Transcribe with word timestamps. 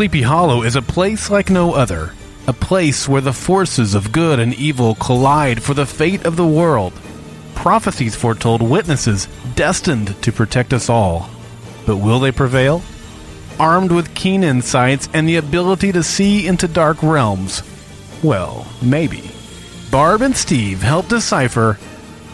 Sleepy 0.00 0.22
Hollow 0.22 0.62
is 0.62 0.76
a 0.76 0.80
place 0.80 1.28
like 1.28 1.50
no 1.50 1.74
other. 1.74 2.14
A 2.46 2.54
place 2.54 3.06
where 3.06 3.20
the 3.20 3.34
forces 3.34 3.94
of 3.94 4.12
good 4.12 4.38
and 4.40 4.54
evil 4.54 4.94
collide 4.94 5.62
for 5.62 5.74
the 5.74 5.84
fate 5.84 6.24
of 6.24 6.36
the 6.36 6.46
world. 6.46 6.94
Prophecies 7.54 8.16
foretold 8.16 8.62
witnesses 8.62 9.28
destined 9.56 10.16
to 10.22 10.32
protect 10.32 10.72
us 10.72 10.88
all. 10.88 11.28
But 11.84 11.98
will 11.98 12.18
they 12.18 12.32
prevail? 12.32 12.80
Armed 13.58 13.92
with 13.92 14.14
keen 14.14 14.42
insights 14.42 15.06
and 15.12 15.28
the 15.28 15.36
ability 15.36 15.92
to 15.92 16.02
see 16.02 16.46
into 16.46 16.66
dark 16.66 17.02
realms? 17.02 17.62
Well, 18.22 18.66
maybe. 18.80 19.30
Barb 19.90 20.22
and 20.22 20.34
Steve 20.34 20.80
help 20.80 21.08
decipher 21.08 21.78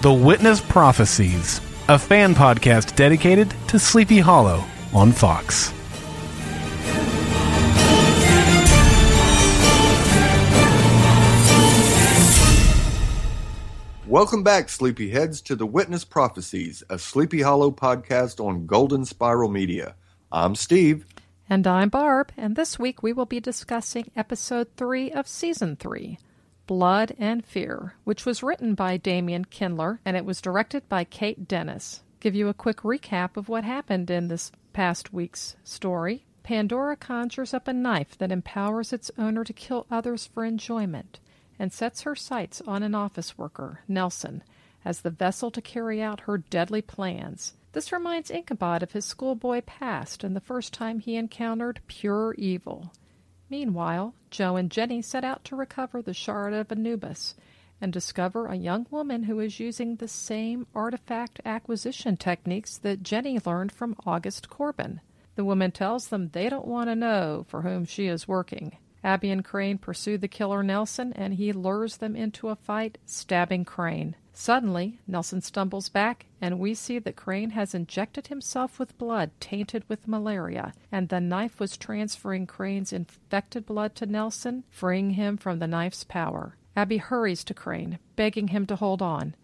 The 0.02 0.12
Witness 0.12 0.60
Prophecies, 0.60 1.60
a 1.88 1.98
fan 1.98 2.36
podcast 2.36 2.94
dedicated 2.94 3.52
to 3.66 3.80
Sleepy 3.80 4.20
Hollow 4.20 4.62
on 4.94 5.10
Fox. 5.10 5.72
Welcome 14.08 14.44
back, 14.44 14.68
Sleepyheads, 14.68 15.42
to 15.42 15.56
the 15.56 15.66
Witness 15.66 16.04
Prophecies, 16.04 16.84
a 16.88 16.96
Sleepy 16.96 17.42
Hollow 17.42 17.72
podcast 17.72 18.38
on 18.38 18.64
Golden 18.64 19.04
Spiral 19.04 19.50
Media. 19.50 19.96
I'm 20.30 20.54
Steve. 20.54 21.04
And 21.50 21.66
I'm 21.66 21.88
Barb, 21.88 22.30
and 22.36 22.54
this 22.54 22.78
week 22.78 23.02
we 23.02 23.12
will 23.12 23.26
be 23.26 23.40
discussing 23.40 24.12
episode 24.14 24.68
3 24.76 25.10
of 25.10 25.26
season 25.26 25.74
3, 25.74 26.20
Blood 26.68 27.16
and 27.18 27.44
Fear, 27.44 27.94
which 28.04 28.24
was 28.24 28.44
written 28.44 28.76
by 28.76 28.96
Damian 28.96 29.46
Kindler 29.46 29.98
and 30.04 30.16
it 30.16 30.24
was 30.24 30.40
directed 30.40 30.88
by 30.88 31.02
Kate 31.02 31.48
Dennis. 31.48 32.04
Give 32.20 32.36
you 32.36 32.46
a 32.46 32.54
quick 32.54 32.82
recap 32.82 33.36
of 33.36 33.48
what 33.48 33.64
happened 33.64 34.08
in 34.08 34.28
this 34.28 34.52
past 34.72 35.12
week's 35.12 35.56
story. 35.64 36.24
Pandora 36.44 36.94
conjures 36.94 37.52
up 37.52 37.66
a 37.66 37.72
knife 37.72 38.16
that 38.18 38.30
empowers 38.30 38.92
its 38.92 39.10
owner 39.18 39.42
to 39.42 39.52
kill 39.52 39.84
others 39.90 40.26
for 40.32 40.44
enjoyment 40.44 41.18
and 41.58 41.72
sets 41.72 42.02
her 42.02 42.14
sights 42.14 42.62
on 42.66 42.82
an 42.82 42.94
office 42.94 43.38
worker, 43.38 43.80
Nelson, 43.88 44.42
as 44.84 45.00
the 45.00 45.10
vessel 45.10 45.50
to 45.50 45.60
carry 45.60 46.00
out 46.02 46.20
her 46.20 46.38
deadly 46.38 46.82
plans. 46.82 47.54
This 47.72 47.92
reminds 47.92 48.30
Ichabod 48.30 48.82
of 48.82 48.92
his 48.92 49.04
schoolboy 49.04 49.60
past 49.60 50.24
and 50.24 50.34
the 50.34 50.40
first 50.40 50.72
time 50.72 50.98
he 50.98 51.16
encountered 51.16 51.80
pure 51.86 52.34
evil. 52.38 52.92
Meanwhile, 53.50 54.14
Joe 54.30 54.56
and 54.56 54.70
Jenny 54.70 55.02
set 55.02 55.24
out 55.24 55.44
to 55.44 55.56
recover 55.56 56.02
the 56.02 56.14
Shard 56.14 56.52
of 56.52 56.72
Anubis 56.72 57.34
and 57.80 57.92
discover 57.92 58.46
a 58.46 58.56
young 58.56 58.86
woman 58.90 59.24
who 59.24 59.38
is 59.40 59.60
using 59.60 59.96
the 59.96 60.08
same 60.08 60.66
artifact 60.74 61.40
acquisition 61.44 62.16
techniques 62.16 62.78
that 62.78 63.02
Jenny 63.02 63.38
learned 63.44 63.72
from 63.72 63.96
August 64.06 64.48
Corbin. 64.48 65.00
The 65.34 65.44
woman 65.44 65.70
tells 65.70 66.08
them 66.08 66.30
they 66.30 66.48
don't 66.48 66.66
want 66.66 66.88
to 66.88 66.96
know 66.96 67.44
for 67.48 67.62
whom 67.62 67.84
she 67.84 68.06
is 68.06 68.26
working. 68.26 68.78
Abby 69.06 69.30
and 69.30 69.44
Crane 69.44 69.78
pursue 69.78 70.18
the 70.18 70.26
killer 70.26 70.64
Nelson, 70.64 71.12
and 71.12 71.34
he 71.34 71.52
lures 71.52 71.98
them 71.98 72.16
into 72.16 72.48
a 72.48 72.56
fight, 72.56 72.98
stabbing 73.06 73.64
Crane. 73.64 74.16
Suddenly, 74.32 74.98
Nelson 75.06 75.40
stumbles 75.40 75.88
back, 75.88 76.26
and 76.40 76.58
we 76.58 76.74
see 76.74 76.98
that 76.98 77.14
Crane 77.14 77.50
has 77.50 77.72
injected 77.72 78.26
himself 78.26 78.80
with 78.80 78.98
blood 78.98 79.30
tainted 79.38 79.84
with 79.88 80.08
malaria, 80.08 80.74
and 80.90 81.08
the 81.08 81.20
knife 81.20 81.60
was 81.60 81.76
transferring 81.76 82.48
Crane's 82.48 82.92
infected 82.92 83.64
blood 83.64 83.94
to 83.94 84.06
Nelson, 84.06 84.64
freeing 84.70 85.10
him 85.10 85.36
from 85.36 85.60
the 85.60 85.68
knife's 85.68 86.02
power. 86.02 86.56
Abby 86.74 86.96
hurries 86.96 87.44
to 87.44 87.54
Crane, 87.54 88.00
begging 88.16 88.48
him 88.48 88.66
to 88.66 88.74
hold 88.74 89.00
on, 89.00 89.36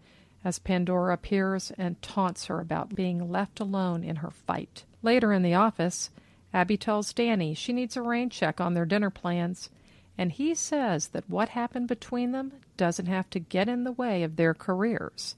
as 0.43 0.59
Pandora 0.59 1.13
appears 1.13 1.71
and 1.77 2.01
taunts 2.01 2.47
her 2.47 2.59
about 2.59 2.95
being 2.95 3.31
left 3.31 3.61
alone 3.61 4.03
in 4.03 4.17
her 4.17 4.29
fight. 4.29 4.83
Later 5.01 5.31
in 5.31 5.41
the 5.41 5.53
office, 5.53 6.09
Abby 6.53 6.77
tells 6.77 7.13
Danny 7.13 7.53
she 7.53 7.73
needs 7.73 7.97
a 7.97 8.01
rain 8.01 8.29
check 8.29 8.61
on 8.61 8.73
their 8.73 8.85
dinner 8.85 9.09
plans, 9.09 9.69
and 10.17 10.31
he 10.31 10.53
says 10.53 11.07
that 11.09 11.29
what 11.29 11.49
happened 11.49 11.87
between 11.87 12.31
them 12.31 12.53
doesn't 12.77 13.07
have 13.07 13.29
to 13.31 13.39
get 13.39 13.67
in 13.67 13.83
the 13.83 13.91
way 13.91 14.23
of 14.23 14.35
their 14.35 14.53
careers. 14.53 15.35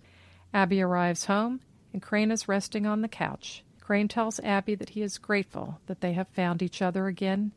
Abby 0.53 0.81
arrives 0.81 1.25
home, 1.25 1.61
and 1.93 2.01
Crane 2.01 2.31
is 2.31 2.47
resting 2.47 2.85
on 2.85 3.01
the 3.01 3.07
couch. 3.07 3.63
Crane 3.79 4.07
tells 4.07 4.39
Abby 4.41 4.75
that 4.75 4.89
he 4.89 5.01
is 5.01 5.17
grateful 5.17 5.79
that 5.85 6.01
they 6.01 6.13
have 6.13 6.27
found 6.29 6.61
each 6.61 6.81
other 6.81 7.07
again, 7.07 7.51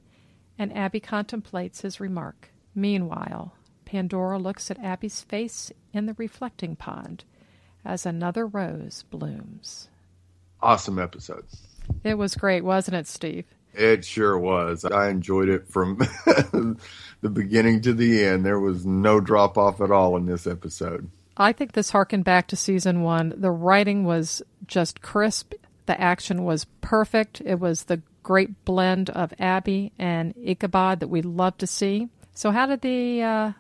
and 0.59 0.77
Abby 0.77 1.01
contemplates 1.01 1.81
his 1.81 2.01
remark. 2.01 2.51
Meanwhile, 2.75 3.55
Pandora 3.85 4.39
looks 4.39 4.71
at 4.71 4.79
Abby's 4.79 5.23
face 5.23 5.73
in 5.93 6.07
the 6.07 6.15
reflecting 6.19 6.77
pond 6.77 7.25
as 7.85 8.05
another 8.05 8.47
rose 8.47 9.05
blooms. 9.11 9.89
Awesome 10.61 10.99
episode. 10.99 11.47
It 12.05 12.15
was 12.15 12.35
great, 12.35 12.65
wasn't 12.65 12.97
it, 12.97 13.07
Steve? 13.07 13.45
It 13.75 14.05
sure 14.05 14.39
was. 14.39 14.85
I 14.85 15.09
enjoyed 15.09 15.49
it 15.49 15.69
from 15.69 15.99
the 17.21 17.31
beginning 17.31 17.81
to 17.83 17.93
the 17.93 18.25
end. 18.25 18.45
There 18.45 18.61
was 18.61 18.85
no 18.85 19.21
drop 19.21 19.57
off 19.57 19.81
at 19.81 19.91
all 19.91 20.17
in 20.17 20.27
this 20.27 20.47
episode. 20.47 21.11
I 21.37 21.53
think 21.53 21.73
this 21.73 21.91
harkened 21.91 22.25
back 22.25 22.49
to 22.49 22.57
season 22.57 23.03
one. 23.03 23.33
The 23.37 23.53
writing 23.53 24.05
was 24.05 24.43
just 24.67 25.01
crisp, 25.01 25.55
the 25.87 25.99
action 25.99 26.45
was 26.45 26.67
perfect. 26.83 27.41
It 27.45 27.59
was 27.59 27.85
the 27.85 28.03
great 28.23 28.65
blend 28.67 29.09
of 29.09 29.33
Abby 29.39 29.93
and 29.99 30.35
Ichabod 30.37 31.01
that 31.01 31.09
we 31.09 31.23
love 31.23 31.57
to 31.59 31.67
see. 31.67 32.09
So, 32.35 32.51
how 32.51 32.67
did 32.67 32.83
the 32.83 33.23
uh, 33.23 33.53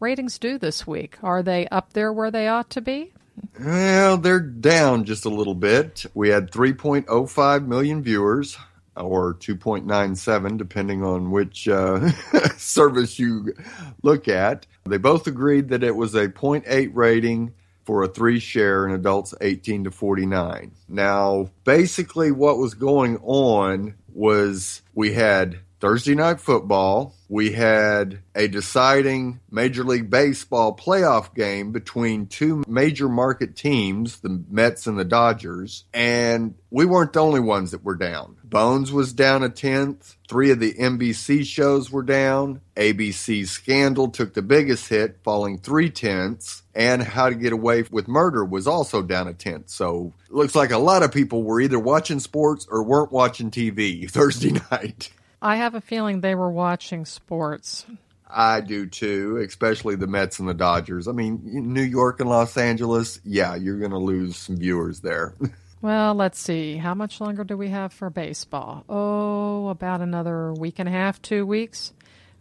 ratings 0.00 0.38
do 0.38 0.56
this 0.56 0.86
week? 0.86 1.18
Are 1.22 1.42
they 1.42 1.68
up 1.68 1.92
there 1.92 2.10
where 2.10 2.30
they 2.30 2.48
ought 2.48 2.70
to 2.70 2.80
be? 2.80 3.12
Well, 3.60 4.18
they're 4.18 4.40
down 4.40 5.04
just 5.04 5.24
a 5.24 5.30
little 5.30 5.54
bit. 5.54 6.06
We 6.14 6.28
had 6.28 6.50
3.05 6.50 7.66
million 7.66 8.02
viewers, 8.02 8.56
or 8.96 9.34
2.97, 9.34 10.58
depending 10.58 11.02
on 11.04 11.30
which 11.30 11.68
uh, 11.68 12.10
service 12.56 13.18
you 13.18 13.54
look 14.02 14.28
at. 14.28 14.66
They 14.84 14.98
both 14.98 15.26
agreed 15.26 15.68
that 15.68 15.82
it 15.82 15.96
was 15.96 16.14
a 16.14 16.28
0.8 16.28 16.90
rating 16.94 17.54
for 17.84 18.02
a 18.02 18.08
three 18.08 18.38
share 18.38 18.86
in 18.86 18.94
adults 18.94 19.34
18 19.40 19.84
to 19.84 19.90
49. 19.90 20.72
Now, 20.88 21.50
basically, 21.64 22.30
what 22.30 22.58
was 22.58 22.74
going 22.74 23.18
on 23.22 23.94
was 24.12 24.82
we 24.94 25.14
had 25.14 25.60
Thursday 25.80 26.14
night 26.14 26.40
football. 26.40 27.14
We 27.28 27.52
had 27.52 28.20
a 28.34 28.48
deciding 28.48 29.40
Major 29.50 29.84
League 29.84 30.10
Baseball 30.10 30.74
playoff 30.74 31.34
game 31.34 31.72
between 31.72 32.26
two 32.26 32.64
major 32.66 33.08
market 33.08 33.54
teams, 33.54 34.20
the 34.20 34.42
Mets 34.50 34.86
and 34.86 34.98
the 34.98 35.04
Dodgers, 35.04 35.84
and 35.92 36.54
we 36.70 36.86
weren't 36.86 37.12
the 37.12 37.20
only 37.20 37.40
ones 37.40 37.70
that 37.72 37.84
were 37.84 37.96
down. 37.96 38.36
Bones 38.44 38.90
was 38.90 39.12
down 39.12 39.42
a 39.42 39.50
tenth. 39.50 40.16
Three 40.26 40.50
of 40.50 40.58
the 40.58 40.72
NBC 40.72 41.44
shows 41.44 41.90
were 41.90 42.02
down. 42.02 42.62
ABC's 42.76 43.50
Scandal 43.50 44.08
took 44.08 44.34
the 44.34 44.42
biggest 44.42 44.88
hit, 44.88 45.18
falling 45.22 45.58
three 45.58 45.90
tenths. 45.90 46.62
And 46.74 47.02
How 47.02 47.28
to 47.28 47.34
Get 47.34 47.52
Away 47.52 47.84
with 47.90 48.08
Murder 48.08 48.44
was 48.44 48.66
also 48.66 49.02
down 49.02 49.28
a 49.28 49.34
tenth. 49.34 49.68
So 49.68 50.14
looks 50.30 50.54
like 50.54 50.70
a 50.70 50.78
lot 50.78 51.02
of 51.02 51.12
people 51.12 51.42
were 51.42 51.60
either 51.60 51.78
watching 51.78 52.20
sports 52.20 52.66
or 52.70 52.82
weren't 52.82 53.12
watching 53.12 53.50
TV 53.50 54.10
Thursday 54.10 54.52
night. 54.70 55.10
I 55.40 55.56
have 55.56 55.74
a 55.74 55.80
feeling 55.80 56.20
they 56.20 56.34
were 56.34 56.50
watching 56.50 57.04
sports. 57.04 57.86
I 58.28 58.60
do 58.60 58.86
too, 58.86 59.38
especially 59.38 59.96
the 59.96 60.06
Mets 60.06 60.38
and 60.38 60.48
the 60.48 60.54
Dodgers. 60.54 61.08
I 61.08 61.12
mean, 61.12 61.40
New 61.44 61.82
York 61.82 62.20
and 62.20 62.28
Los 62.28 62.56
Angeles, 62.56 63.20
yeah, 63.24 63.54
you're 63.54 63.78
going 63.78 63.92
to 63.92 63.98
lose 63.98 64.36
some 64.36 64.56
viewers 64.56 65.00
there. 65.00 65.34
well, 65.82 66.14
let's 66.14 66.38
see. 66.38 66.76
How 66.76 66.94
much 66.94 67.20
longer 67.20 67.44
do 67.44 67.56
we 67.56 67.68
have 67.68 67.92
for 67.92 68.10
baseball? 68.10 68.84
Oh, 68.88 69.68
about 69.68 70.00
another 70.00 70.52
week 70.52 70.78
and 70.78 70.88
a 70.88 70.92
half, 70.92 71.22
two 71.22 71.46
weeks. 71.46 71.92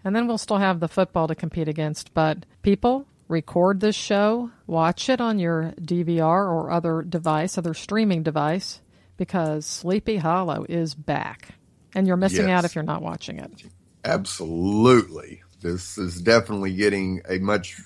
And 0.04 0.16
then 0.16 0.28
we'll 0.28 0.38
still 0.38 0.58
have 0.58 0.80
the 0.80 0.88
football 0.88 1.28
to 1.28 1.36
compete 1.36 1.68
against. 1.70 2.14
But 2.14 2.46
people, 2.64 3.06
record 3.28 3.80
this 3.80 3.96
show, 3.96 4.52
watch 4.66 5.10
it 5.10 5.22
on 5.22 5.40
your 5.40 5.74
DVR 5.80 6.52
or 6.52 6.72
other 6.72 7.02
device, 7.02 7.58
other 7.58 7.74
streaming 7.74 8.24
device, 8.24 8.82
because 9.16 9.66
Sleepy 9.66 10.18
Hollow 10.18 10.66
is 10.68 10.96
back. 10.96 11.50
And 11.98 12.06
you're 12.06 12.16
missing 12.16 12.48
yes. 12.48 12.60
out 12.60 12.66
if 12.66 12.76
you're 12.76 12.84
not 12.84 13.02
watching 13.02 13.40
it. 13.40 13.64
Absolutely. 14.06 15.42
This 15.62 15.98
is 15.98 16.22
definitely 16.22 16.76
getting 16.76 17.24
a 17.28 17.40
much 17.40 17.82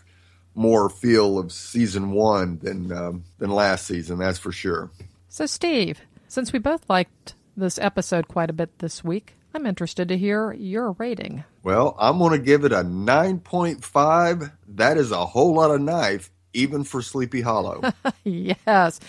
more 0.54 0.90
feel 0.90 1.40
of 1.40 1.54
season 1.54 2.12
one 2.12 2.60
than 2.60 2.92
um, 2.92 3.24
than 3.40 3.50
last 3.52 3.88
season. 3.88 4.20
That's 4.20 4.38
for 4.38 4.52
sure. 4.52 4.92
So, 5.30 5.46
Steve, 5.46 6.02
since 6.28 6.52
we 6.52 6.60
both 6.60 6.90
liked 6.90 7.36
this 7.56 7.80
episode 7.80 8.28
quite 8.28 8.50
a 8.50 8.54
bit 8.54 8.80
this 8.80 9.02
week, 9.02 9.36
I'm 9.54 9.66
interested 9.66 10.10
to 10.10 10.18
hear 10.18 10.52
your 10.52 10.92
rating. 10.92 11.46
Well, 11.64 11.96
I'm 11.98 12.18
going 12.18 12.32
to 12.32 12.46
give 12.46 12.66
it 12.66 12.74
a 12.74 12.84
9.5. 12.84 14.52
That 14.68 14.98
is 14.98 15.12
a 15.12 15.26
whole 15.26 15.54
lot 15.54 15.72
of 15.72 15.80
knife, 15.80 16.32
even 16.54 16.84
for 16.84 17.02
Sleepy 17.02 17.40
Hollow. 17.40 17.82
yes. 18.26 19.00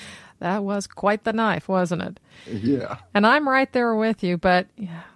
That 0.42 0.64
was 0.64 0.88
quite 0.88 1.22
the 1.22 1.32
knife, 1.32 1.68
wasn't 1.68 2.02
it? 2.02 2.20
Yeah. 2.48 2.96
And 3.14 3.24
I'm 3.24 3.48
right 3.48 3.72
there 3.72 3.94
with 3.94 4.24
you, 4.24 4.36
but 4.36 4.66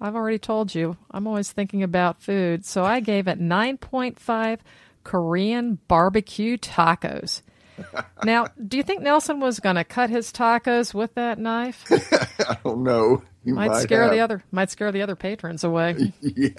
I've 0.00 0.14
already 0.14 0.38
told 0.38 0.72
you, 0.72 0.96
I'm 1.10 1.26
always 1.26 1.50
thinking 1.50 1.82
about 1.82 2.22
food. 2.22 2.64
So 2.64 2.84
I 2.84 3.00
gave 3.00 3.26
it 3.26 3.40
9.5 3.40 4.58
Korean 5.02 5.80
barbecue 5.88 6.56
tacos. 6.56 7.42
now, 8.24 8.46
do 8.68 8.76
you 8.76 8.84
think 8.84 9.02
Nelson 9.02 9.40
was 9.40 9.58
going 9.58 9.74
to 9.74 9.82
cut 9.82 10.10
his 10.10 10.30
tacos 10.30 10.94
with 10.94 11.14
that 11.14 11.40
knife? 11.40 11.84
I 11.90 12.58
don't 12.62 12.84
know. 12.84 13.24
He 13.44 13.50
might, 13.50 13.72
might 13.72 13.82
scare 13.82 14.04
have. 14.04 14.12
the 14.12 14.20
other 14.20 14.44
might 14.52 14.70
scare 14.70 14.92
the 14.92 15.02
other 15.02 15.16
patrons 15.16 15.64
away. 15.64 16.12
yeah, 16.20 16.50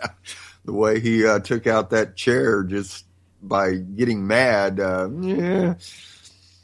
the 0.66 0.74
way 0.74 1.00
he 1.00 1.26
uh, 1.26 1.40
took 1.40 1.68
out 1.68 1.92
that 1.92 2.18
chair 2.18 2.64
just 2.64 3.06
by 3.42 3.76
getting 3.76 4.28
mad. 4.28 4.82
Uh, 4.82 5.10
yeah, 5.22 5.76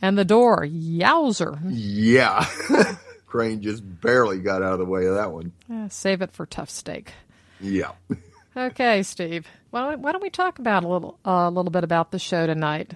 And 0.04 0.18
the 0.18 0.26
door, 0.26 0.66
yowzer. 0.66 1.58
yeah. 1.70 2.46
Crane 3.26 3.62
just 3.62 3.82
barely 4.02 4.40
got 4.40 4.62
out 4.62 4.74
of 4.74 4.80
the 4.80 4.86
way 4.86 5.06
of 5.06 5.16
that 5.16 5.32
one. 5.32 5.54
Eh, 5.72 5.88
save 5.90 6.22
it 6.22 6.34
for 6.34 6.46
tough 6.46 6.70
steak. 6.70 7.14
Yeah. 7.60 7.92
Okay, 8.56 9.02
Steve. 9.02 9.48
Why 9.72 9.90
don't, 9.90 10.02
why 10.02 10.12
don't 10.12 10.22
we 10.22 10.30
talk 10.30 10.60
about 10.60 10.84
a 10.84 10.88
little 10.88 11.18
a 11.26 11.50
little 11.50 11.72
bit 11.72 11.84
about 11.84 12.12
the 12.12 12.20
show 12.20 12.46
tonight? 12.46 12.92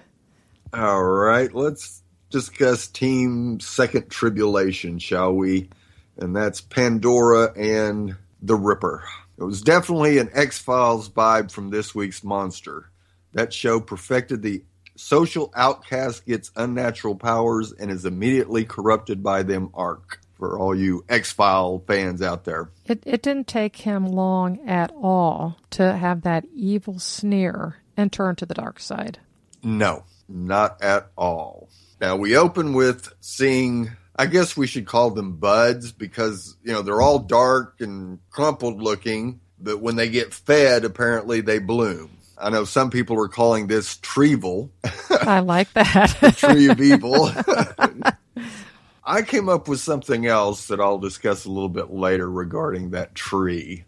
All 0.72 1.02
right, 1.02 1.52
let's 1.52 2.00
discuss 2.30 2.86
Team 2.86 3.58
Second 3.58 4.08
Tribulation, 4.08 5.00
shall 5.00 5.32
we? 5.32 5.68
And 6.16 6.36
that's 6.36 6.60
Pandora 6.60 7.52
and 7.58 8.14
the 8.40 8.54
Ripper. 8.54 9.02
It 9.36 9.42
was 9.42 9.60
definitely 9.60 10.18
an 10.18 10.30
X 10.32 10.58
Files 10.60 11.08
vibe 11.08 11.50
from 11.50 11.70
this 11.70 11.92
week's 11.92 12.22
Monster. 12.22 12.88
That 13.32 13.52
show 13.52 13.80
perfected 13.80 14.42
the 14.42 14.62
social 14.98 15.52
outcast 15.54 16.26
gets 16.26 16.50
unnatural 16.56 17.14
powers 17.14 17.72
and 17.72 17.90
is 17.90 18.04
immediately 18.04 18.64
corrupted 18.64 19.22
by 19.22 19.42
them 19.42 19.70
arc. 19.74 20.20
For 20.34 20.56
all 20.56 20.72
you 20.72 21.04
X 21.08 21.32
File 21.32 21.82
fans 21.84 22.22
out 22.22 22.44
there. 22.44 22.70
It 22.86 23.02
it 23.04 23.22
didn't 23.22 23.48
take 23.48 23.74
him 23.74 24.06
long 24.06 24.60
at 24.68 24.92
all 24.92 25.56
to 25.70 25.96
have 25.96 26.22
that 26.22 26.44
evil 26.54 27.00
sneer 27.00 27.78
and 27.96 28.12
turn 28.12 28.36
to 28.36 28.46
the 28.46 28.54
dark 28.54 28.78
side. 28.78 29.18
No, 29.64 30.04
not 30.28 30.80
at 30.80 31.10
all. 31.16 31.68
Now 32.00 32.14
we 32.14 32.36
open 32.36 32.72
with 32.72 33.12
seeing 33.18 33.90
I 34.18 34.26
guess 34.26 34.56
we 34.56 34.66
should 34.66 34.86
call 34.86 35.10
them 35.12 35.36
buds 35.36 35.92
because, 35.92 36.56
you 36.64 36.72
know, 36.72 36.82
they're 36.82 37.00
all 37.00 37.20
dark 37.20 37.80
and 37.80 38.18
crumpled 38.30 38.82
looking, 38.82 39.40
but 39.60 39.80
when 39.80 39.94
they 39.94 40.08
get 40.08 40.34
fed, 40.34 40.84
apparently 40.84 41.40
they 41.40 41.60
bloom. 41.60 42.10
I 42.40 42.50
know 42.50 42.64
some 42.64 42.90
people 42.90 43.20
are 43.20 43.28
calling 43.28 43.66
this 43.66 43.96
trevel, 43.96 44.70
I 45.10 45.40
like 45.40 45.72
that. 45.74 46.34
tree 46.36 46.68
of 46.68 46.80
evil. 46.80 47.30
I 49.04 49.22
came 49.22 49.48
up 49.48 49.68
with 49.68 49.80
something 49.80 50.26
else 50.26 50.66
that 50.68 50.80
I'll 50.80 50.98
discuss 50.98 51.44
a 51.44 51.50
little 51.50 51.68
bit 51.68 51.90
later 51.90 52.30
regarding 52.30 52.90
that 52.90 53.14
tree. 53.14 53.84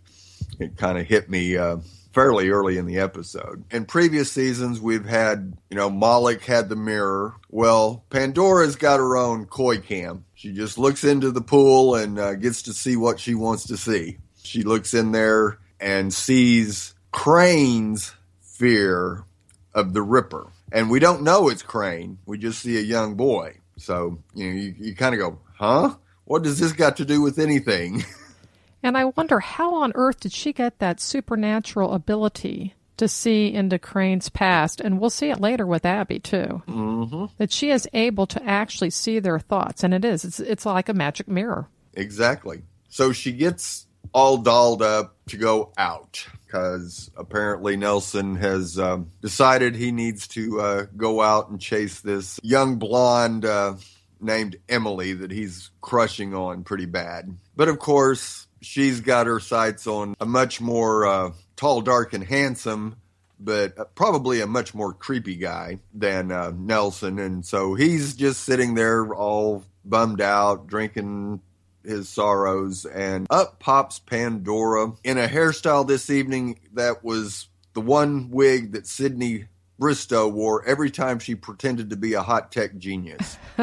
It 0.58 0.76
kind 0.76 0.98
of 0.98 1.06
hit 1.06 1.28
me 1.28 1.56
uh, 1.56 1.78
fairly 2.12 2.48
early 2.48 2.78
in 2.78 2.86
the 2.86 2.98
episode. 2.98 3.64
In 3.70 3.84
previous 3.84 4.32
seasons, 4.32 4.80
we've 4.80 5.04
had, 5.04 5.56
you 5.70 5.76
know, 5.76 5.90
Moloch 5.90 6.42
had 6.42 6.68
the 6.68 6.76
mirror. 6.76 7.34
Well, 7.50 8.04
Pandora's 8.10 8.76
got 8.76 8.98
her 8.98 9.16
own 9.16 9.46
koi 9.46 9.78
cam. 9.78 10.24
She 10.34 10.52
just 10.52 10.78
looks 10.78 11.04
into 11.04 11.30
the 11.30 11.42
pool 11.42 11.94
and 11.94 12.18
uh, 12.18 12.34
gets 12.34 12.62
to 12.62 12.72
see 12.72 12.96
what 12.96 13.20
she 13.20 13.34
wants 13.34 13.64
to 13.68 13.76
see. 13.76 14.18
She 14.42 14.62
looks 14.62 14.94
in 14.94 15.12
there 15.12 15.58
and 15.78 16.12
sees 16.12 16.94
Crane's 17.12 18.14
fear 18.60 19.24
of 19.72 19.94
the 19.94 20.02
Ripper. 20.02 20.46
And 20.70 20.90
we 20.90 21.00
don't 21.00 21.22
know 21.22 21.48
it's 21.48 21.62
Crane. 21.62 22.18
We 22.26 22.36
just 22.36 22.60
see 22.60 22.76
a 22.76 22.82
young 22.82 23.14
boy. 23.14 23.56
So, 23.78 24.18
you 24.34 24.48
know, 24.50 24.60
you, 24.60 24.74
you 24.78 24.94
kind 24.94 25.14
of 25.14 25.20
go, 25.20 25.38
huh? 25.54 25.94
What 26.24 26.42
does 26.42 26.60
this 26.60 26.72
got 26.72 26.98
to 26.98 27.06
do 27.06 27.22
with 27.22 27.38
anything? 27.38 28.04
and 28.82 28.98
I 28.98 29.06
wonder 29.06 29.40
how 29.40 29.76
on 29.76 29.92
earth 29.94 30.20
did 30.20 30.32
she 30.32 30.52
get 30.52 30.78
that 30.78 31.00
supernatural 31.00 31.94
ability 31.94 32.74
to 32.98 33.08
see 33.08 33.50
into 33.52 33.78
Crane's 33.78 34.28
past? 34.28 34.82
And 34.82 35.00
we'll 35.00 35.08
see 35.08 35.30
it 35.30 35.40
later 35.40 35.66
with 35.66 35.86
Abby 35.86 36.18
too. 36.18 36.62
mm-hmm. 36.68 37.24
That 37.38 37.50
she 37.50 37.70
is 37.70 37.88
able 37.94 38.26
to 38.26 38.44
actually 38.44 38.90
see 38.90 39.18
their 39.18 39.38
thoughts, 39.38 39.82
and 39.82 39.94
it 39.94 40.04
is. 40.04 40.24
It's 40.24 40.38
it's 40.38 40.66
like 40.66 40.90
a 40.90 40.94
magic 40.94 41.26
mirror. 41.26 41.68
Exactly. 41.94 42.62
So 42.90 43.12
she 43.12 43.32
gets 43.32 43.86
all 44.12 44.38
dolled 44.38 44.82
up 44.82 45.16
to 45.28 45.36
go 45.36 45.72
out 45.78 46.26
because 46.46 47.10
apparently 47.16 47.76
Nelson 47.76 48.36
has 48.36 48.78
um, 48.78 49.10
decided 49.22 49.76
he 49.76 49.92
needs 49.92 50.26
to 50.28 50.60
uh, 50.60 50.86
go 50.96 51.20
out 51.20 51.48
and 51.48 51.60
chase 51.60 52.00
this 52.00 52.40
young 52.42 52.76
blonde 52.76 53.44
uh, 53.44 53.74
named 54.20 54.56
Emily 54.68 55.12
that 55.12 55.30
he's 55.30 55.70
crushing 55.80 56.34
on 56.34 56.64
pretty 56.64 56.86
bad. 56.86 57.36
But 57.54 57.68
of 57.68 57.78
course, 57.78 58.48
she's 58.60 59.00
got 59.00 59.26
her 59.26 59.38
sights 59.38 59.86
on 59.86 60.14
a 60.20 60.26
much 60.26 60.60
more 60.60 61.06
uh, 61.06 61.30
tall, 61.56 61.80
dark, 61.82 62.12
and 62.12 62.24
handsome. 62.24 62.96
But 63.42 63.94
probably 63.94 64.42
a 64.42 64.46
much 64.46 64.74
more 64.74 64.92
creepy 64.92 65.36
guy 65.36 65.78
than 65.94 66.30
uh, 66.30 66.52
Nelson. 66.54 67.18
And 67.18 67.46
so 67.46 67.74
he's 67.74 68.14
just 68.14 68.42
sitting 68.42 68.74
there 68.74 69.14
all 69.14 69.64
bummed 69.82 70.20
out, 70.20 70.66
drinking 70.66 71.40
his 71.84 72.08
sorrows, 72.08 72.84
and 72.86 73.26
up 73.30 73.58
pops 73.58 73.98
Pandora 73.98 74.92
in 75.04 75.18
a 75.18 75.28
hairstyle 75.28 75.86
this 75.86 76.10
evening 76.10 76.60
that 76.74 77.04
was 77.04 77.48
the 77.72 77.80
one 77.80 78.30
wig 78.30 78.72
that 78.72 78.86
Sydney 78.86 79.46
Bristow 79.78 80.28
wore 80.28 80.64
every 80.66 80.90
time 80.90 81.18
she 81.18 81.34
pretended 81.34 81.90
to 81.90 81.96
be 81.96 82.12
a 82.12 82.22
hot 82.22 82.52
tech 82.52 82.76
genius. 82.76 83.38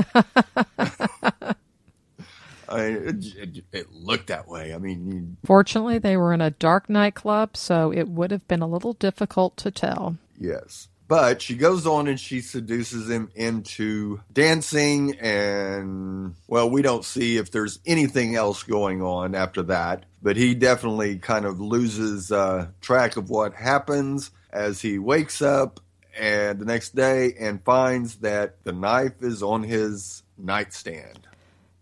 I 2.69 2.89
mean, 2.89 2.95
it, 2.95 3.25
it, 3.37 3.63
it 3.71 3.91
looked 3.93 4.27
that 4.27 4.47
way. 4.47 4.73
I 4.73 4.77
mean, 4.77 5.37
Fortunately, 5.45 5.99
they 5.99 6.17
were 6.17 6.33
in 6.33 6.41
a 6.41 6.51
dark 6.51 6.89
nightclub, 6.89 7.55
so 7.55 7.93
it 7.93 8.09
would 8.09 8.31
have 8.31 8.47
been 8.47 8.61
a 8.61 8.67
little 8.67 8.93
difficult 8.93 9.55
to 9.57 9.71
tell. 9.71 10.17
Yes. 10.37 10.89
But 11.07 11.42
she 11.42 11.56
goes 11.56 11.88
on 11.88 12.07
and 12.07 12.19
she 12.19 12.42
seduces 12.42 13.09
him 13.09 13.30
into 13.33 14.19
dancing, 14.33 15.18
and 15.19 16.36
well, 16.48 16.69
we 16.69 16.81
don't 16.81 17.06
see 17.06 17.38
if 17.38 17.51
there's 17.51 17.80
anything 17.86 18.36
else 18.36 18.63
going 18.63 19.01
on 19.01 19.33
after 19.33 19.63
that. 19.63 20.06
But 20.21 20.36
he 20.36 20.54
definitely 20.54 21.18
kind 21.18 21.45
of 21.45 21.62
loses 21.62 22.31
uh, 22.31 22.68
track 22.81 23.15
of 23.15 23.30
what 23.30 23.54
happens 23.54 24.31
as 24.51 24.81
he 24.81 25.00
wakes 25.00 25.42
up 25.42 25.80
and 26.18 26.59
the 26.59 26.65
next 26.65 26.95
day 26.95 27.33
and 27.39 27.63
finds 27.63 28.15
that 28.15 28.63
the 28.63 28.71
knife 28.71 29.21
is 29.21 29.44
on 29.44 29.63
his 29.63 30.24
nightstand. 30.38 31.27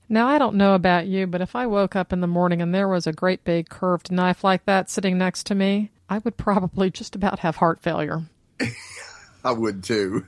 Now, 0.07 0.27
I 0.27 0.37
don't 0.37 0.55
know 0.55 0.75
about 0.75 1.07
you, 1.07 1.25
but 1.25 1.41
if 1.41 1.55
I 1.55 1.65
woke 1.65 1.95
up 1.95 2.13
in 2.13 2.21
the 2.21 2.27
morning 2.27 2.61
and 2.61 2.75
there 2.75 2.87
was 2.87 3.07
a 3.07 3.13
great 3.13 3.43
big 3.43 3.69
curved 3.69 4.11
knife 4.11 4.43
like 4.43 4.65
that 4.65 4.89
sitting 4.89 5.17
next 5.17 5.47
to 5.47 5.55
me, 5.55 5.89
I 6.07 6.19
would 6.19 6.37
probably 6.37 6.91
just 6.91 7.15
about 7.15 7.39
have 7.39 7.55
heart 7.55 7.81
failure. 7.81 8.23
I 9.45 9.51
would 9.51 9.83
too. 9.83 10.25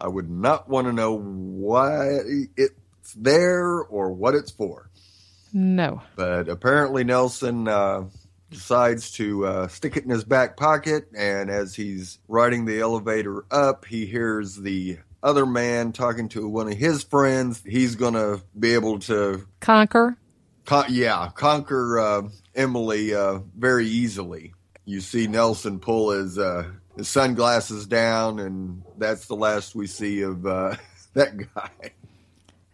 I 0.00 0.08
would 0.08 0.30
not 0.30 0.66
want 0.66 0.86
to 0.86 0.94
know 0.94 1.14
why 1.14 2.20
it's 2.56 3.12
there 3.14 3.80
or 3.82 4.12
what 4.12 4.34
it's 4.34 4.50
for. 4.50 4.88
No. 5.52 6.00
But 6.16 6.48
apparently, 6.48 7.04
Nelson 7.04 7.68
uh, 7.68 8.04
decides 8.50 9.10
to 9.12 9.44
uh, 9.44 9.68
stick 9.68 9.98
it 9.98 10.04
in 10.04 10.10
his 10.10 10.24
back 10.24 10.56
pocket, 10.56 11.08
and 11.14 11.50
as 11.50 11.74
he's 11.74 12.18
riding 12.28 12.64
the 12.64 12.80
elevator 12.80 13.44
up, 13.50 13.84
he 13.84 14.06
hears 14.06 14.56
the 14.56 14.98
other 15.22 15.44
man 15.44 15.92
talking 15.92 16.30
to 16.30 16.48
one 16.48 16.68
of 16.68 16.78
his 16.78 17.02
friends. 17.02 17.62
He's 17.66 17.94
going 17.94 18.14
to 18.14 18.40
be 18.58 18.72
able 18.72 19.00
to, 19.00 19.46
Conquer? 19.60 20.16
con- 20.64 20.86
yeah, 20.88 21.28
conquer 21.34 21.98
uh, 21.98 22.22
Emily 22.54 23.14
uh, 23.14 23.40
very 23.54 23.86
easily. 23.86 24.54
You 24.86 25.00
see 25.00 25.26
Nelson 25.26 25.78
pull 25.78 26.10
his 26.12 26.38
uh, 26.38 26.70
his 26.96 27.08
sunglasses 27.08 27.86
down, 27.86 28.38
and 28.38 28.82
that's 28.98 29.26
the 29.26 29.36
last 29.36 29.74
we 29.74 29.86
see 29.86 30.22
of 30.22 30.46
uh, 30.46 30.76
that 31.14 31.36
guy. 31.54 31.92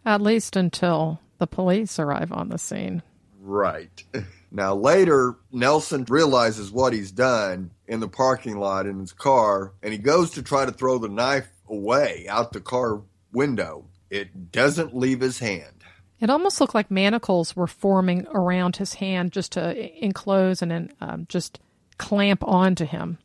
At 0.05 0.21
least 0.21 0.55
until 0.55 1.19
the 1.37 1.47
police 1.47 1.99
arrive 1.99 2.31
on 2.31 2.49
the 2.49 2.57
scene. 2.57 3.03
Right. 3.39 4.03
Now, 4.51 4.75
later, 4.75 5.35
Nelson 5.51 6.05
realizes 6.07 6.71
what 6.71 6.93
he's 6.93 7.11
done 7.11 7.71
in 7.87 7.99
the 7.99 8.07
parking 8.07 8.57
lot 8.57 8.85
in 8.85 8.99
his 8.99 9.13
car, 9.13 9.73
and 9.83 9.91
he 9.91 9.99
goes 9.99 10.31
to 10.31 10.41
try 10.41 10.65
to 10.65 10.71
throw 10.71 10.97
the 10.97 11.09
knife 11.09 11.49
away 11.69 12.25
out 12.29 12.53
the 12.53 12.61
car 12.61 13.01
window. 13.33 13.85
It 14.09 14.51
doesn't 14.51 14.95
leave 14.95 15.19
his 15.19 15.39
hand. 15.39 15.83
It 16.19 16.29
almost 16.29 16.59
looked 16.59 16.73
like 16.73 16.89
manacles 16.89 17.55
were 17.55 17.67
forming 17.67 18.25
around 18.27 18.77
his 18.77 18.95
hand 18.95 19.31
just 19.31 19.51
to 19.53 20.03
enclose 20.03 20.61
and 20.61 20.71
then 20.71 20.91
um, 20.99 21.27
just 21.29 21.59
clamp 21.97 22.43
onto 22.43 22.85
him. 22.85 23.19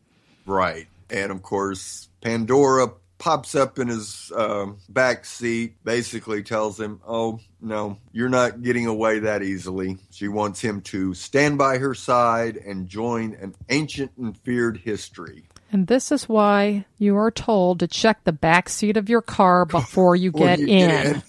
Right. 0.46 0.86
And 1.10 1.30
of 1.30 1.42
course, 1.42 2.08
Pandora 2.20 2.88
pops 3.22 3.54
up 3.54 3.78
in 3.78 3.86
his 3.86 4.32
um, 4.34 4.78
back 4.88 5.24
seat, 5.24 5.76
basically 5.84 6.42
tells 6.42 6.78
him, 6.80 7.00
Oh, 7.06 7.38
no, 7.60 7.98
you're 8.12 8.28
not 8.28 8.62
getting 8.62 8.86
away 8.86 9.20
that 9.20 9.42
easily. 9.42 9.98
She 10.10 10.26
wants 10.26 10.60
him 10.60 10.80
to 10.82 11.14
stand 11.14 11.56
by 11.56 11.78
her 11.78 11.94
side 11.94 12.56
and 12.56 12.88
join 12.88 13.34
an 13.34 13.54
ancient 13.68 14.10
and 14.16 14.36
feared 14.36 14.78
history. 14.78 15.44
And 15.70 15.86
this 15.86 16.10
is 16.10 16.28
why 16.28 16.84
you 16.98 17.16
are 17.16 17.30
told 17.30 17.78
to 17.80 17.86
check 17.86 18.24
the 18.24 18.32
back 18.32 18.68
seat 18.68 18.96
of 18.96 19.08
your 19.08 19.22
car 19.22 19.64
before 19.66 20.16
you 20.16 20.32
get 20.32 20.58
you 20.58 20.66
in. 20.66 20.88
get 20.88 21.06
in. 21.06 21.22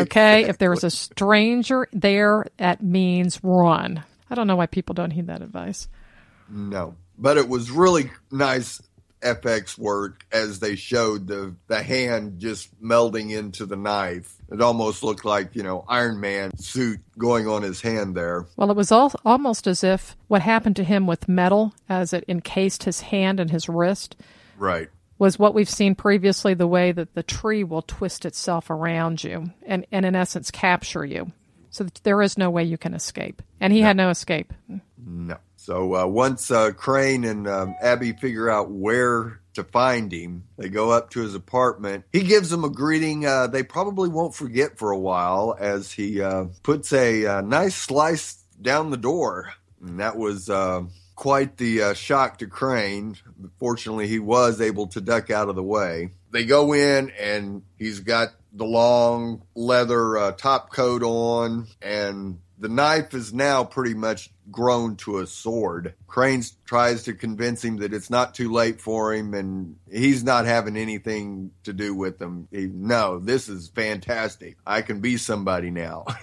okay? 0.00 0.44
If 0.44 0.58
there's 0.58 0.82
a 0.82 0.90
stranger 0.90 1.86
there, 1.92 2.46
that 2.56 2.82
means 2.82 3.38
run. 3.42 4.02
I 4.28 4.34
don't 4.34 4.48
know 4.48 4.56
why 4.56 4.66
people 4.66 4.94
don't 4.94 5.12
heed 5.12 5.28
that 5.28 5.42
advice. 5.42 5.88
No, 6.48 6.96
but 7.20 7.36
it 7.36 7.48
was 7.48 7.70
really 7.70 8.10
nice 8.32 8.80
FX 9.22 9.76
work 9.76 10.24
as 10.32 10.60
they 10.60 10.76
showed 10.76 11.26
the 11.26 11.54
the 11.66 11.82
hand 11.82 12.38
just 12.40 12.68
melding 12.82 13.30
into 13.36 13.66
the 13.66 13.76
knife. 13.76 14.34
It 14.50 14.62
almost 14.62 15.02
looked 15.02 15.26
like 15.26 15.54
you 15.54 15.62
know 15.62 15.84
Iron 15.88 16.20
Man 16.20 16.56
suit 16.56 17.00
going 17.18 17.46
on 17.46 17.62
his 17.62 17.82
hand 17.82 18.14
there. 18.14 18.46
Well, 18.56 18.70
it 18.70 18.76
was 18.76 18.90
all, 18.90 19.12
almost 19.24 19.66
as 19.66 19.84
if 19.84 20.16
what 20.28 20.40
happened 20.42 20.76
to 20.76 20.84
him 20.84 21.06
with 21.06 21.28
metal, 21.28 21.74
as 21.88 22.12
it 22.14 22.24
encased 22.28 22.84
his 22.84 23.02
hand 23.02 23.38
and 23.40 23.50
his 23.50 23.68
wrist, 23.68 24.16
Right. 24.56 24.88
was 25.18 25.38
what 25.38 25.52
we've 25.54 25.68
seen 25.68 25.94
previously. 25.94 26.54
The 26.54 26.66
way 26.66 26.90
that 26.90 27.14
the 27.14 27.22
tree 27.22 27.62
will 27.62 27.82
twist 27.82 28.24
itself 28.24 28.70
around 28.70 29.22
you 29.22 29.50
and, 29.66 29.86
and 29.92 30.06
in 30.06 30.14
essence 30.16 30.50
capture 30.50 31.04
you, 31.04 31.30
so 31.68 31.86
there 32.04 32.22
is 32.22 32.38
no 32.38 32.48
way 32.48 32.64
you 32.64 32.78
can 32.78 32.94
escape. 32.94 33.42
And 33.60 33.70
he 33.70 33.82
had 33.82 33.98
no 33.98 34.08
escape. 34.08 34.54
No. 34.96 35.36
So 35.62 35.94
uh, 35.94 36.06
once 36.06 36.50
uh, 36.50 36.72
Crane 36.72 37.22
and 37.22 37.46
um, 37.46 37.74
Abby 37.82 38.12
figure 38.12 38.48
out 38.48 38.70
where 38.70 39.42
to 39.52 39.62
find 39.62 40.10
him, 40.10 40.44
they 40.56 40.70
go 40.70 40.90
up 40.90 41.10
to 41.10 41.20
his 41.20 41.34
apartment. 41.34 42.06
He 42.12 42.22
gives 42.22 42.48
them 42.48 42.64
a 42.64 42.70
greeting 42.70 43.26
uh, 43.26 43.46
they 43.46 43.62
probably 43.62 44.08
won't 44.08 44.34
forget 44.34 44.78
for 44.78 44.90
a 44.90 44.98
while 44.98 45.54
as 45.60 45.92
he 45.92 46.22
uh, 46.22 46.46
puts 46.62 46.94
a 46.94 47.26
uh, 47.26 47.40
nice 47.42 47.74
slice 47.74 48.42
down 48.60 48.88
the 48.88 48.96
door. 48.96 49.52
And 49.82 50.00
that 50.00 50.16
was 50.16 50.48
uh, 50.48 50.84
quite 51.14 51.58
the 51.58 51.92
shock 51.94 52.38
to 52.38 52.46
Crane. 52.46 53.16
Fortunately, 53.58 54.08
he 54.08 54.18
was 54.18 54.62
able 54.62 54.86
to 54.88 55.02
duck 55.02 55.30
out 55.30 55.50
of 55.50 55.56
the 55.56 55.62
way. 55.62 56.12
They 56.30 56.46
go 56.46 56.72
in, 56.72 57.10
and 57.20 57.64
he's 57.76 58.00
got 58.00 58.28
the 58.54 58.64
long 58.64 59.42
leather 59.54 60.34
top 60.38 60.72
coat 60.72 61.02
on, 61.02 61.66
and 61.82 62.40
the 62.58 62.68
knife 62.68 63.14
is 63.14 63.32
now 63.32 63.64
pretty 63.64 63.94
much 63.94 64.30
grown 64.50 64.96
to 64.96 65.18
a 65.18 65.26
sword. 65.26 65.94
Crane 66.06 66.42
tries 66.64 67.04
to 67.04 67.14
convince 67.14 67.64
him 67.64 67.78
that 67.78 67.92
it's 67.94 68.10
not 68.10 68.34
too 68.34 68.50
late 68.52 68.80
for 68.80 69.14
him, 69.14 69.34
and 69.34 69.76
he's 69.90 70.24
not 70.24 70.44
having 70.46 70.76
anything 70.76 71.50
to 71.64 71.72
do 71.72 71.94
with 71.94 72.18
them. 72.18 72.48
He, 72.50 72.66
no, 72.66 73.18
this 73.18 73.48
is 73.48 73.68
fantastic. 73.68 74.56
I 74.66 74.82
can 74.82 75.00
be 75.00 75.16
somebody 75.16 75.70
now. 75.70 76.06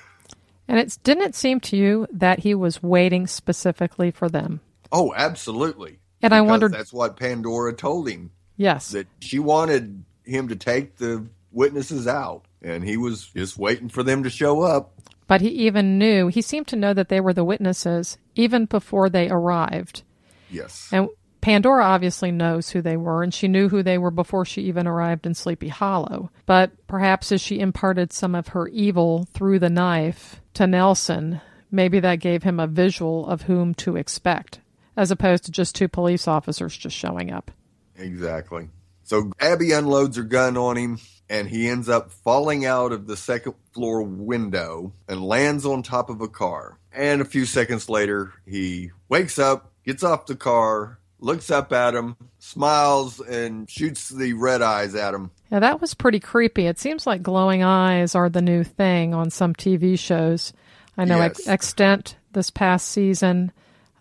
And 0.69 0.79
it 0.79 0.97
didn't 1.01 1.23
it 1.23 1.33
seem 1.35 1.61
to 1.61 1.77
you 1.77 2.07
that 2.11 2.39
he 2.39 2.53
was 2.53 2.83
waiting 2.83 3.25
specifically 3.25 4.11
for 4.11 4.27
them? 4.27 4.59
oh, 4.91 5.13
absolutely. 5.15 5.99
And 6.21 6.33
I 6.33 6.41
wondered, 6.41 6.73
That's 6.73 6.91
what 6.91 7.15
Pandora 7.15 7.73
told 7.73 8.09
him. 8.09 8.31
yes, 8.57 8.91
that 8.91 9.07
she 9.21 9.39
wanted 9.39 10.03
him 10.25 10.49
to 10.49 10.57
take 10.57 10.97
the 10.97 11.25
witnesses 11.53 12.05
out 12.05 12.43
and 12.61 12.83
he 12.83 12.97
was 12.97 13.27
just 13.27 13.57
waiting 13.57 13.87
for 13.87 14.03
them 14.03 14.23
to 14.23 14.29
show 14.29 14.61
up 14.61 14.91
but 15.27 15.41
he 15.41 15.49
even 15.49 15.97
knew. 15.97 16.27
He 16.27 16.41
seemed 16.41 16.67
to 16.67 16.75
know 16.75 16.93
that 16.93 17.09
they 17.09 17.19
were 17.19 17.33
the 17.33 17.43
witnesses 17.43 18.17
even 18.35 18.65
before 18.65 19.09
they 19.09 19.29
arrived. 19.29 20.03
yes 20.49 20.89
And 20.91 21.09
Pandora 21.41 21.85
obviously 21.85 22.31
knows 22.31 22.71
who 22.71 22.81
they 22.81 22.97
were, 22.97 23.23
and 23.23 23.33
she 23.33 23.47
knew 23.47 23.69
who 23.69 23.81
they 23.83 23.97
were 23.97 24.11
before 24.11 24.43
she 24.43 24.63
even 24.63 24.87
arrived 24.87 25.25
in 25.25 25.33
Sleepy 25.33 25.69
Hollow. 25.69 26.29
But 26.45 26.71
perhaps 26.87 27.31
as 27.31 27.39
she 27.39 27.59
imparted 27.59 28.11
some 28.11 28.35
of 28.35 28.49
her 28.49 28.67
evil 28.67 29.27
through 29.33 29.59
the 29.59 29.69
knife 29.69 30.41
to 30.55 30.67
Nelson, 30.67 31.39
maybe 31.71 31.99
that 31.99 32.19
gave 32.19 32.43
him 32.43 32.59
a 32.59 32.67
visual 32.67 33.27
of 33.27 33.43
whom 33.43 33.73
to 33.75 33.95
expect, 33.95 34.59
as 34.97 35.11
opposed 35.11 35.45
to 35.45 35.51
just 35.51 35.75
two 35.75 35.87
police 35.87 36.27
officers 36.27 36.75
just 36.75 36.97
showing 36.97 37.31
up. 37.31 37.51
exactly 37.95 38.67
so 39.07 39.31
abby 39.39 39.71
unloads 39.71 40.15
her 40.17 40.23
gun 40.23 40.55
on 40.57 40.75
him 40.77 40.99
and 41.29 41.47
he 41.49 41.67
ends 41.67 41.89
up 41.89 42.11
falling 42.11 42.65
out 42.65 42.91
of 42.91 43.07
the 43.07 43.17
second 43.17 43.53
floor 43.73 44.01
window 44.03 44.91
and 45.09 45.23
lands 45.23 45.65
on 45.65 45.81
top 45.81 46.09
of 46.09 46.21
a 46.21 46.27
car 46.27 46.77
and 46.93 47.21
a 47.21 47.25
few 47.25 47.45
seconds 47.45 47.89
later 47.89 48.33
he 48.45 48.91
wakes 49.09 49.39
up 49.39 49.71
gets 49.85 50.03
off 50.03 50.25
the 50.27 50.35
car 50.35 50.99
looks 51.19 51.49
up 51.49 51.73
at 51.73 51.95
him 51.95 52.15
smiles 52.37 53.19
and 53.19 53.69
shoots 53.69 54.09
the 54.09 54.33
red 54.33 54.61
eyes 54.61 54.93
at 54.95 55.13
him 55.13 55.31
Yeah, 55.51 55.59
that 55.59 55.79
was 55.81 55.93
pretty 55.93 56.19
creepy. 56.19 56.67
It 56.67 56.77
seems 56.79 57.07
like 57.07 57.23
glowing 57.23 57.63
eyes 57.63 58.13
are 58.15 58.29
the 58.29 58.41
new 58.41 58.63
thing 58.63 59.13
on 59.13 59.29
some 59.29 59.53
TV 59.55 59.97
shows. 59.97 60.53
I 60.97 61.05
know 61.05 61.17
Yes. 61.17 61.39
Ex- 61.39 61.47
Extant 61.47 62.15
this 62.33 62.49
past 62.49 62.89
season, 62.89 63.51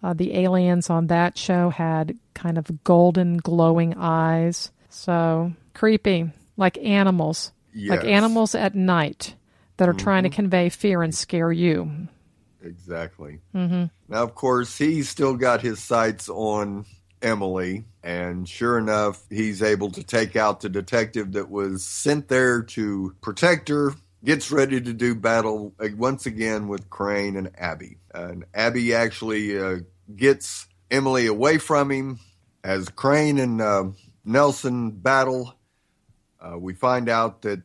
uh, 0.03 0.13
the 0.13 0.37
aliens 0.37 0.91
on 0.91 1.07
that 1.07 1.39
show 1.39 1.71
had 1.71 2.17
kind 2.35 2.59
of 2.59 2.83
golden 2.85 3.37
glowing 3.39 3.95
eyes. 3.97 4.71
So 4.89 5.53
creepy, 5.75 6.31
like 6.57 6.79
animals, 6.79 7.53
like 7.75 7.83
Yes. 7.83 7.99
Mm-hmm. 7.99 8.09
animals 8.09 8.55
at 8.55 8.75
night 8.75 9.35
that 9.77 9.89
are 9.89 9.93
trying 9.95 10.23
to 10.23 10.31
convey 10.31 10.71
fear 10.71 11.03
and 11.03 11.15
scare 11.15 11.53
you. 11.53 12.09
Exactly. 12.63 13.41
Mm-hmm. 13.55 13.85
Now, 14.09 14.23
of 14.23 14.35
course, 14.35 14.79
he's 14.79 15.09
still 15.09 15.37
got 15.37 15.61
his 15.61 15.79
sights 15.83 16.29
on 16.29 16.87
Emily, 17.23 17.85
and 18.03 18.49
sure 18.49 18.79
enough, 18.79 19.23
he's 19.31 19.63
able 19.63 19.91
to 19.91 20.03
take 20.03 20.37
out 20.37 20.61
the 20.61 20.69
detective 20.69 21.33
that 21.33 21.51
was 21.51 21.85
sent 21.85 22.29
there 22.29 22.63
to 22.63 23.15
protect 23.21 23.69
her. 23.69 23.95
Gets 24.25 24.51
ready 24.51 24.81
to 24.81 24.93
do 24.93 25.15
battle 25.15 25.75
once 25.97 26.27
again 26.27 26.69
with 26.69 26.89
Crane 26.91 27.37
and 27.37 27.51
Abby. 27.59 27.99
And 28.15 28.45
Abby 28.55 28.95
actually 28.95 29.59
uh, 29.59 29.77
gets 30.17 30.67
Emily 30.91 31.27
away 31.27 31.59
from 31.59 31.91
him 31.91 32.19
as 32.65 32.89
Crane 32.89 33.39
and 33.39 33.61
uh, 33.61 33.85
Nelson 34.27 34.91
battle. 34.91 35.55
Uh, 36.41 36.59
we 36.59 36.75
find 36.75 37.09
out 37.09 37.43
that 37.43 37.63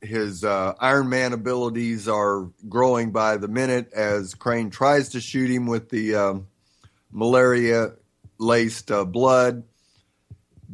his 0.00 0.44
uh, 0.44 0.74
Iron 0.78 1.08
Man 1.08 1.32
abilities 1.32 2.08
are 2.08 2.48
growing 2.68 3.10
by 3.10 3.36
the 3.36 3.48
minute 3.48 3.92
as 3.92 4.34
Crane 4.34 4.70
tries 4.70 5.10
to 5.10 5.20
shoot 5.20 5.50
him 5.50 5.66
with 5.66 5.90
the 5.90 6.14
um, 6.14 6.46
malaria 7.10 7.92
laced 8.38 8.90
uh, 8.90 9.04
blood. 9.04 9.64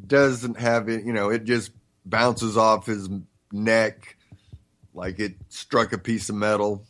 Doesn't 0.07 0.59
have 0.59 0.89
it, 0.89 1.05
you 1.05 1.13
know, 1.13 1.31
it 1.31 1.45
just 1.45 1.73
bounces 2.05 2.57
off 2.57 2.87
his 2.87 3.09
neck 3.53 4.17
like 4.95 5.19
it 5.19 5.35
struck 5.49 5.93
a 5.93 5.99
piece 5.99 6.29
of 6.29 6.35
metal. 6.35 6.85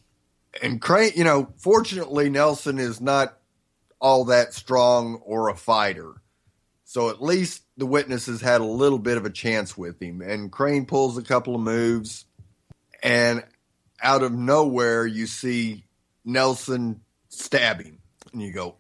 And 0.63 0.81
Crane, 0.81 1.13
you 1.15 1.25
know, 1.25 1.53
fortunately, 1.59 2.29
Nelson 2.29 2.79
is 2.79 3.01
not 3.01 3.39
all 4.01 4.25
that 4.27 4.55
strong 4.55 5.17
or 5.25 5.49
a 5.49 5.57
fighter. 5.57 6.20
So 6.91 7.09
at 7.09 7.23
least 7.23 7.63
the 7.77 7.87
witnesses 7.87 8.41
had 8.41 8.61
a 8.61 8.65
little 8.65 8.99
bit 8.99 9.17
of 9.17 9.25
a 9.25 9.31
chance 9.31 9.79
with 9.79 10.03
him. 10.03 10.21
And 10.21 10.51
Crane 10.51 10.87
pulls 10.87 11.17
a 11.17 11.23
couple 11.23 11.55
of 11.55 11.61
moves, 11.61 12.25
and 13.01 13.45
out 14.03 14.25
of 14.25 14.33
nowhere, 14.33 15.07
you 15.07 15.29
see 15.29 15.85
Nelson 16.25 17.01
stab 17.29 17.81
him. 17.81 18.01
And 18.33 18.43
you 18.43 18.51
go, 18.53 18.75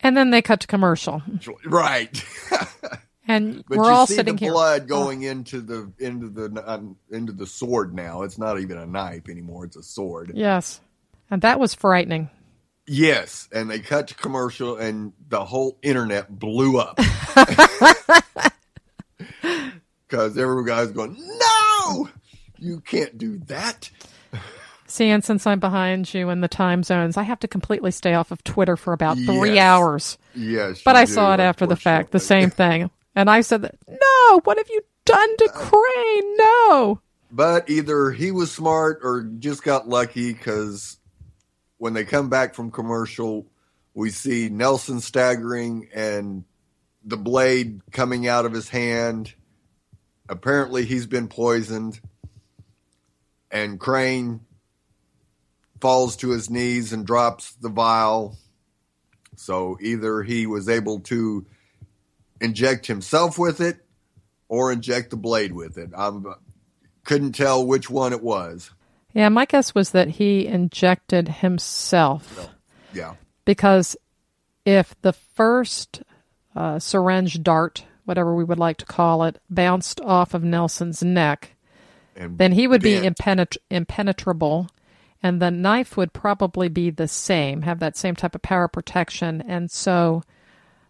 And 0.00 0.16
then 0.16 0.30
they 0.30 0.40
cut 0.40 0.60
to 0.60 0.66
commercial, 0.66 1.22
right. 1.66 2.24
and 3.28 3.62
but 3.68 3.76
we're 3.76 3.84
you 3.84 3.90
all 3.90 4.06
see 4.06 4.14
sitting 4.14 4.36
the 4.36 4.40
here. 4.46 4.52
blood 4.52 4.88
going 4.88 5.24
into 5.24 5.60
the 5.60 5.92
into 5.98 6.30
the 6.30 6.58
uh, 6.66 6.80
into 7.10 7.32
the 7.32 7.46
sword 7.46 7.92
now. 7.92 8.22
It's 8.22 8.38
not 8.38 8.60
even 8.60 8.78
a 8.78 8.86
knife 8.86 9.28
anymore. 9.28 9.66
It's 9.66 9.76
a 9.76 9.82
sword. 9.82 10.32
Yes, 10.32 10.80
and 11.30 11.42
that 11.42 11.60
was 11.60 11.74
frightening. 11.74 12.30
Yes, 12.86 13.48
and 13.52 13.70
they 13.70 13.78
cut 13.80 14.08
to 14.08 14.14
commercial, 14.14 14.76
and 14.76 15.12
the 15.28 15.44
whole 15.44 15.78
internet 15.82 16.28
blew 16.38 16.78
up 16.78 16.96
because 20.08 20.36
every 20.38 20.64
guy's 20.66 20.90
going, 20.90 21.16
"No, 21.18 22.08
you 22.58 22.80
can't 22.80 23.16
do 23.16 23.38
that." 23.46 23.90
See, 24.86 25.08
and 25.08 25.24
since 25.24 25.46
I'm 25.46 25.60
behind 25.60 26.12
you 26.12 26.28
in 26.28 26.40
the 26.40 26.48
time 26.48 26.82
zones, 26.82 27.16
I 27.16 27.22
have 27.22 27.40
to 27.40 27.48
completely 27.48 27.90
stay 27.90 28.14
off 28.14 28.30
of 28.30 28.44
Twitter 28.44 28.76
for 28.76 28.92
about 28.92 29.16
three 29.16 29.54
Yes. 29.54 29.64
hours. 29.64 30.18
Yes, 30.34 30.82
But 30.84 30.94
I 30.94 31.06
saw 31.06 31.32
it 31.34 31.40
after 31.40 31.66
the 31.66 31.74
fact, 31.76 32.10
the 32.12 32.20
same 32.20 32.50
thing. 32.50 32.90
And 33.16 33.30
I 33.30 33.40
said, 33.40 33.62
that, 33.62 33.76
No, 33.88 34.40
what 34.44 34.58
have 34.58 34.68
you 34.68 34.82
done 35.04 35.36
to 35.38 35.44
uh, 35.46 35.52
Crane? 35.52 36.36
No. 36.36 37.00
But 37.32 37.70
either 37.70 38.10
he 38.10 38.30
was 38.30 38.52
smart 38.52 39.00
or 39.02 39.22
just 39.22 39.62
got 39.64 39.88
lucky 39.88 40.32
because 40.32 40.98
when 41.84 41.92
they 41.92 42.06
come 42.06 42.30
back 42.30 42.54
from 42.54 42.70
commercial, 42.70 43.46
we 43.92 44.08
see 44.08 44.48
Nelson 44.48 45.00
staggering 45.00 45.90
and 45.94 46.44
the 47.04 47.18
blade 47.18 47.82
coming 47.92 48.26
out 48.26 48.46
of 48.46 48.54
his 48.54 48.70
hand. 48.70 49.34
Apparently, 50.26 50.86
he's 50.86 51.04
been 51.04 51.28
poisoned. 51.28 52.00
And 53.50 53.78
Crane 53.78 54.40
falls 55.78 56.16
to 56.16 56.30
his 56.30 56.48
knees 56.48 56.94
and 56.94 57.06
drops 57.06 57.52
the 57.52 57.68
vial. 57.68 58.38
So 59.36 59.76
either 59.82 60.22
he 60.22 60.46
was 60.46 60.70
able 60.70 61.00
to 61.00 61.44
inject 62.40 62.86
himself 62.86 63.38
with 63.38 63.60
it 63.60 63.76
or 64.48 64.72
inject 64.72 65.10
the 65.10 65.18
blade 65.18 65.52
with 65.52 65.76
it. 65.76 65.90
I 65.94 66.10
couldn't 67.04 67.32
tell 67.32 67.66
which 67.66 67.90
one 67.90 68.14
it 68.14 68.22
was. 68.22 68.70
Yeah, 69.14 69.28
my 69.28 69.44
guess 69.46 69.74
was 69.74 69.90
that 69.92 70.08
he 70.08 70.46
injected 70.46 71.28
himself 71.28 72.50
Yeah. 72.92 73.14
because 73.44 73.96
if 74.64 74.94
the 75.02 75.12
first 75.12 76.02
uh, 76.56 76.78
syringe 76.78 77.42
dart, 77.42 77.84
whatever 78.04 78.34
we 78.34 78.44
would 78.44 78.58
like 78.58 78.76
to 78.78 78.84
call 78.86 79.22
it, 79.24 79.40
bounced 79.48 80.00
off 80.00 80.34
of 80.34 80.42
Nelson's 80.44 81.02
neck, 81.02 81.54
And 82.16 82.38
then 82.38 82.52
he 82.52 82.66
would 82.66 82.82
be 82.82 83.00
bent. 83.00 83.16
impenet- 83.18 83.56
impenetrable 83.70 84.68
and 85.22 85.40
the 85.40 85.50
knife 85.50 85.96
would 85.96 86.12
probably 86.12 86.68
be 86.68 86.90
the 86.90 87.08
same 87.08 87.62
have 87.62 87.78
that 87.78 87.96
same 87.96 88.14
type 88.14 88.34
of 88.34 88.42
power 88.42 88.68
protection 88.68 89.42
and 89.48 89.70
so 89.70 90.22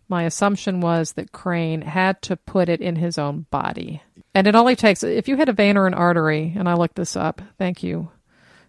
my 0.08 0.24
assumption 0.24 0.80
was 0.80 1.12
that 1.12 1.32
Crane 1.32 1.80
had 1.82 2.20
to 2.22 2.36
put 2.36 2.68
it 2.68 2.82
in 2.82 2.96
his 2.96 3.16
own 3.16 3.46
body. 3.50 4.02
And 4.34 4.46
it 4.46 4.54
only 4.54 4.76
takes, 4.76 5.02
if 5.02 5.28
you 5.28 5.36
hit 5.36 5.48
a 5.48 5.52
vein 5.54 5.78
or 5.78 5.86
an 5.86 5.94
artery, 5.94 6.52
and 6.58 6.68
I 6.68 6.74
looked 6.74 6.96
this 6.96 7.16
up, 7.16 7.40
thank 7.56 7.82
you, 7.82 8.10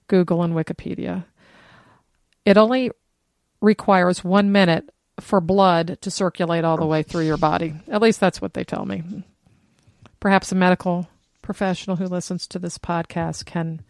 Google 0.07 0.43
and 0.43 0.53
Wikipedia, 0.53 1.25
it 2.45 2.57
only 2.57 2.91
requires 3.61 4.23
one 4.23 4.51
minute 4.51 4.89
for 5.19 5.41
blood 5.41 5.97
to 6.01 6.11
circulate 6.11 6.63
all 6.63 6.77
the 6.77 6.85
way 6.85 7.03
through 7.03 7.25
your 7.25 7.37
body. 7.37 7.73
At 7.87 8.01
least 8.01 8.19
that's 8.19 8.41
what 8.41 8.53
they 8.53 8.63
tell 8.63 8.85
me. 8.85 9.03
Perhaps 10.19 10.51
a 10.51 10.55
medical 10.55 11.07
professional 11.41 11.95
who 11.95 12.05
listens 12.05 12.47
to 12.47 12.59
this 12.59 12.77
podcast 12.77 13.45
can 13.45 13.81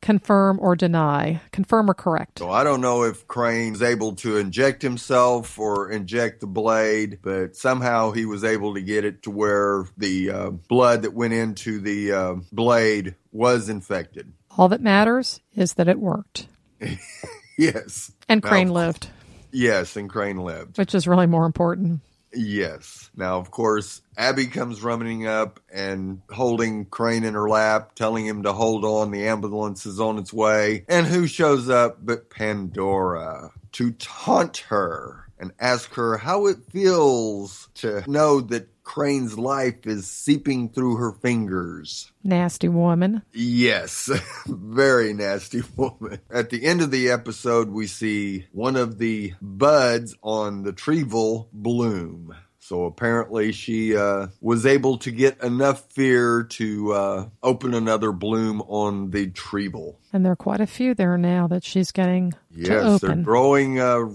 confirm 0.00 0.58
or 0.60 0.74
deny, 0.74 1.40
confirm 1.52 1.90
or 1.90 1.94
correct. 1.94 2.38
So 2.38 2.50
I 2.50 2.64
don't 2.64 2.80
know 2.80 3.04
if 3.04 3.26
Crane 3.26 3.50
Crane's 3.50 3.82
able 3.82 4.14
to 4.16 4.38
inject 4.38 4.82
himself 4.82 5.58
or 5.58 5.90
inject 5.90 6.40
the 6.40 6.46
blade, 6.46 7.18
but 7.22 7.56
somehow 7.56 8.12
he 8.12 8.24
was 8.24 8.44
able 8.44 8.74
to 8.74 8.80
get 8.80 9.04
it 9.04 9.22
to 9.24 9.30
where 9.30 9.84
the 9.96 10.30
uh, 10.30 10.50
blood 10.50 11.02
that 11.02 11.14
went 11.14 11.34
into 11.34 11.80
the 11.80 12.12
uh, 12.12 12.34
blade 12.52 13.14
was 13.32 13.68
infected. 13.68 14.32
All 14.60 14.68
that 14.68 14.82
matters 14.82 15.40
is 15.54 15.72
that 15.74 15.88
it 15.88 15.98
worked. 15.98 16.46
yes. 17.56 18.12
And 18.28 18.42
Crane 18.42 18.68
Now, 18.68 18.74
lived, 18.74 19.08
Yes, 19.50 19.96
and 19.96 20.10
Crane 20.10 20.36
lived. 20.36 20.76
which 20.76 20.94
is 20.94 21.08
really 21.08 21.26
more 21.26 21.46
important. 21.46 22.02
Yes. 22.34 23.08
Now, 23.16 23.38
of 23.38 23.50
course, 23.50 24.02
Abby 24.18 24.48
comes 24.48 24.82
running 24.82 25.26
up 25.26 25.60
and 25.72 26.20
holding 26.30 26.84
Crane 26.84 27.24
in 27.24 27.32
her 27.32 27.48
lap, 27.48 27.94
telling 27.94 28.26
him 28.26 28.42
to 28.42 28.52
hold 28.52 28.84
on. 28.84 29.12
The 29.12 29.28
ambulance 29.28 29.86
is 29.86 29.98
on 29.98 30.18
its 30.18 30.30
way. 30.30 30.84
And 30.90 31.06
who 31.06 31.26
shows 31.26 31.70
up 31.70 31.96
but 32.04 32.28
Pandora 32.28 33.52
to 33.72 33.92
taunt 33.92 34.58
her 34.68 35.26
and 35.40 35.52
ask 35.58 35.94
her 35.94 36.18
how 36.18 36.46
it 36.46 36.58
feels 36.70 37.68
to 37.74 38.04
know 38.08 38.40
that 38.42 38.68
Crane's 38.84 39.38
life 39.38 39.86
is 39.86 40.06
seeping 40.06 40.68
through 40.68 40.96
her 40.96 41.12
fingers. 41.12 42.10
Nasty 42.24 42.68
woman. 42.68 43.22
Yes, 43.32 44.10
very 44.46 45.12
nasty 45.12 45.62
woman. 45.76 46.18
At 46.28 46.50
the 46.50 46.64
end 46.64 46.82
of 46.82 46.90
the 46.90 47.10
episode, 47.10 47.70
we 47.70 47.86
see 47.86 48.46
one 48.52 48.76
of 48.76 48.98
the 48.98 49.34
buds 49.40 50.16
on 50.22 50.64
the 50.64 50.72
Treeville 50.72 51.46
bloom. 51.52 52.34
So 52.58 52.84
apparently, 52.84 53.52
she 53.52 53.96
uh, 53.96 54.28
was 54.40 54.66
able 54.66 54.98
to 54.98 55.10
get 55.10 55.42
enough 55.42 55.90
fear 55.92 56.44
to 56.44 56.92
uh, 56.92 57.28
open 57.42 57.74
another 57.74 58.12
bloom 58.12 58.60
on 58.62 59.10
the 59.10 59.28
Treeville. 59.28 59.96
And 60.12 60.24
there 60.24 60.32
are 60.32 60.36
quite 60.36 60.60
a 60.60 60.66
few 60.66 60.94
there 60.94 61.16
now 61.16 61.46
that 61.46 61.62
she's 61.62 61.92
getting 61.92 62.32
to 62.32 62.38
Yes, 62.52 63.00
they're 63.00 63.14
growing 63.14 63.78
uh, 63.78 64.06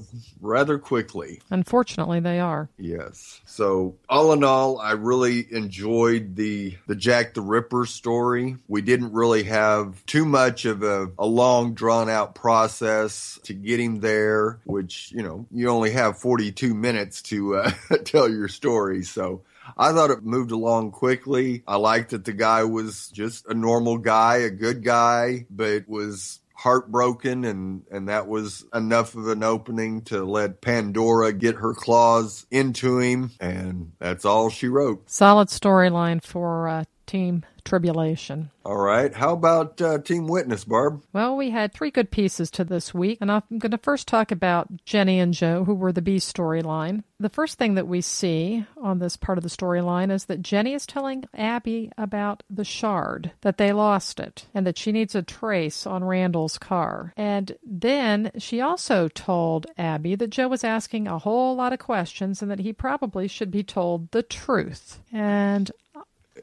rather 0.41 0.77
quickly. 0.77 1.41
Unfortunately, 1.49 2.19
they 2.19 2.39
are. 2.41 2.69
Yes. 2.77 3.39
So 3.45 3.95
all 4.09 4.33
in 4.33 4.43
all, 4.43 4.77
I 4.77 4.91
really 4.91 5.47
enjoyed 5.51 6.35
the 6.35 6.75
the 6.87 6.95
Jack 6.95 7.33
the 7.33 7.41
Ripper 7.41 7.85
story. 7.85 8.57
We 8.67 8.81
didn't 8.81 9.13
really 9.13 9.43
have 9.43 10.05
too 10.05 10.25
much 10.25 10.65
of 10.65 10.83
a, 10.83 11.11
a 11.17 11.25
long 11.25 11.73
drawn 11.75 12.09
out 12.09 12.35
process 12.35 13.39
to 13.43 13.53
get 13.53 13.79
him 13.79 14.01
there, 14.01 14.59
which 14.65 15.13
you 15.13 15.23
know 15.23 15.45
you 15.49 15.69
only 15.69 15.91
have 15.91 16.17
forty 16.17 16.51
two 16.51 16.73
minutes 16.73 17.21
to 17.23 17.55
uh, 17.55 17.71
tell 18.03 18.29
your 18.29 18.49
story. 18.49 19.03
So. 19.03 19.43
I 19.77 19.91
thought 19.91 20.11
it 20.11 20.23
moved 20.23 20.51
along 20.51 20.91
quickly. 20.91 21.63
I 21.67 21.77
liked 21.77 22.11
that 22.11 22.25
the 22.25 22.33
guy 22.33 22.63
was 22.63 23.09
just 23.09 23.47
a 23.47 23.53
normal 23.53 23.97
guy, 23.97 24.37
a 24.37 24.49
good 24.49 24.83
guy, 24.83 25.45
but 25.49 25.87
was 25.87 26.39
heartbroken 26.57 27.43
and 27.43 27.83
and 27.91 28.07
that 28.07 28.27
was 28.27 28.65
enough 28.73 29.13
of 29.15 29.27
an 29.27 29.43
opening 29.43 30.01
to 30.01 30.23
let 30.23 30.61
Pandora 30.61 31.33
get 31.33 31.55
her 31.55 31.73
claws 31.73 32.47
into 32.49 32.97
him 32.97 33.31
and 33.41 33.91
that's 33.99 34.23
all 34.23 34.49
she 34.49 34.67
wrote. 34.67 35.09
Solid 35.09 35.49
storyline 35.49 36.23
for 36.23 36.69
uh, 36.69 36.85
Team 37.05 37.43
Tribulation. 37.65 38.51
All 38.63 38.77
right. 38.77 39.13
How 39.13 39.33
about 39.33 39.81
uh, 39.81 39.99
Team 39.99 40.27
Witness, 40.27 40.63
Barb? 40.63 41.03
Well, 41.13 41.35
we 41.35 41.49
had 41.49 41.73
three 41.73 41.91
good 41.91 42.09
pieces 42.09 42.49
to 42.51 42.63
this 42.63 42.93
week, 42.93 43.17
and 43.21 43.31
I'm 43.31 43.43
going 43.57 43.71
to 43.71 43.77
first 43.77 44.07
talk 44.07 44.31
about 44.31 44.85
Jenny 44.85 45.19
and 45.19 45.33
Joe, 45.33 45.63
who 45.65 45.73
were 45.73 45.91
the 45.91 46.01
B 46.01 46.17
storyline. 46.17 47.03
The 47.19 47.29
first 47.29 47.57
thing 47.57 47.75
that 47.75 47.87
we 47.87 48.01
see 48.01 48.65
on 48.81 48.99
this 48.99 49.17
part 49.17 49.37
of 49.37 49.43
the 49.43 49.49
storyline 49.49 50.11
is 50.11 50.25
that 50.25 50.41
Jenny 50.41 50.73
is 50.73 50.85
telling 50.85 51.25
Abby 51.33 51.91
about 51.97 52.43
the 52.49 52.65
shard, 52.65 53.31
that 53.41 53.57
they 53.57 53.71
lost 53.71 54.19
it, 54.19 54.47
and 54.53 54.65
that 54.67 54.77
she 54.77 54.91
needs 54.91 55.15
a 55.15 55.21
trace 55.21 55.85
on 55.87 56.03
Randall's 56.03 56.57
car. 56.57 57.13
And 57.15 57.55
then 57.63 58.31
she 58.37 58.61
also 58.61 59.07
told 59.07 59.67
Abby 59.77 60.15
that 60.15 60.29
Joe 60.29 60.47
was 60.47 60.63
asking 60.63 61.07
a 61.07 61.19
whole 61.19 61.55
lot 61.55 61.73
of 61.73 61.79
questions 61.79 62.41
and 62.41 62.51
that 62.51 62.59
he 62.59 62.73
probably 62.73 63.27
should 63.27 63.51
be 63.51 63.63
told 63.63 64.11
the 64.11 64.23
truth. 64.23 64.99
And 65.11 65.71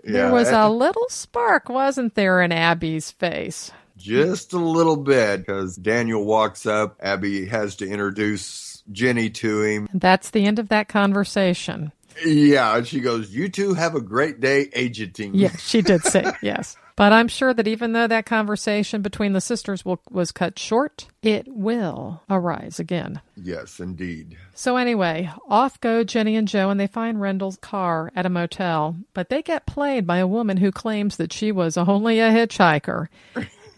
there 0.05 0.33
was 0.33 0.51
a 0.51 0.69
little 0.69 1.09
spark, 1.09 1.69
wasn't 1.69 2.15
there, 2.15 2.43
in 2.43 2.53
Abby's 2.53 3.11
face? 3.11 3.71
just 4.03 4.53
a 4.53 4.59
little 4.59 4.97
bit 4.97 5.47
because 5.47 5.77
Daniel 5.77 6.25
walks 6.25 6.67
up. 6.67 6.97
Abby 7.01 7.47
has 7.47 7.77
to 7.77 7.89
introduce 7.89 8.83
Jenny 8.91 9.31
to 9.31 9.63
him. 9.63 9.89
That's 9.95 10.31
the 10.31 10.45
end 10.45 10.59
of 10.59 10.69
that 10.69 10.89
conversation. 10.89 11.93
Yeah, 12.25 12.77
and 12.77 12.87
she 12.87 13.01
goes, 13.01 13.31
"You 13.31 13.49
two 13.49 13.75
have 13.75 13.95
a 13.95 14.01
great 14.01 14.41
day 14.41 14.69
agenting." 14.75 15.35
Yeah, 15.35 15.57
she 15.57 15.81
did 15.81 16.03
say 16.03 16.31
yes. 16.43 16.77
But 16.97 17.13
I'm 17.13 17.29
sure 17.29 17.55
that 17.55 17.69
even 17.69 17.93
though 17.93 18.07
that 18.07 18.27
conversation 18.27 19.03
between 19.03 19.33
the 19.33 19.41
sisters 19.41 19.85
will, 19.85 20.01
was 20.11 20.33
cut 20.33 20.59
short, 20.59 21.07
it 21.23 21.47
will 21.49 22.23
arise 22.29 22.79
again. 22.79 23.21
Yes, 23.37 23.81
indeed. 23.81 24.37
So, 24.55 24.77
anyway, 24.77 25.31
off 25.49 25.81
go 25.81 26.05
Jenny 26.05 26.37
and 26.37 26.47
Joe, 26.47 26.71
and 26.71 26.79
they 26.79 26.87
find 26.87 27.21
Randall's 27.21 27.57
car 27.57 28.13
at 28.15 28.27
a 28.27 28.31
motel. 28.31 28.97
But 29.15 29.31
they 29.31 29.43
get 29.43 29.67
played 29.67 30.07
by 30.07 30.19
a 30.19 30.27
woman 30.27 30.59
who 30.59 30.71
claims 30.71 31.17
that 31.17 31.33
she 31.33 31.51
was 31.51 31.77
only 31.77 32.21
a 32.21 32.31
hitchhiker. 32.31 33.09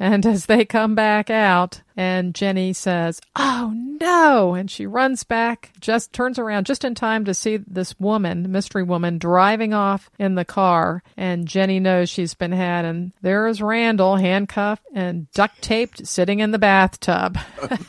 And 0.00 0.26
as 0.26 0.46
they 0.46 0.64
come 0.64 0.94
back 0.94 1.30
out, 1.30 1.80
and 1.96 2.34
Jenny 2.34 2.72
says, 2.72 3.20
Oh 3.36 3.72
no! 3.74 4.54
And 4.54 4.70
she 4.70 4.86
runs 4.86 5.22
back, 5.24 5.70
just 5.80 6.12
turns 6.12 6.38
around 6.38 6.66
just 6.66 6.84
in 6.84 6.94
time 6.94 7.24
to 7.26 7.34
see 7.34 7.58
this 7.58 7.98
woman, 8.00 8.50
mystery 8.50 8.82
woman, 8.82 9.18
driving 9.18 9.72
off 9.72 10.10
in 10.18 10.34
the 10.34 10.44
car. 10.44 11.02
And 11.16 11.46
Jenny 11.46 11.78
knows 11.78 12.08
she's 12.10 12.34
been 12.34 12.52
had. 12.52 12.84
And 12.84 13.12
there 13.22 13.46
is 13.46 13.62
Randall, 13.62 14.16
handcuffed 14.16 14.84
and 14.94 15.30
duct 15.32 15.62
taped, 15.62 16.06
sitting 16.06 16.40
in 16.40 16.50
the 16.50 16.58
bathtub. 16.58 17.38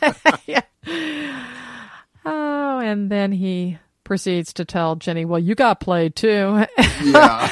Oh, 2.28 2.80
and 2.80 3.08
then 3.08 3.30
he 3.30 3.78
proceeds 4.02 4.52
to 4.54 4.64
tell 4.64 4.96
Jenny, 4.96 5.24
Well, 5.24 5.38
you 5.38 5.54
got 5.54 5.80
played 5.80 6.16
too. 6.16 6.64
Yeah, 7.04 7.48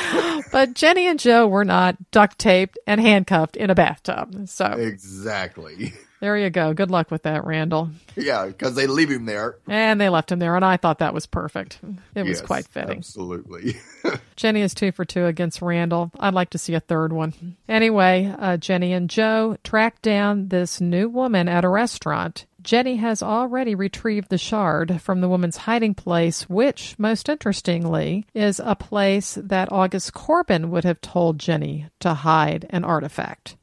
but 0.55 0.75
Jenny 0.75 1.09
and 1.09 1.19
Joe 1.19 1.49
were 1.49 1.65
not 1.65 1.97
duct 2.13 2.39
taped 2.39 2.79
and 2.87 3.01
handcuffed 3.01 3.57
in 3.57 3.71
a 3.71 3.75
bathtub. 3.75 4.49
So 4.49 4.67
exactly. 4.67 5.93
there 6.25 6.39
you 6.39 6.49
go. 6.49 6.73
Good 6.73 6.91
luck 6.91 7.11
with 7.11 7.25
that, 7.25 7.45
Randall. 7.45 7.91
Yeah, 8.17 8.47
because 8.47 8.75
they 8.75 8.87
leave 8.87 9.11
him 9.11 9.27
there. 9.27 9.57
And 9.69 10.01
they 10.01 10.09
left 10.09 10.33
him 10.33 10.39
there, 10.39 10.57
and 10.57 10.65
I 10.65 10.79
thought 10.79 11.01
that 11.01 11.13
was 11.13 11.27
perfect. 11.27 11.81
It 12.15 12.23
was 12.23 12.39
Yes, 12.39 12.41
quite 12.41 12.67
fitting. 12.67 12.97
Absolutely. 12.97 13.77
Jenny 14.37 14.63
is 14.63 14.73
two 14.73 14.91
for 14.91 15.05
two 15.05 15.27
against 15.27 15.61
Randall. 15.61 16.11
I'd 16.19 16.33
like 16.33 16.49
to 16.51 16.59
see 16.59 16.73
a 16.73 16.81
third 16.81 17.13
one. 17.13 17.59
Anyway, 17.69 18.35
uh, 18.39 18.57
Jenny 18.57 18.95
and 18.95 19.11
Joe 19.11 19.59
track 19.65 20.01
down 20.01 20.49
this 20.49 20.81
new 20.81 21.11
woman 21.11 21.47
at 21.47 21.63
a 21.63 21.69
restaurant. 21.69 22.47
Jenny 22.63 22.97
has 22.97 23.23
already 23.23 23.75
retrieved 23.75 24.31
the 24.31 24.39
shard 24.39 25.03
from 25.03 25.21
the 25.21 25.29
woman's 25.29 25.59
hiding 25.59 25.93
place, 25.93 26.49
which, 26.49 26.99
most 26.99 27.29
interestingly, 27.29 28.25
is 28.33 28.63
a 28.65 28.75
place 28.75 29.37
that 29.43 29.71
August 29.71 30.15
Corbin 30.15 30.71
would 30.71 30.85
have 30.85 31.03
told 31.03 31.39
Jenny 31.39 31.85
to 32.01 32.15
hide 32.15 32.65
an 32.71 32.83
artifact. 32.83 33.57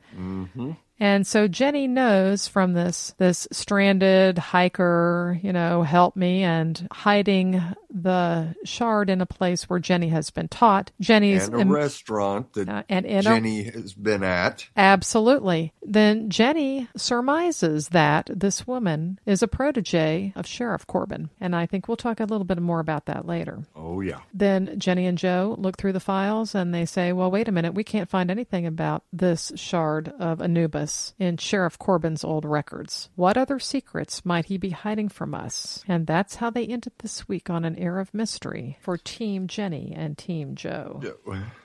And 1.01 1.25
so 1.25 1.47
Jenny 1.47 1.87
knows 1.87 2.47
from 2.47 2.73
this 2.73 3.15
this 3.17 3.47
stranded 3.51 4.37
hiker, 4.37 5.39
you 5.41 5.51
know, 5.51 5.81
help 5.81 6.15
me 6.15 6.43
and 6.43 6.87
hiding 6.91 7.59
the 7.89 8.55
shard 8.63 9.09
in 9.09 9.19
a 9.19 9.25
place 9.25 9.67
where 9.67 9.79
Jenny 9.79 10.09
has 10.09 10.29
been 10.29 10.47
taught. 10.47 10.91
Jenny's 11.01 11.47
and 11.47 11.71
a 11.71 11.73
restaurant 11.73 12.53
that 12.53 12.69
uh, 12.69 12.83
and 12.87 13.07
in 13.07 13.17
a- 13.17 13.21
Jenny 13.23 13.63
has 13.63 13.95
been 13.95 14.21
at. 14.21 14.67
Absolutely. 14.77 15.73
Then 15.81 16.29
Jenny 16.29 16.87
surmises 16.95 17.89
that 17.89 18.29
this 18.31 18.67
woman 18.67 19.19
is 19.25 19.41
a 19.41 19.47
protege 19.47 20.33
of 20.35 20.45
Sheriff 20.45 20.85
Corbin. 20.85 21.31
And 21.39 21.55
I 21.55 21.65
think 21.65 21.87
we'll 21.87 21.97
talk 21.97 22.19
a 22.19 22.25
little 22.25 22.45
bit 22.45 22.61
more 22.61 22.79
about 22.79 23.07
that 23.07 23.25
later. 23.25 23.63
Oh 23.75 24.01
yeah. 24.01 24.19
Then 24.35 24.77
Jenny 24.77 25.07
and 25.07 25.17
Joe 25.17 25.55
look 25.57 25.77
through 25.77 25.93
the 25.93 25.99
files 25.99 26.53
and 26.53 26.75
they 26.75 26.85
say, 26.85 27.11
well, 27.11 27.31
wait 27.31 27.47
a 27.47 27.51
minute, 27.51 27.73
we 27.73 27.83
can't 27.83 28.07
find 28.09 28.29
anything 28.29 28.67
about 28.67 29.03
this 29.11 29.51
shard 29.55 30.13
of 30.19 30.43
Anubis 30.43 30.90
in 31.19 31.37
Sheriff 31.37 31.77
Corbin's 31.77 32.23
old 32.23 32.45
records. 32.45 33.09
What 33.15 33.37
other 33.37 33.59
secrets 33.59 34.25
might 34.25 34.45
he 34.45 34.57
be 34.57 34.71
hiding 34.71 35.09
from 35.09 35.33
us? 35.33 35.83
And 35.87 36.07
that's 36.07 36.35
how 36.35 36.49
they 36.49 36.65
ended 36.65 36.93
this 36.99 37.27
week 37.27 37.49
on 37.49 37.65
an 37.65 37.75
air 37.77 37.99
of 37.99 38.13
mystery 38.13 38.77
for 38.81 38.97
Team 38.97 39.47
Jenny 39.47 39.93
and 39.95 40.17
Team 40.17 40.55
Joe. 40.55 41.01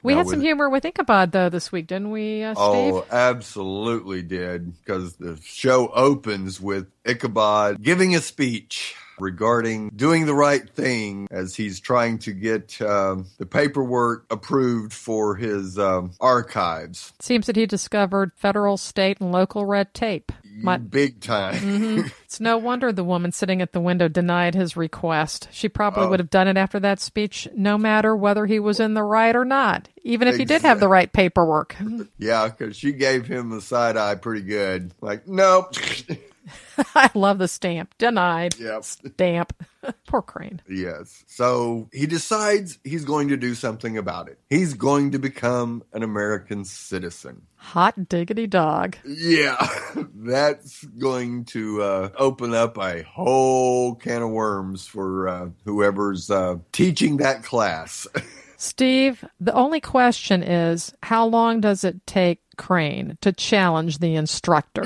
We 0.02 0.12
Now 0.12 0.18
had 0.18 0.28
some 0.28 0.40
humor 0.40 0.68
with 0.68 0.84
Ichabod, 0.84 1.32
though, 1.32 1.48
this 1.48 1.72
week, 1.72 1.86
didn't 1.86 2.10
we, 2.10 2.42
uh, 2.42 2.54
Steve? 2.54 2.94
Oh, 2.94 3.06
absolutely 3.10 4.22
did. 4.22 4.76
Because 4.78 5.16
the 5.16 5.38
show 5.42 5.88
opens 5.88 6.60
with 6.60 6.86
Ichabod 7.04 7.82
giving 7.82 8.14
a 8.14 8.20
speech. 8.20 8.94
Regarding 9.18 9.90
doing 9.90 10.26
the 10.26 10.34
right 10.34 10.68
thing 10.70 11.26
as 11.30 11.54
he's 11.54 11.80
trying 11.80 12.18
to 12.20 12.32
get 12.32 12.80
um, 12.82 13.26
the 13.38 13.46
paperwork 13.46 14.26
approved 14.30 14.92
for 14.92 15.36
his 15.36 15.78
um, 15.78 16.12
archives. 16.20 17.12
Seems 17.20 17.46
that 17.46 17.56
he 17.56 17.66
discovered 17.66 18.32
federal, 18.36 18.76
state, 18.76 19.20
and 19.20 19.32
local 19.32 19.64
red 19.66 19.94
tape. 19.94 20.32
My- 20.58 20.78
Big 20.78 21.20
time. 21.20 22.10
It's 22.26 22.40
no 22.40 22.58
wonder 22.58 22.90
the 22.92 23.04
woman 23.04 23.30
sitting 23.30 23.62
at 23.62 23.72
the 23.72 23.78
window 23.80 24.08
denied 24.08 24.56
his 24.56 24.76
request. 24.76 25.48
She 25.52 25.68
probably 25.68 26.04
Oh. 26.06 26.08
would 26.10 26.18
have 26.18 26.28
done 26.28 26.48
it 26.48 26.56
after 26.56 26.80
that 26.80 26.98
speech, 26.98 27.46
no 27.54 27.78
matter 27.78 28.16
whether 28.16 28.46
he 28.46 28.58
was 28.58 28.80
in 28.80 28.94
the 28.94 29.02
right 29.04 29.34
or 29.36 29.44
not, 29.44 29.88
even 30.02 30.26
if 30.26 30.36
he 30.36 30.44
did 30.44 30.62
have 30.62 30.80
the 30.80 30.88
right 30.88 31.10
paperwork. 31.12 31.76
yeah, 32.18 32.48
because 32.48 32.76
she 32.76 32.92
gave 32.92 33.26
him 33.28 33.50
the 33.50 33.60
side 33.60 33.96
eye 33.96 34.16
pretty 34.16 34.42
good. 34.44 34.92
Like, 35.00 35.28
nope. 35.28 35.74
I 36.94 37.10
love 37.14 37.38
the 37.38 37.48
stamp. 37.48 37.96
Denied. 37.98 38.58
yep. 38.58 38.84
Stamp. 38.84 39.64
Poor 40.06 40.22
Crane. 40.22 40.60
Yes. 40.68 41.24
So 41.26 41.88
he 41.92 42.06
decides 42.06 42.78
he's 42.84 43.04
going 43.04 43.28
to 43.28 43.36
do 43.36 43.54
something 43.54 43.96
about 43.96 44.28
it. 44.28 44.38
He's 44.50 44.74
going 44.74 45.12
to 45.12 45.18
become 45.18 45.82
an 45.92 46.02
American 46.02 46.64
citizen. 46.64 47.42
Hot 47.56 48.08
diggity 48.08 48.46
dog. 48.46 48.96
Yeah, 49.04 49.56
that's 50.14 50.84
going 50.84 51.46
to 51.46 51.82
uh, 51.82 52.08
open 52.16 52.54
up 52.54 52.78
a 52.78 53.02
whole 53.02 53.94
can 53.94 54.22
of 54.22 54.30
worms 54.30 54.86
for 54.86 55.28
uh, 55.28 55.48
whoever's 55.64 56.30
uh, 56.30 56.56
teaching 56.72 57.18
that 57.18 57.42
class. 57.42 58.06
Steve, 58.56 59.24
the 59.40 59.52
only 59.52 59.80
question 59.80 60.42
is 60.42 60.92
how 61.02 61.26
long 61.26 61.60
does 61.60 61.84
it 61.84 62.06
take 62.06 62.40
Crane 62.56 63.18
to 63.20 63.32
challenge 63.32 63.98
the 63.98 64.14
instructor? 64.14 64.84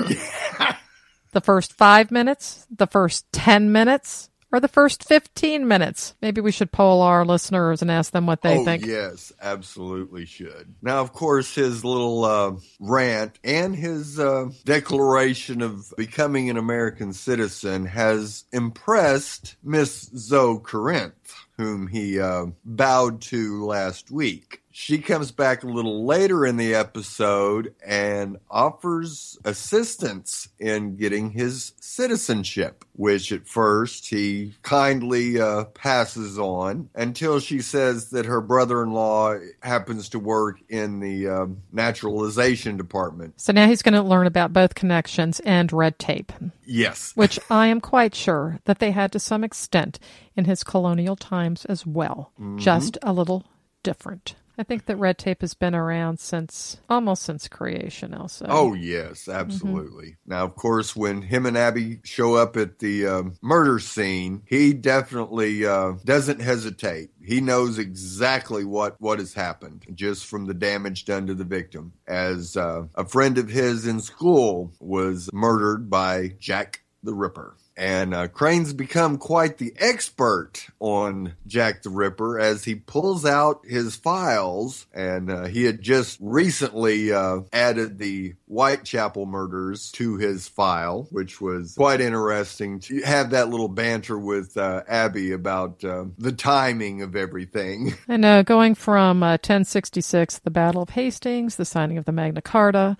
The 1.31 1.41
first 1.41 1.73
five 1.73 2.11
minutes? 2.11 2.65
The 2.69 2.87
first 2.87 3.31
10 3.31 3.71
minutes? 3.71 4.29
Or 4.53 4.59
the 4.59 4.67
first 4.67 5.05
15 5.05 5.65
minutes? 5.65 6.13
Maybe 6.21 6.41
we 6.41 6.51
should 6.51 6.73
poll 6.73 7.01
our 7.01 7.23
listeners 7.23 7.81
and 7.81 7.89
ask 7.89 8.11
them 8.11 8.25
what 8.25 8.41
they 8.41 8.57
oh, 8.57 8.65
think. 8.65 8.85
yes, 8.85 9.31
absolutely 9.41 10.25
should. 10.25 10.75
Now, 10.81 10.99
of 10.99 11.13
course, 11.13 11.55
his 11.55 11.85
little 11.85 12.25
uh, 12.25 12.51
rant 12.77 13.39
and 13.45 13.73
his 13.73 14.19
uh, 14.19 14.49
declaration 14.65 15.61
of 15.61 15.93
becoming 15.95 16.49
an 16.49 16.57
American 16.57 17.13
citizen 17.13 17.85
has 17.85 18.43
impressed 18.51 19.55
Miss 19.63 20.09
Zoe 20.17 20.59
Corinth, 20.59 21.33
whom 21.55 21.87
he 21.87 22.19
uh, 22.19 22.47
bowed 22.65 23.21
to 23.21 23.65
last 23.65 24.11
week. 24.11 24.60
She 24.73 24.99
comes 24.99 25.31
back 25.31 25.63
a 25.63 25.67
little 25.67 26.05
later 26.05 26.45
in 26.45 26.55
the 26.57 26.75
episode 26.75 27.75
and 27.85 28.37
offers 28.49 29.37
assistance 29.43 30.47
in 30.59 30.95
getting 30.95 31.31
his 31.31 31.73
citizenship, 31.79 32.85
which 32.93 33.31
at 33.31 33.47
first 33.47 34.07
he 34.09 34.53
kindly 34.63 35.39
uh, 35.41 35.65
passes 35.65 36.39
on 36.39 36.89
until 36.95 37.39
she 37.39 37.59
says 37.61 38.11
that 38.11 38.25
her 38.25 38.39
brother 38.41 38.81
in 38.81 38.91
law 38.91 39.35
happens 39.61 40.09
to 40.09 40.19
work 40.19 40.59
in 40.69 40.99
the 40.99 41.27
um, 41.27 41.61
naturalization 41.71 42.77
department. 42.77 43.39
So 43.39 43.51
now 43.53 43.67
he's 43.67 43.81
going 43.81 43.93
to 43.93 44.01
learn 44.01 44.27
about 44.27 44.53
both 44.53 44.73
connections 44.75 45.39
and 45.41 45.71
red 45.73 45.99
tape, 45.99 46.31
Yes. 46.65 47.11
which 47.15 47.39
I 47.49 47.67
am 47.67 47.81
quite 47.81 48.15
sure 48.15 48.59
that 48.65 48.79
they 48.79 48.91
had 48.91 49.11
to 49.11 49.19
some 49.19 49.43
extent 49.43 49.99
in 50.35 50.45
his 50.45 50.63
colonial 50.63 51.15
times 51.15 51.65
as 51.65 51.85
well, 51.85 52.31
just 52.57 52.97
a 53.01 53.11
little 53.13 53.45
different. 53.83 54.35
I 54.61 54.63
think 54.63 54.85
that 54.85 54.97
red 54.97 55.17
tape 55.17 55.41
has 55.41 55.55
been 55.55 55.73
around 55.73 56.19
since 56.19 56.77
almost 56.87 57.23
since 57.23 57.47
creation, 57.47 58.13
also. 58.13 58.45
Oh 58.47 58.75
yes, 58.75 59.27
absolutely. 59.27 60.17
Now, 60.27 60.43
of 60.43 60.55
course, 60.55 60.95
when 60.95 61.23
him 61.23 61.47
and 61.47 61.57
Abby 61.57 61.97
show 62.03 62.35
up 62.35 62.55
at 62.57 62.77
the 62.77 63.07
um, 63.07 63.33
murder 63.41 63.79
scene, 63.79 64.43
he 64.45 64.73
definitely 64.73 65.65
uh, 65.65 65.93
doesn't 66.05 66.41
hesitate. 66.41 67.09
He 67.25 67.41
knows 67.41 67.79
exactly 67.79 68.63
what 68.63 69.01
what 69.01 69.17
has 69.17 69.33
happened 69.33 69.83
just 69.95 70.27
from 70.27 70.45
the 70.45 70.53
damage 70.53 71.05
done 71.05 71.25
to 71.25 71.33
the 71.33 71.43
victim. 71.43 71.93
As 72.07 72.55
uh, 72.55 72.83
a 72.93 73.05
friend 73.05 73.39
of 73.39 73.49
his 73.49 73.87
in 73.87 73.99
school 73.99 74.73
was 74.79 75.27
murdered 75.33 75.89
by 75.89 76.35
Jack 76.37 76.83
the 77.01 77.15
Ripper. 77.15 77.55
And 77.77 78.13
uh, 78.13 78.27
Crane's 78.27 78.73
become 78.73 79.17
quite 79.17 79.57
the 79.57 79.73
expert 79.77 80.67
on 80.79 81.33
Jack 81.47 81.83
the 81.83 81.89
Ripper 81.89 82.39
as 82.39 82.63
he 82.63 82.75
pulls 82.75 83.25
out 83.25 83.65
his 83.65 83.95
files. 83.95 84.85
And 84.93 85.31
uh, 85.31 85.45
he 85.45 85.63
had 85.63 85.81
just 85.81 86.17
recently 86.21 87.11
uh, 87.11 87.41
added 87.51 87.97
the 87.97 88.35
Whitechapel 88.47 89.25
murders 89.25 89.91
to 89.93 90.17
his 90.17 90.47
file, 90.47 91.07
which 91.11 91.39
was 91.39 91.75
quite 91.75 92.01
interesting 92.01 92.79
to 92.81 93.01
have 93.01 93.31
that 93.31 93.49
little 93.49 93.69
banter 93.69 94.17
with 94.17 94.57
uh, 94.57 94.83
Abby 94.87 95.31
about 95.31 95.83
uh, 95.83 96.05
the 96.17 96.33
timing 96.33 97.01
of 97.01 97.15
everything. 97.15 97.93
And 98.07 98.21
know, 98.21 98.43
going 98.43 98.75
from 98.75 99.23
uh, 99.23 99.33
1066, 99.33 100.39
the 100.39 100.51
Battle 100.51 100.81
of 100.81 100.89
Hastings, 100.89 101.55
the 101.55 101.65
signing 101.65 101.97
of 101.97 102.05
the 102.05 102.11
Magna 102.11 102.41
Carta, 102.41 102.97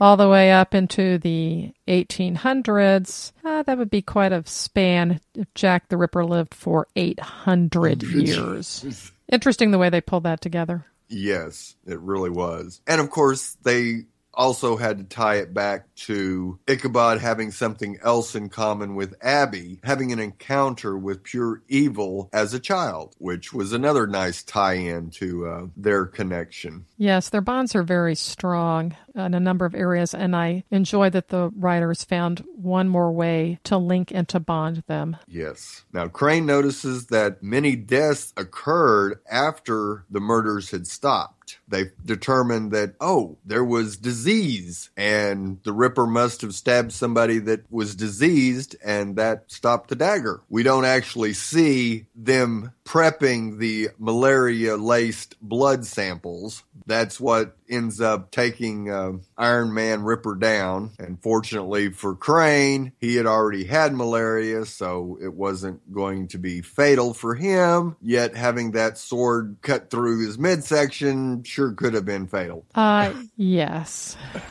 all 0.00 0.16
the 0.16 0.28
way 0.28 0.52
up 0.52 0.72
into 0.74 1.18
the 1.18 1.72
1800s, 1.92 3.32
uh, 3.44 3.62
that 3.62 3.78
would 3.78 3.90
be 3.90 4.02
quite 4.02 4.32
a 4.32 4.42
span 4.46 5.20
if 5.34 5.52
Jack 5.54 5.88
the 5.88 5.96
Ripper 5.96 6.24
lived 6.24 6.54
for 6.54 6.88
800 6.96 8.02
years. 8.02 9.12
Interesting 9.30 9.70
the 9.70 9.78
way 9.78 9.90
they 9.90 10.00
pulled 10.00 10.24
that 10.24 10.40
together. 10.40 10.86
Yes, 11.08 11.76
it 11.86 12.00
really 12.00 12.30
was. 12.30 12.80
And 12.86 13.00
of 13.00 13.10
course, 13.10 13.56
they 13.62 14.06
also 14.34 14.76
had 14.76 14.98
to 14.98 15.04
tie 15.04 15.36
it 15.36 15.52
back 15.52 15.94
to 15.94 16.58
Ichabod 16.66 17.20
having 17.20 17.50
something 17.50 17.98
else 18.02 18.34
in 18.34 18.48
common 18.48 18.94
with 18.94 19.14
Abby, 19.22 19.80
having 19.84 20.12
an 20.12 20.18
encounter 20.18 20.96
with 20.96 21.22
pure 21.22 21.62
evil 21.68 22.30
as 22.32 22.54
a 22.54 22.60
child, 22.60 23.14
which 23.18 23.52
was 23.52 23.72
another 23.72 24.06
nice 24.06 24.42
tie 24.42 24.74
in 24.74 25.10
to 25.10 25.46
uh, 25.46 25.66
their 25.76 26.06
connection. 26.06 26.86
Yes, 26.96 27.28
their 27.28 27.40
bonds 27.40 27.74
are 27.74 27.82
very 27.82 28.14
strong 28.14 28.96
in 29.14 29.34
a 29.34 29.40
number 29.40 29.64
of 29.64 29.74
areas, 29.74 30.14
and 30.14 30.34
I 30.34 30.64
enjoy 30.70 31.10
that 31.10 31.28
the 31.28 31.50
writers 31.56 32.04
found 32.04 32.44
one 32.54 32.88
more 32.88 33.12
way 33.12 33.58
to 33.64 33.76
link 33.76 34.10
and 34.14 34.28
to 34.28 34.40
bond 34.40 34.84
them. 34.86 35.16
Yes. 35.26 35.84
Now, 35.92 36.08
Crane 36.08 36.46
notices 36.46 37.06
that 37.06 37.42
many 37.42 37.76
deaths 37.76 38.32
occurred 38.36 39.20
after 39.30 40.04
the 40.10 40.20
murders 40.20 40.70
had 40.70 40.86
stopped. 40.86 41.58
They 41.68 41.90
determined 42.04 42.70
that, 42.72 42.94
oh, 43.00 43.36
there 43.44 43.64
was 43.64 43.96
disease, 43.96 44.90
and 44.96 45.58
the 45.64 45.72
Ripper 45.72 46.06
must 46.06 46.40
have 46.42 46.54
stabbed 46.54 46.92
somebody 46.92 47.38
that 47.40 47.70
was 47.70 47.94
diseased, 47.94 48.76
and 48.84 49.16
that 49.16 49.50
stopped 49.50 49.88
the 49.88 49.96
dagger. 49.96 50.40
We 50.48 50.62
don't 50.62 50.84
actually 50.84 51.32
see 51.34 52.06
them 52.14 52.72
prepping 52.84 53.58
the 53.58 53.88
malaria 53.98 54.76
laced 54.76 55.36
blood 55.40 55.84
samples. 55.84 56.62
That's 56.86 57.20
what 57.20 57.56
ends 57.72 58.00
up 58.00 58.30
taking 58.30 58.90
uh, 58.90 59.12
Iron 59.36 59.72
Man 59.74 60.02
Ripper 60.02 60.34
down. 60.34 60.90
And 60.98 61.20
fortunately 61.22 61.90
for 61.90 62.14
Crane, 62.14 62.92
he 63.00 63.16
had 63.16 63.26
already 63.26 63.64
had 63.64 63.94
malaria, 63.94 64.64
so 64.66 65.18
it 65.22 65.32
wasn't 65.32 65.92
going 65.92 66.28
to 66.28 66.38
be 66.38 66.60
fatal 66.60 67.14
for 67.14 67.34
him. 67.34 67.96
Yet 68.00 68.36
having 68.36 68.72
that 68.72 68.98
sword 68.98 69.56
cut 69.62 69.90
through 69.90 70.24
his 70.26 70.38
midsection 70.38 71.42
sure 71.44 71.72
could 71.72 71.94
have 71.94 72.04
been 72.04 72.26
fatal, 72.26 72.64
Uh, 72.74 73.12
yes. 73.36 74.16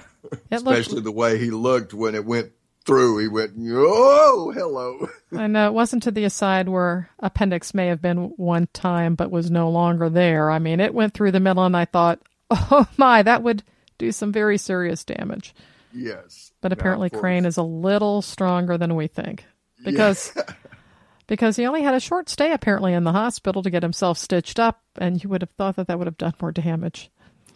It 0.49 0.61
looked, 0.63 0.79
especially 0.79 1.01
the 1.01 1.11
way 1.11 1.37
he 1.37 1.49
looked 1.49 1.93
when 1.93 2.15
it 2.15 2.23
went 2.23 2.51
through. 2.85 3.17
He 3.17 3.27
went, 3.27 3.51
oh, 3.59 4.53
hello. 4.55 5.09
I 5.37 5.47
know 5.47 5.67
it 5.67 5.73
wasn't 5.73 6.03
to 6.03 6.11
the 6.11 6.23
aside 6.23 6.69
where 6.69 7.09
appendix 7.19 7.73
may 7.73 7.87
have 7.87 8.01
been 8.01 8.33
one 8.37 8.67
time 8.71 9.15
but 9.15 9.29
was 9.31 9.51
no 9.51 9.69
longer 9.69 10.09
there. 10.09 10.49
I 10.49 10.59
mean, 10.59 10.79
it 10.79 10.93
went 10.93 11.13
through 11.13 11.31
the 11.31 11.39
middle, 11.41 11.65
and 11.65 11.75
I 11.75 11.85
thought, 11.85 12.19
oh 12.71 12.87
my, 12.97 13.23
that 13.23 13.43
would 13.43 13.63
do 13.97 14.11
some 14.11 14.31
very 14.31 14.57
serious 14.57 15.03
damage. 15.03 15.53
yes. 15.93 16.51
But 16.61 16.71
apparently, 16.73 17.09
course- 17.09 17.19
Crane 17.21 17.45
is 17.45 17.57
a 17.57 17.63
little 17.63 18.21
stronger 18.21 18.77
than 18.77 18.95
we 18.95 19.07
think 19.07 19.45
because 19.83 20.35
because 21.27 21.55
he 21.55 21.65
only 21.65 21.81
had 21.81 21.95
a 21.95 21.99
short 21.99 22.29
stay 22.29 22.51
apparently 22.51 22.93
in 22.93 23.03
the 23.03 23.11
hospital 23.13 23.63
to 23.63 23.69
get 23.69 23.83
himself 23.83 24.17
stitched 24.17 24.59
up, 24.59 24.81
and 24.97 25.23
you 25.23 25.29
would 25.29 25.41
have 25.41 25.51
thought 25.51 25.75
that 25.77 25.87
that 25.87 25.97
would 25.97 26.07
have 26.07 26.17
done 26.17 26.33
more 26.41 26.51
damage. 26.51 27.09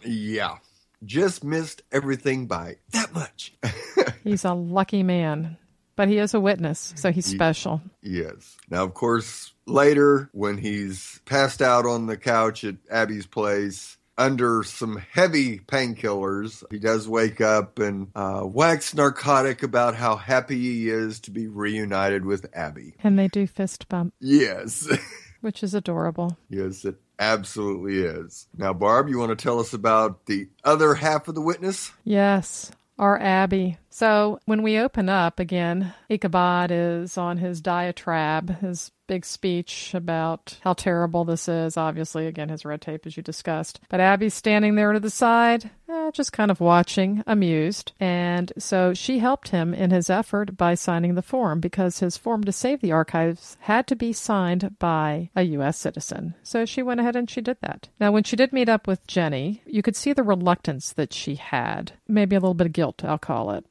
Yeah. 0.04 0.56
Just 1.04 1.44
missed 1.44 1.82
everything 1.92 2.46
by 2.46 2.76
that 2.92 3.12
much. 3.14 3.52
He's 4.24 4.44
a 4.44 4.54
lucky 4.54 5.02
man, 5.02 5.58
but 5.94 6.08
he 6.08 6.16
is 6.18 6.32
a 6.34 6.40
witness, 6.40 6.94
so 6.96 7.12
he's 7.12 7.26
special. 7.26 7.80
yes. 8.02 8.56
Now, 8.70 8.82
of 8.84 8.94
course, 8.94 9.52
later 9.66 10.30
when 10.32 10.56
he's 10.58 11.20
passed 11.26 11.60
out 11.62 11.84
on 11.86 12.06
the 12.06 12.16
couch 12.16 12.64
at 12.64 12.76
Abby's 12.90 13.26
place 13.26 13.98
under 14.18 14.62
some 14.62 14.96
heavy 15.12 15.58
painkillers, 15.58 16.64
he 16.70 16.78
does 16.78 17.08
wake 17.08 17.40
up 17.40 17.78
and 17.78 18.08
uh, 18.14 18.42
wax 18.44 18.94
narcotic 18.94 19.62
about 19.62 19.94
how 19.94 20.16
happy 20.16 20.58
he 20.58 20.88
is 20.88 21.20
to 21.20 21.30
be 21.30 21.46
reunited 21.48 22.24
with 22.24 22.46
Abby. 22.54 22.94
And 23.02 23.18
they 23.18 23.28
do 23.28 23.46
fist 23.46 23.88
bump, 23.88 24.14
Yes. 24.20 24.88
which 25.40 25.62
is 25.62 25.74
adorable. 25.74 26.36
yes, 26.48 26.84
it 26.84 26.96
absolutely 27.18 27.98
is. 28.00 28.46
Now, 28.56 28.72
Barb, 28.72 29.08
you 29.08 29.18
want 29.18 29.36
to 29.38 29.42
tell 29.42 29.60
us 29.60 29.72
about 29.72 30.26
the 30.26 30.48
other 30.64 30.94
half 30.94 31.28
of 31.28 31.34
the 31.34 31.40
witness? 31.40 31.92
Yes. 32.04 32.70
Our 32.98 33.20
Abby. 33.20 33.76
So 33.90 34.38
when 34.46 34.62
we 34.62 34.78
open 34.78 35.10
up 35.10 35.38
again, 35.38 35.92
Ichabod 36.08 36.70
is 36.72 37.18
on 37.18 37.36
his 37.36 37.60
diatribe, 37.60 38.58
his 38.60 38.90
big 39.06 39.24
speech 39.24 39.94
about 39.94 40.58
how 40.62 40.72
terrible 40.72 41.24
this 41.24 41.48
is. 41.48 41.76
Obviously, 41.76 42.26
again, 42.26 42.48
his 42.48 42.64
red 42.64 42.80
tape, 42.80 43.06
as 43.06 43.16
you 43.16 43.22
discussed. 43.22 43.80
But 43.88 44.00
Abby's 44.00 44.34
standing 44.34 44.74
there 44.74 44.92
to 44.92 45.00
the 45.00 45.10
side, 45.10 45.70
eh, 45.88 46.10
just 46.12 46.32
kind 46.32 46.50
of 46.50 46.60
watching, 46.60 47.22
amused. 47.26 47.92
And 48.00 48.52
so 48.58 48.94
she 48.94 49.18
helped 49.18 49.48
him 49.48 49.74
in 49.74 49.90
his 49.90 50.10
effort 50.10 50.56
by 50.56 50.74
signing 50.74 51.14
the 51.14 51.22
form 51.22 51.60
because 51.60 51.98
his 51.98 52.16
form 52.16 52.44
to 52.44 52.52
save 52.52 52.80
the 52.80 52.92
archives 52.92 53.56
had 53.60 53.86
to 53.88 53.96
be 53.96 54.12
signed 54.12 54.78
by 54.78 55.30
a 55.34 55.42
U.S. 55.42 55.78
citizen. 55.78 56.34
So 56.42 56.64
she 56.64 56.82
went 56.82 57.00
ahead 57.00 57.16
and 57.16 57.28
she 57.30 57.40
did 57.40 57.58
that. 57.60 57.88
Now, 58.00 58.12
when 58.12 58.24
she 58.24 58.36
did 58.36 58.52
meet 58.52 58.68
up 58.68 58.86
with 58.86 59.06
Jenny, 59.06 59.62
you 59.66 59.82
could 59.82 59.96
see 59.96 60.12
the 60.12 60.22
reluctance 60.22 60.92
that 60.92 61.12
she 61.12 61.36
had, 61.36 61.92
maybe 62.08 62.36
a 62.36 62.40
little 62.40 62.54
bit 62.54 62.66
of 62.66 62.72
guilt, 62.72 63.04
I'll 63.04 63.18
call 63.18 63.50
it 63.52 63.64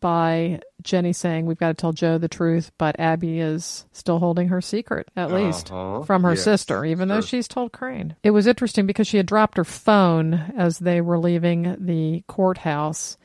by 0.00 0.60
Jenny 0.82 1.12
saying 1.12 1.46
we've 1.46 1.58
got 1.58 1.68
to 1.68 1.74
tell 1.74 1.92
Joe 1.92 2.18
the 2.18 2.28
truth, 2.28 2.70
but 2.78 2.98
Abby 2.98 3.40
is 3.40 3.86
still 3.92 4.18
holding 4.18 4.48
her 4.48 4.60
secret, 4.60 5.08
at 5.16 5.32
least 5.32 5.70
Uh-huh. 5.72 6.02
from 6.04 6.22
her 6.22 6.32
Yes, 6.34 6.44
sister, 6.44 6.84
even 6.84 7.08
though 7.08 7.20
she's 7.20 7.48
told 7.48 7.72
Crane. 7.72 8.16
It 8.22 8.30
was 8.30 8.46
interesting 8.46 8.86
because 8.86 9.06
she 9.06 9.16
had 9.16 9.26
dropped 9.26 9.56
her 9.56 9.64
phone 9.64 10.34
as 10.56 10.78
they 10.78 11.00
were 11.00 11.18
leaving 11.18 11.76
the 11.78 12.22
courthouse, 12.28 13.16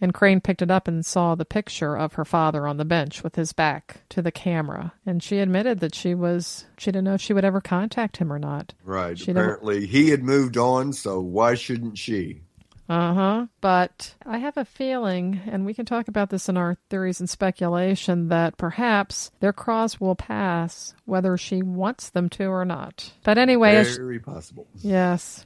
and 0.00 0.14
Crane 0.14 0.40
picked 0.40 0.62
it 0.62 0.70
up 0.70 0.86
and 0.86 1.04
saw 1.04 1.34
the 1.34 1.44
picture 1.44 1.96
of 1.96 2.12
her 2.14 2.24
father 2.24 2.66
on 2.68 2.76
the 2.76 2.84
bench 2.84 3.24
with 3.24 3.34
his 3.34 3.52
back 3.52 4.02
to 4.10 4.22
the 4.22 4.30
camera. 4.30 4.92
And 5.04 5.20
she 5.22 5.38
admitted 5.40 5.80
that 5.80 5.94
she 5.94 6.14
was 6.14 6.66
she 6.78 6.92
didn't 6.92 7.04
know 7.04 7.14
if 7.14 7.20
she 7.20 7.32
would 7.34 7.44
ever 7.44 7.60
contact 7.60 8.18
him 8.18 8.32
or 8.32 8.38
not. 8.38 8.74
Right. 8.84 9.18
She 9.18 9.32
Apparently, 9.32 9.86
he 9.86 10.10
had 10.10 10.22
moved 10.22 10.56
on, 10.56 10.92
so 10.92 11.20
why 11.20 11.54
shouldn't 11.54 11.98
she? 11.98 12.42
Uh 12.88 13.14
huh. 13.14 13.46
But 13.60 14.14
I 14.24 14.38
have 14.38 14.56
a 14.56 14.64
feeling, 14.64 15.40
and 15.46 15.66
we 15.66 15.74
can 15.74 15.84
talk 15.84 16.08
about 16.08 16.30
this 16.30 16.48
in 16.48 16.56
our 16.56 16.76
theories 16.88 17.20
and 17.20 17.28
speculation, 17.28 18.28
that 18.28 18.56
perhaps 18.56 19.30
their 19.40 19.52
cross 19.52 20.00
will 20.00 20.14
pass 20.14 20.94
whether 21.04 21.36
she 21.36 21.62
wants 21.62 22.10
them 22.10 22.28
to 22.30 22.46
or 22.46 22.64
not. 22.64 23.12
But 23.24 23.36
anyway, 23.36 23.76
as, 23.76 23.96
Very 23.96 24.18
possible. 24.20 24.66
yes. 24.76 25.44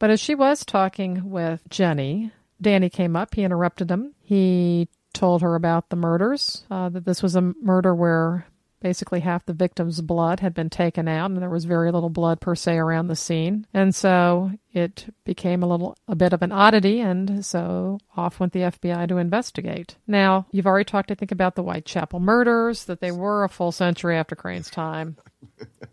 But 0.00 0.10
as 0.10 0.18
she 0.20 0.34
was 0.34 0.64
talking 0.64 1.30
with 1.30 1.62
Jenny, 1.70 2.32
Danny 2.60 2.90
came 2.90 3.14
up. 3.14 3.34
He 3.34 3.44
interrupted 3.44 3.90
him. 3.90 4.14
He 4.20 4.88
told 5.12 5.42
her 5.42 5.54
about 5.54 5.90
the 5.90 5.96
murders, 5.96 6.64
uh, 6.70 6.88
that 6.88 7.04
this 7.04 7.22
was 7.22 7.36
a 7.36 7.52
murder 7.62 7.94
where 7.94 8.46
basically 8.84 9.20
half 9.20 9.46
the 9.46 9.54
victim's 9.54 10.02
blood 10.02 10.40
had 10.40 10.52
been 10.52 10.68
taken 10.68 11.08
out 11.08 11.30
and 11.30 11.40
there 11.40 11.48
was 11.48 11.64
very 11.64 11.90
little 11.90 12.10
blood 12.10 12.38
per 12.38 12.54
se 12.54 12.76
around 12.76 13.06
the 13.08 13.16
scene. 13.16 13.66
And 13.72 13.94
so 13.94 14.52
it 14.74 15.06
became 15.24 15.62
a 15.62 15.66
little 15.66 15.96
a 16.06 16.14
bit 16.14 16.34
of 16.34 16.42
an 16.42 16.52
oddity 16.52 17.00
and 17.00 17.42
so 17.42 17.98
off 18.14 18.38
went 18.38 18.52
the 18.52 18.60
FBI 18.60 19.08
to 19.08 19.16
investigate. 19.16 19.96
Now, 20.06 20.46
you've 20.52 20.66
already 20.66 20.84
talked 20.84 21.10
I 21.10 21.14
think 21.14 21.32
about 21.32 21.54
the 21.54 21.62
Whitechapel 21.62 22.20
murders 22.20 22.84
that 22.84 23.00
they 23.00 23.10
were 23.10 23.42
a 23.42 23.48
full 23.48 23.72
century 23.72 24.18
after 24.18 24.36
Crane's 24.36 24.70
time. 24.70 25.16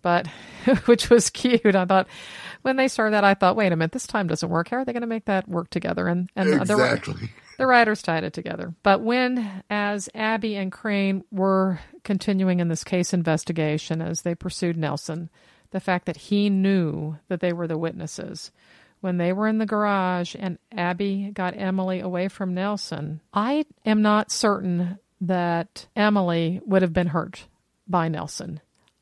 But 0.02 0.28
which 0.86 1.10
was 1.12 1.30
cute. 1.30 1.76
I 1.76 1.86
thought 1.86 2.08
when 2.64 2.76
they 2.78 2.88
started 2.88 3.14
that 3.14 3.24
I 3.24 3.36
thought, 3.36 3.56
wait 3.56 3.72
a 3.72 3.76
minute, 3.76 3.92
this 3.92 4.08
time 4.08 4.26
doesn't 4.26 4.50
work. 4.50 4.70
How 4.70 4.78
are 4.78 4.86
they 4.86 4.94
going 4.94 5.02
to 5.02 5.08
make 5.08 5.26
that 5.26 5.48
work 5.48 5.70
together? 5.70 6.08
And 6.08 6.30
and 6.36 6.50
the- 6.50 6.62
Exactly. 6.62 7.30
The 7.58 7.68
writers 7.68 8.02
tied 8.02 8.24
it 8.24 8.34
together. 8.34 8.74
But 8.84 9.02
when, 9.02 9.64
as 9.70 10.10
Abby 10.14 10.56
and 10.56 10.72
Crane 10.72 11.24
were 11.32 11.80
continuing 12.04 12.60
in 12.60 12.68
this 12.68 12.84
case 12.84 13.14
investigation 13.14 14.02
as 14.02 14.22
they 14.22 14.36
pursued 14.36 14.78
Nelson, 14.78 15.30
the 15.72 15.80
fact 15.80 16.06
that 16.06 16.18
he 16.18 16.50
knew 16.50 17.18
that 17.28 17.40
they 17.40 17.54
were 17.54 17.68
the 17.68 17.78
witnesses, 17.78 18.52
when 19.00 19.18
they 19.18 19.34
were 19.34 19.48
in 19.48 19.58
the 19.58 19.66
garage 19.66 20.36
and 20.38 20.60
Abby 20.72 21.32
got 21.34 21.58
Emily 21.58 22.00
away 22.00 22.28
from 22.28 22.54
Nelson, 22.54 23.22
I 23.34 23.66
am 23.86 24.02
not 24.02 24.32
certain 24.32 25.00
that 25.20 25.88
Emily 25.96 26.62
would 26.66 26.82
have 26.82 26.94
been 26.94 27.08
hurt 27.08 27.46
by 27.88 28.08
Nelson. 28.08 28.62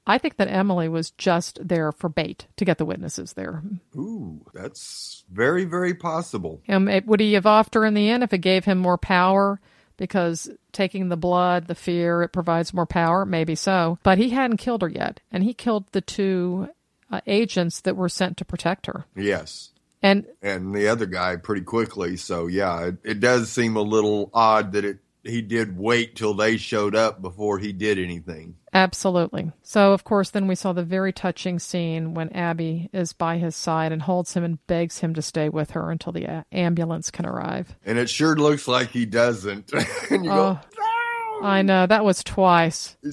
I 0.09 0.17
think 0.17 0.37
that 0.37 0.47
Emily 0.47 0.89
was 0.89 1.11
just 1.11 1.59
there 1.65 1.91
for 1.91 2.09
bait 2.09 2.47
to 2.57 2.65
get 2.65 2.79
the 2.79 2.85
witnesses 2.85 3.33
there. 3.33 3.61
Ooh, 3.95 4.43
that's 4.55 5.23
very, 5.31 5.65
very 5.65 5.93
possible. 5.93 6.61
Um, 6.67 6.87
it, 6.87 7.05
would 7.05 7.19
he 7.19 7.33
have 7.33 7.43
offed 7.43 7.75
her 7.75 7.85
in 7.85 7.93
the 7.93 8.09
end 8.09 8.23
if 8.23 8.33
it 8.33 8.39
gave 8.39 8.65
him 8.65 8.79
more 8.79 8.97
power? 8.97 9.61
Because 9.97 10.49
taking 10.71 11.09
the 11.09 11.15
blood, 11.15 11.67
the 11.67 11.75
fear, 11.75 12.23
it 12.23 12.29
provides 12.29 12.73
more 12.73 12.87
power. 12.87 13.23
Maybe 13.23 13.53
so. 13.53 13.99
But 14.01 14.17
he 14.17 14.31
hadn't 14.31 14.57
killed 14.57 14.81
her 14.81 14.89
yet. 14.89 15.19
And 15.31 15.43
he 15.43 15.53
killed 15.53 15.85
the 15.91 16.01
two 16.01 16.69
uh, 17.11 17.21
agents 17.27 17.79
that 17.81 17.95
were 17.95 18.09
sent 18.09 18.37
to 18.37 18.45
protect 18.45 18.87
her. 18.87 19.05
Yes. 19.15 19.73
And 20.01 20.25
And 20.41 20.73
the 20.73 20.87
other 20.87 21.05
guy 21.05 21.35
pretty 21.35 21.61
quickly. 21.61 22.17
So, 22.17 22.47
yeah, 22.47 22.87
it, 22.87 22.97
it 23.03 23.19
does 23.19 23.51
seem 23.51 23.75
a 23.75 23.81
little 23.81 24.31
odd 24.33 24.71
that 24.71 24.85
it 24.85 24.97
he 25.23 25.41
did 25.41 25.77
wait 25.77 26.15
till 26.15 26.33
they 26.33 26.57
showed 26.57 26.95
up 26.95 27.21
before 27.21 27.59
he 27.59 27.73
did 27.73 27.99
anything. 27.99 28.55
absolutely. 28.73 29.51
So, 29.63 29.93
of 29.93 30.03
course, 30.03 30.29
then 30.29 30.47
we 30.47 30.55
saw 30.55 30.73
the 30.73 30.83
very 30.83 31.11
touching 31.11 31.59
scene 31.59 32.13
when 32.13 32.29
Abby 32.29 32.89
is 32.93 33.13
by 33.13 33.37
his 33.37 33.55
side 33.55 33.91
and 33.91 34.01
holds 34.01 34.33
him 34.33 34.43
and 34.43 34.65
begs 34.67 34.99
him 34.99 35.13
to 35.15 35.21
stay 35.21 35.49
with 35.49 35.71
her 35.71 35.91
until 35.91 36.13
the 36.13 36.27
uh, 36.27 36.43
ambulance 36.51 37.11
can 37.11 37.25
arrive. 37.25 37.75
And 37.85 37.97
it 37.97 38.09
sure 38.09 38.35
looks 38.35 38.67
like 38.67 38.89
he 38.89 39.05
doesn't. 39.05 39.71
and 40.09 40.23
you 40.23 40.31
go, 40.31 40.59
Oh, 40.81 41.41
I 41.43 41.61
know. 41.61 41.85
That 41.87 42.03
was 42.03 42.23
twice. 42.23 42.97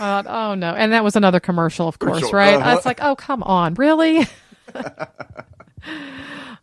Uh, 0.00 0.22
oh 0.26 0.54
no, 0.54 0.72
and 0.74 0.92
that 0.92 1.02
was 1.02 1.16
another 1.16 1.40
commercial, 1.40 1.88
of 1.88 1.98
course, 1.98 2.18
Commercial, 2.18 2.38
right? 2.38 2.54
uh-huh. 2.54 2.76
It's 2.76 2.86
like, 2.86 3.00
oh 3.02 3.16
come 3.16 3.42
on, 3.42 3.74
really? 3.74 4.24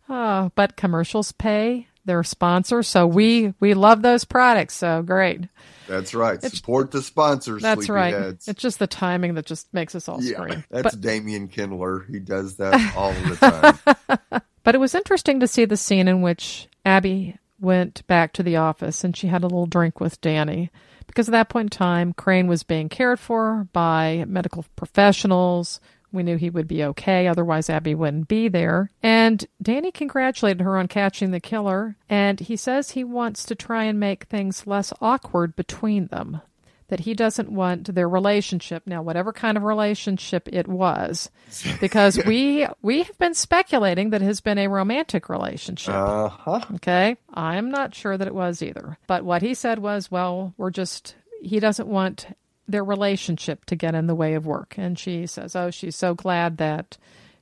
oh, 0.08 0.50
but 0.54 0.76
commercials 0.76 1.32
pay 1.32 1.86
their 2.06 2.22
sponsors, 2.24 2.88
so 2.88 3.06
we 3.06 3.52
we 3.60 3.74
love 3.74 4.02
those 4.02 4.24
products. 4.24 4.74
So 4.76 5.02
great, 5.02 5.42
that's 5.86 6.14
right. 6.14 6.38
It's, 6.42 6.56
Support 6.56 6.90
the 6.92 7.02
sponsors, 7.02 7.62
that's 7.62 7.88
right. 7.88 8.14
sleepyheads. 8.14 8.48
It's 8.48 8.62
just 8.62 8.78
the 8.78 8.86
timing 8.86 9.34
that 9.34 9.46
just 9.46 9.72
makes 9.74 9.94
us 9.94 10.08
all 10.08 10.22
Yeah, 10.22 10.38
scream. 10.38 10.64
that's 10.70 10.94
But 10.94 11.00
Damian 11.00 11.48
Kindler. 11.48 12.06
He 12.10 12.18
does 12.18 12.56
that 12.56 12.94
all 12.96 13.12
the 13.12 13.36
time. 13.36 14.42
but 14.64 14.74
it 14.74 14.78
was 14.78 14.94
interesting 14.94 15.40
to 15.40 15.46
see 15.46 15.64
the 15.64 15.76
scene 15.76 16.08
in 16.08 16.22
which 16.22 16.68
Abby 16.84 17.36
went 17.60 18.06
back 18.06 18.32
to 18.34 18.42
the 18.42 18.56
office 18.56 19.02
and 19.04 19.16
she 19.16 19.26
had 19.28 19.42
a 19.42 19.46
little 19.46 19.66
drink 19.66 20.00
with 20.00 20.20
Danny. 20.20 20.70
Because 21.06 21.28
at 21.28 21.32
that 21.32 21.48
point 21.48 21.66
in 21.66 21.78
time, 21.78 22.12
Crane 22.12 22.48
was 22.48 22.64
being 22.64 22.88
cared 22.88 23.20
for 23.20 23.68
by 23.72 24.24
medical 24.26 24.64
professionals. 24.74 25.80
We 26.12 26.22
knew 26.22 26.36
he 26.36 26.50
would 26.50 26.68
be 26.68 26.84
okay, 26.84 27.26
otherwise, 27.26 27.68
Abby 27.68 27.94
wouldn't 27.94 28.28
be 28.28 28.48
there. 28.48 28.90
And 29.02 29.46
Danny 29.60 29.90
congratulated 29.90 30.62
her 30.62 30.78
on 30.78 30.88
catching 30.88 31.30
the 31.30 31.40
killer, 31.40 31.96
and 32.08 32.40
he 32.40 32.56
says 32.56 32.90
he 32.90 33.04
wants 33.04 33.44
to 33.46 33.54
try 33.54 33.84
and 33.84 34.00
make 34.00 34.24
things 34.24 34.66
less 34.66 34.92
awkward 35.00 35.56
between 35.56 36.06
them. 36.06 36.40
That 36.88 37.00
he 37.00 37.14
doesn't 37.14 37.50
want 37.50 37.92
their 37.92 38.08
relationship 38.08 38.84
now, 38.86 39.02
whatever 39.02 39.32
kind 39.32 39.56
of 39.56 39.64
relationship 39.64 40.48
it 40.52 40.68
was, 40.68 41.30
because 41.80 42.16
we 42.24 42.64
we 42.80 43.02
have 43.02 43.18
been 43.18 43.34
speculating 43.34 44.10
that 44.10 44.22
it 44.22 44.26
has 44.26 44.40
been 44.40 44.56
a 44.58 44.68
romantic 44.68 45.28
relationship. 45.28 45.92
Uh 45.92 46.28
huh. 46.28 46.60
Okay. 46.76 47.16
I'm 47.34 47.72
not 47.72 47.92
sure 47.96 48.16
that 48.16 48.28
it 48.28 48.34
was 48.34 48.62
either. 48.62 48.98
But 49.08 49.24
what 49.24 49.42
he 49.42 49.52
said 49.52 49.80
was, 49.80 50.12
well, 50.12 50.54
we're 50.56 50.70
just, 50.70 51.16
he 51.42 51.58
doesn't 51.58 51.88
want 51.88 52.28
their 52.68 52.84
relationship 52.84 53.64
to 53.66 53.76
get 53.76 53.94
in 53.94 54.06
the 54.06 54.14
way 54.14 54.34
of 54.34 54.46
work. 54.46 54.74
And 54.76 54.98
she 54.98 55.26
says, 55.26 55.54
oh, 55.56 55.70
she's 55.70 55.96
so 55.96 56.14
glad 56.14 56.58
that, 56.58 56.96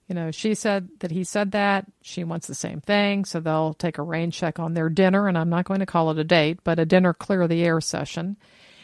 you 0.08 0.14
know, 0.14 0.30
she 0.30 0.54
said 0.54 0.88
that 1.00 1.10
he 1.10 1.24
said 1.24 1.52
that. 1.52 1.86
She 2.02 2.24
wants 2.24 2.46
the 2.46 2.54
same 2.54 2.80
thing. 2.80 3.24
So 3.24 3.40
they'll 3.40 3.74
take 3.74 3.98
a 3.98 4.02
rain 4.02 4.30
check 4.30 4.58
on 4.58 4.74
their 4.74 4.88
dinner. 4.88 5.28
And 5.28 5.38
I'm 5.38 5.50
not 5.50 5.64
going 5.64 5.80
to 5.80 5.86
call 5.86 6.10
it 6.10 6.18
a 6.18 6.24
date, 6.24 6.60
but 6.64 6.78
a 6.78 6.86
dinner 6.86 7.14
clear 7.14 7.48
the 7.48 7.64
air 7.64 7.80
session. 7.80 8.36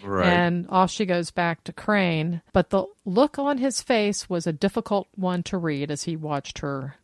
Right. 0.03 0.26
And 0.26 0.66
off 0.70 0.90
she 0.90 1.05
goes 1.05 1.31
back 1.31 1.64
to 1.64 1.72
Crane. 1.72 2.42
But 2.53 2.70
the 2.70 2.87
look 3.05 3.38
on 3.38 3.59
his 3.59 3.83
face 3.83 4.29
was 4.29 4.46
a 4.46 4.53
difficult 4.53 5.09
one 5.14 5.42
to 5.44 5.59
read 5.59 5.90
as 5.90 6.05
he 6.05 6.16
watched 6.16 6.61
her 6.61 6.96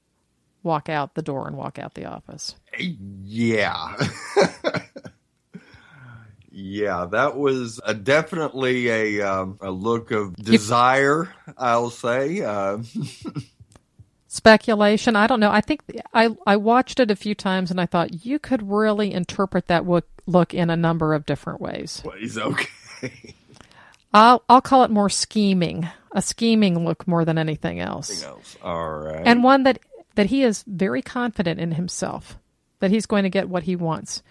walk 0.63 0.89
out 0.89 1.15
the 1.15 1.23
door 1.23 1.47
and 1.47 1.57
walk 1.57 1.79
out 1.79 1.95
the 1.95 2.07
office. 2.07 2.57
Yeah. 2.79 3.97
yeah, 6.59 7.05
that 7.11 7.37
was 7.37 7.81
a, 7.85 7.93
definitely 7.93 8.89
a 8.89 9.21
um, 9.21 9.59
a 9.61 9.71
look 9.71 10.11
of 10.11 10.35
desire, 10.37 11.29
I'll 11.59 11.91
say. 11.91 12.41
Uh, 12.41 12.79
speculation. 14.27 15.17
I 15.17 15.27
don't 15.27 15.39
know. 15.39 15.51
I 15.51 15.61
think 15.61 15.83
I 16.15 16.35
I 16.47 16.57
watched 16.57 16.99
it 16.99 17.11
a 17.11 17.17
few 17.17 17.35
times 17.35 17.71
and 17.71 17.79
I 17.79 17.85
thought 17.85 18.25
you 18.25 18.39
could 18.39 18.71
really 18.71 19.13
interpret 19.13 19.67
that 19.67 19.87
look 19.87 20.07
look 20.25 20.55
in 20.55 20.71
a 20.71 20.77
number 20.77 21.13
of 21.13 21.27
different 21.27 21.61
ways. 21.61 22.03
he's 22.19 22.39
okay. 22.39 23.35
I'll 24.15 24.43
I'll 24.49 24.63
call 24.63 24.85
it 24.85 24.91
more 24.91 25.11
scheming, 25.11 25.87
a 26.13 26.23
scheming 26.23 26.87
look 26.87 27.07
more 27.07 27.27
than 27.27 27.37
anything 27.37 27.81
else, 27.81 28.09
Anything 28.11 28.29
else? 28.31 28.57
All 28.63 28.91
right. 28.93 29.23
and 29.27 29.45
one 29.45 29.65
that 29.65 29.79
that 30.15 30.27
he 30.27 30.43
is 30.43 30.65
very 30.67 31.03
confident 31.03 31.61
in 31.61 31.73
himself 31.73 32.39
that 32.81 32.91
he's 32.91 33.05
going 33.05 33.25
to 33.25 33.31
get 33.31 33.51
what 33.51 33.65
he 33.65 33.77
wants, 33.77 34.23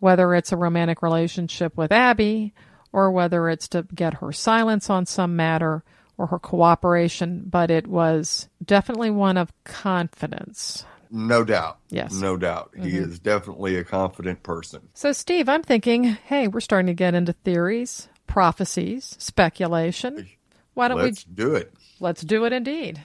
whether 0.00 0.34
it's 0.34 0.52
a 0.52 0.56
romantic 0.56 1.02
relationship 1.02 1.76
with 1.76 1.92
Abby 1.92 2.54
or 2.92 3.10
whether 3.10 3.48
it's 3.48 3.68
to 3.68 3.86
get 3.94 4.14
her 4.14 4.32
silence 4.32 4.90
on 4.90 5.06
some 5.06 5.36
matter 5.36 5.84
or 6.16 6.26
her 6.26 6.38
cooperation. 6.38 7.44
But 7.46 7.70
it 7.70 7.86
was 7.86 8.48
definitely 8.64 9.10
one 9.10 9.36
of 9.36 9.52
confidence. 9.64 10.84
No 11.10 11.44
doubt. 11.44 11.78
Yes. 11.90 12.12
No 12.12 12.36
doubt. 12.36 12.72
He 12.74 12.92
mm-hmm. 12.92 13.10
is 13.10 13.18
definitely 13.18 13.76
a 13.76 13.84
confident 13.84 14.42
person. 14.42 14.88
So, 14.94 15.12
Steve, 15.12 15.48
I'm 15.48 15.62
thinking, 15.62 16.04
hey, 16.04 16.48
we're 16.48 16.60
starting 16.60 16.88
to 16.88 16.94
get 16.94 17.14
into 17.14 17.32
theories, 17.32 18.08
prophecies, 18.26 19.16
speculation. 19.18 20.28
Why 20.74 20.88
don't 20.88 20.98
we 20.98 21.04
Let's 21.04 21.24
do 21.24 21.54
it. 21.54 21.72
Let's 21.98 22.22
do 22.22 22.44
it 22.44 22.52
indeed. 22.52 23.02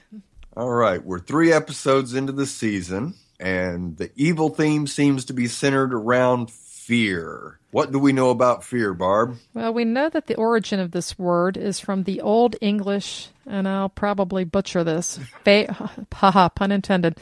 All 0.56 0.70
right. 0.70 1.04
We're 1.04 1.20
three 1.20 1.52
episodes 1.52 2.14
into 2.14 2.34
the 2.34 2.46
season, 2.46 3.16
and 3.40 3.98
the 3.98 4.12
evil 4.16 4.50
theme 4.50 4.86
seems 4.86 5.26
to 5.26 5.34
be 5.34 5.48
centered 5.48 5.94
around 5.94 6.52
fear. 6.86 7.60
What 7.72 7.92
do 7.92 7.98
we 7.98 8.14
know 8.14 8.30
about 8.30 8.64
fear, 8.64 8.94
Barb? 8.94 9.38
Well, 9.54 9.74
we 9.74 9.86
know 9.86 10.10
that 10.10 10.28
the 10.28 10.36
origin 10.36 10.80
of 10.80 10.92
this 10.92 11.18
word 11.18 11.58
is 11.58 11.80
from 11.80 12.04
the 12.04 12.22
Old 12.22 12.56
English, 12.62 13.30
and 13.48 13.68
I'll 13.68 13.90
probably 13.90 14.44
butcher 14.44 14.84
this. 14.84 15.20
Fa- 15.44 15.90
haha, 16.14 16.50
pun 16.50 16.72
intended. 16.72 17.20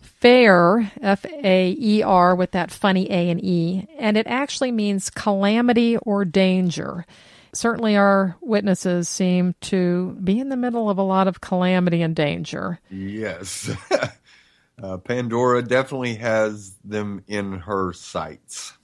Fair, 0.00 0.92
F 1.00 1.24
A 1.24 1.76
E 1.78 2.02
R, 2.02 2.34
with 2.34 2.50
that 2.50 2.70
funny 2.70 3.10
A 3.10 3.30
and 3.30 3.42
E, 3.42 3.86
and 3.98 4.16
it 4.16 4.26
actually 4.26 4.72
means 4.72 5.10
calamity 5.10 5.96
or 5.98 6.24
danger. 6.24 7.06
Certainly, 7.54 7.96
our 7.96 8.36
witnesses 8.40 9.08
seem 9.08 9.54
to 9.62 10.18
be 10.22 10.38
in 10.38 10.48
the 10.48 10.56
middle 10.56 10.90
of 10.90 10.98
a 10.98 11.02
lot 11.02 11.28
of 11.28 11.40
calamity 11.40 12.02
and 12.02 12.14
danger. 12.14 12.78
Yes. 12.90 13.70
uh, 14.82 14.98
Pandora 14.98 15.62
definitely 15.62 16.16
has 16.16 16.76
them 16.84 17.22
in 17.26 17.60
her 17.60 17.92
sights. 17.94 18.74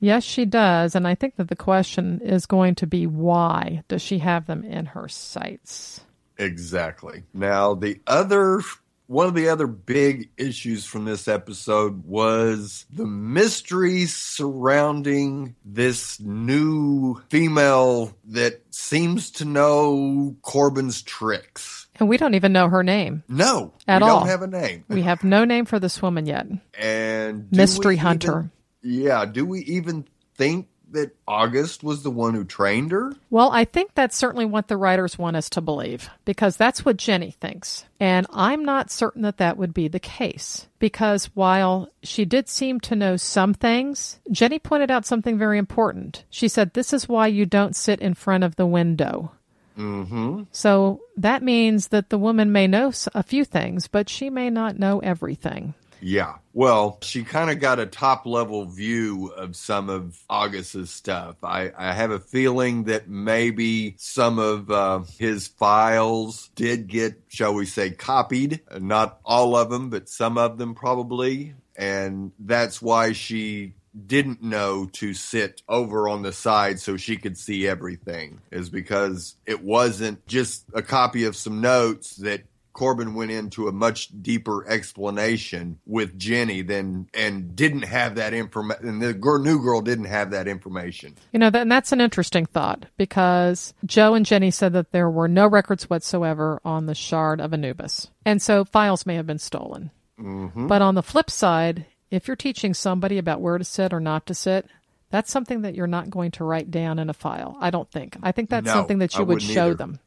Yes, 0.00 0.22
she 0.22 0.44
does, 0.44 0.94
and 0.94 1.06
I 1.08 1.14
think 1.14 1.36
that 1.36 1.48
the 1.48 1.56
question 1.56 2.20
is 2.22 2.46
going 2.46 2.76
to 2.76 2.86
be 2.86 3.06
why 3.06 3.82
does 3.88 4.00
she 4.02 4.18
have 4.18 4.46
them 4.46 4.62
in 4.64 4.86
her 4.86 5.08
sights? 5.08 6.00
Exactly. 6.38 7.24
Now, 7.34 7.74
the 7.74 8.00
other 8.06 8.62
one 9.08 9.26
of 9.26 9.34
the 9.34 9.48
other 9.48 9.66
big 9.66 10.28
issues 10.36 10.84
from 10.84 11.06
this 11.06 11.26
episode 11.28 12.04
was 12.04 12.84
the 12.92 13.06
mystery 13.06 14.04
surrounding 14.04 15.54
this 15.64 16.20
new 16.20 17.20
female 17.30 18.14
that 18.26 18.60
seems 18.70 19.30
to 19.32 19.44
know 19.46 20.36
Corbin's 20.42 21.00
tricks. 21.02 21.86
And 21.98 22.08
we 22.08 22.18
don't 22.18 22.34
even 22.34 22.52
know 22.52 22.68
her 22.68 22.82
name. 22.84 23.24
No, 23.28 23.72
At 23.88 24.02
we 24.02 24.08
all. 24.08 24.20
don't 24.20 24.28
have 24.28 24.42
a 24.42 24.46
name. 24.46 24.84
We 24.88 25.02
have 25.02 25.24
no 25.24 25.44
name 25.44 25.64
for 25.64 25.78
this 25.80 26.00
woman 26.02 26.26
yet. 26.26 26.46
And 26.78 27.50
Mystery 27.50 27.96
hunter. 27.96 28.30
even- 28.30 28.50
yeah, 28.82 29.24
do 29.24 29.44
we 29.44 29.60
even 29.60 30.06
think 30.34 30.68
that 30.90 31.14
August 31.26 31.82
was 31.82 32.02
the 32.02 32.10
one 32.10 32.34
who 32.34 32.44
trained 32.44 32.92
her? 32.92 33.12
Well, 33.30 33.50
I 33.50 33.64
think 33.64 33.94
that's 33.94 34.16
certainly 34.16 34.46
what 34.46 34.68
the 34.68 34.76
writers 34.76 35.18
want 35.18 35.36
us 35.36 35.50
to 35.50 35.60
believe 35.60 36.08
because 36.24 36.56
that's 36.56 36.84
what 36.84 36.96
Jenny 36.96 37.32
thinks. 37.32 37.84
And 38.00 38.26
I'm 38.32 38.64
not 38.64 38.90
certain 38.90 39.22
that 39.22 39.38
that 39.38 39.56
would 39.56 39.74
be 39.74 39.88
the 39.88 40.00
case 40.00 40.66
because 40.78 41.26
while 41.34 41.90
she 42.02 42.24
did 42.24 42.48
seem 42.48 42.80
to 42.80 42.96
know 42.96 43.16
some 43.16 43.54
things, 43.54 44.18
Jenny 44.30 44.58
pointed 44.58 44.90
out 44.90 45.06
something 45.06 45.36
very 45.38 45.58
important. 45.58 46.24
She 46.30 46.48
said, 46.48 46.72
This 46.72 46.92
is 46.92 47.08
why 47.08 47.26
you 47.26 47.44
don't 47.44 47.76
sit 47.76 48.00
in 48.00 48.14
front 48.14 48.44
of 48.44 48.56
the 48.56 48.66
window. 48.66 49.32
Mm-hmm. 49.76 50.44
So 50.50 51.02
that 51.16 51.42
means 51.42 51.88
that 51.88 52.10
the 52.10 52.18
woman 52.18 52.50
may 52.50 52.66
know 52.66 52.92
a 53.14 53.22
few 53.22 53.44
things, 53.44 53.86
but 53.86 54.08
she 54.08 54.28
may 54.28 54.50
not 54.50 54.78
know 54.78 54.98
everything. 55.00 55.74
Yeah. 56.00 56.36
Well, 56.52 56.98
she 57.02 57.22
kind 57.24 57.50
of 57.50 57.60
got 57.60 57.78
a 57.78 57.86
top 57.86 58.26
level 58.26 58.64
view 58.66 59.28
of 59.28 59.56
some 59.56 59.88
of 59.88 60.18
August's 60.28 60.90
stuff. 60.90 61.36
I, 61.42 61.72
I 61.76 61.92
have 61.92 62.10
a 62.10 62.20
feeling 62.20 62.84
that 62.84 63.08
maybe 63.08 63.94
some 63.98 64.38
of 64.38 64.70
uh, 64.70 65.00
his 65.18 65.46
files 65.46 66.50
did 66.54 66.88
get, 66.88 67.20
shall 67.28 67.54
we 67.54 67.66
say, 67.66 67.90
copied. 67.90 68.60
Not 68.78 69.20
all 69.24 69.56
of 69.56 69.70
them, 69.70 69.90
but 69.90 70.08
some 70.08 70.38
of 70.38 70.58
them 70.58 70.74
probably. 70.74 71.54
And 71.76 72.32
that's 72.38 72.82
why 72.82 73.12
she 73.12 73.74
didn't 74.06 74.42
know 74.42 74.86
to 74.92 75.14
sit 75.14 75.62
over 75.68 76.08
on 76.08 76.22
the 76.22 76.32
side 76.32 76.78
so 76.78 76.96
she 76.96 77.16
could 77.16 77.36
see 77.36 77.66
everything 77.66 78.40
is 78.50 78.70
because 78.70 79.36
it 79.46 79.62
wasn't 79.62 80.24
just 80.26 80.64
a 80.74 80.82
copy 80.82 81.24
of 81.24 81.34
some 81.34 81.60
notes 81.60 82.16
that 82.16 82.42
Corbin 82.78 83.14
went 83.14 83.32
into 83.32 83.66
a 83.66 83.72
much 83.72 84.08
deeper 84.22 84.64
explanation 84.68 85.80
with 85.84 86.16
Jenny 86.16 86.62
than 86.62 87.08
and 87.12 87.56
didn't 87.56 87.82
have 87.82 88.14
that 88.14 88.32
information 88.32 88.86
and 88.88 89.02
the 89.02 89.12
girl, 89.12 89.40
new 89.40 89.60
girl 89.60 89.80
didn't 89.80 90.04
have 90.04 90.30
that 90.30 90.46
information. 90.46 91.16
You 91.32 91.40
know, 91.40 91.50
that, 91.50 91.62
and 91.62 91.72
that's 91.72 91.90
an 91.90 92.00
interesting 92.00 92.46
thought 92.46 92.86
because 92.96 93.74
Joe 93.84 94.14
and 94.14 94.24
Jenny 94.24 94.52
said 94.52 94.74
that 94.74 94.92
there 94.92 95.10
were 95.10 95.26
no 95.26 95.48
records 95.48 95.90
whatsoever 95.90 96.60
on 96.64 96.86
the 96.86 96.94
shard 96.94 97.40
of 97.40 97.52
Anubis. 97.52 98.12
And 98.24 98.40
so 98.40 98.64
files 98.64 99.06
may 99.06 99.16
have 99.16 99.26
been 99.26 99.38
stolen. 99.38 99.90
Mm-hmm. 100.20 100.68
But 100.68 100.80
on 100.80 100.94
the 100.94 101.02
flip 101.02 101.30
side, 101.30 101.86
if 102.12 102.28
you're 102.28 102.36
teaching 102.36 102.74
somebody 102.74 103.18
about 103.18 103.40
where 103.40 103.58
to 103.58 103.64
sit 103.64 103.92
or 103.92 103.98
not 103.98 104.26
to 104.26 104.34
sit, 104.34 104.66
that's 105.10 105.32
something 105.32 105.62
that 105.62 105.74
you're 105.74 105.86
not 105.88 106.10
going 106.10 106.30
to 106.32 106.44
write 106.44 106.70
down 106.70 106.98
in 107.00 107.10
a 107.10 107.14
file. 107.14 107.56
I 107.60 107.70
don't 107.70 107.90
think. 107.90 108.16
I 108.22 108.30
think 108.30 108.50
that's 108.50 108.66
No, 108.66 108.72
something 108.74 108.98
that 108.98 109.16
you 109.16 109.24
would 109.24 109.42
show 109.42 109.66
either. 109.66 109.74
them. 109.74 110.00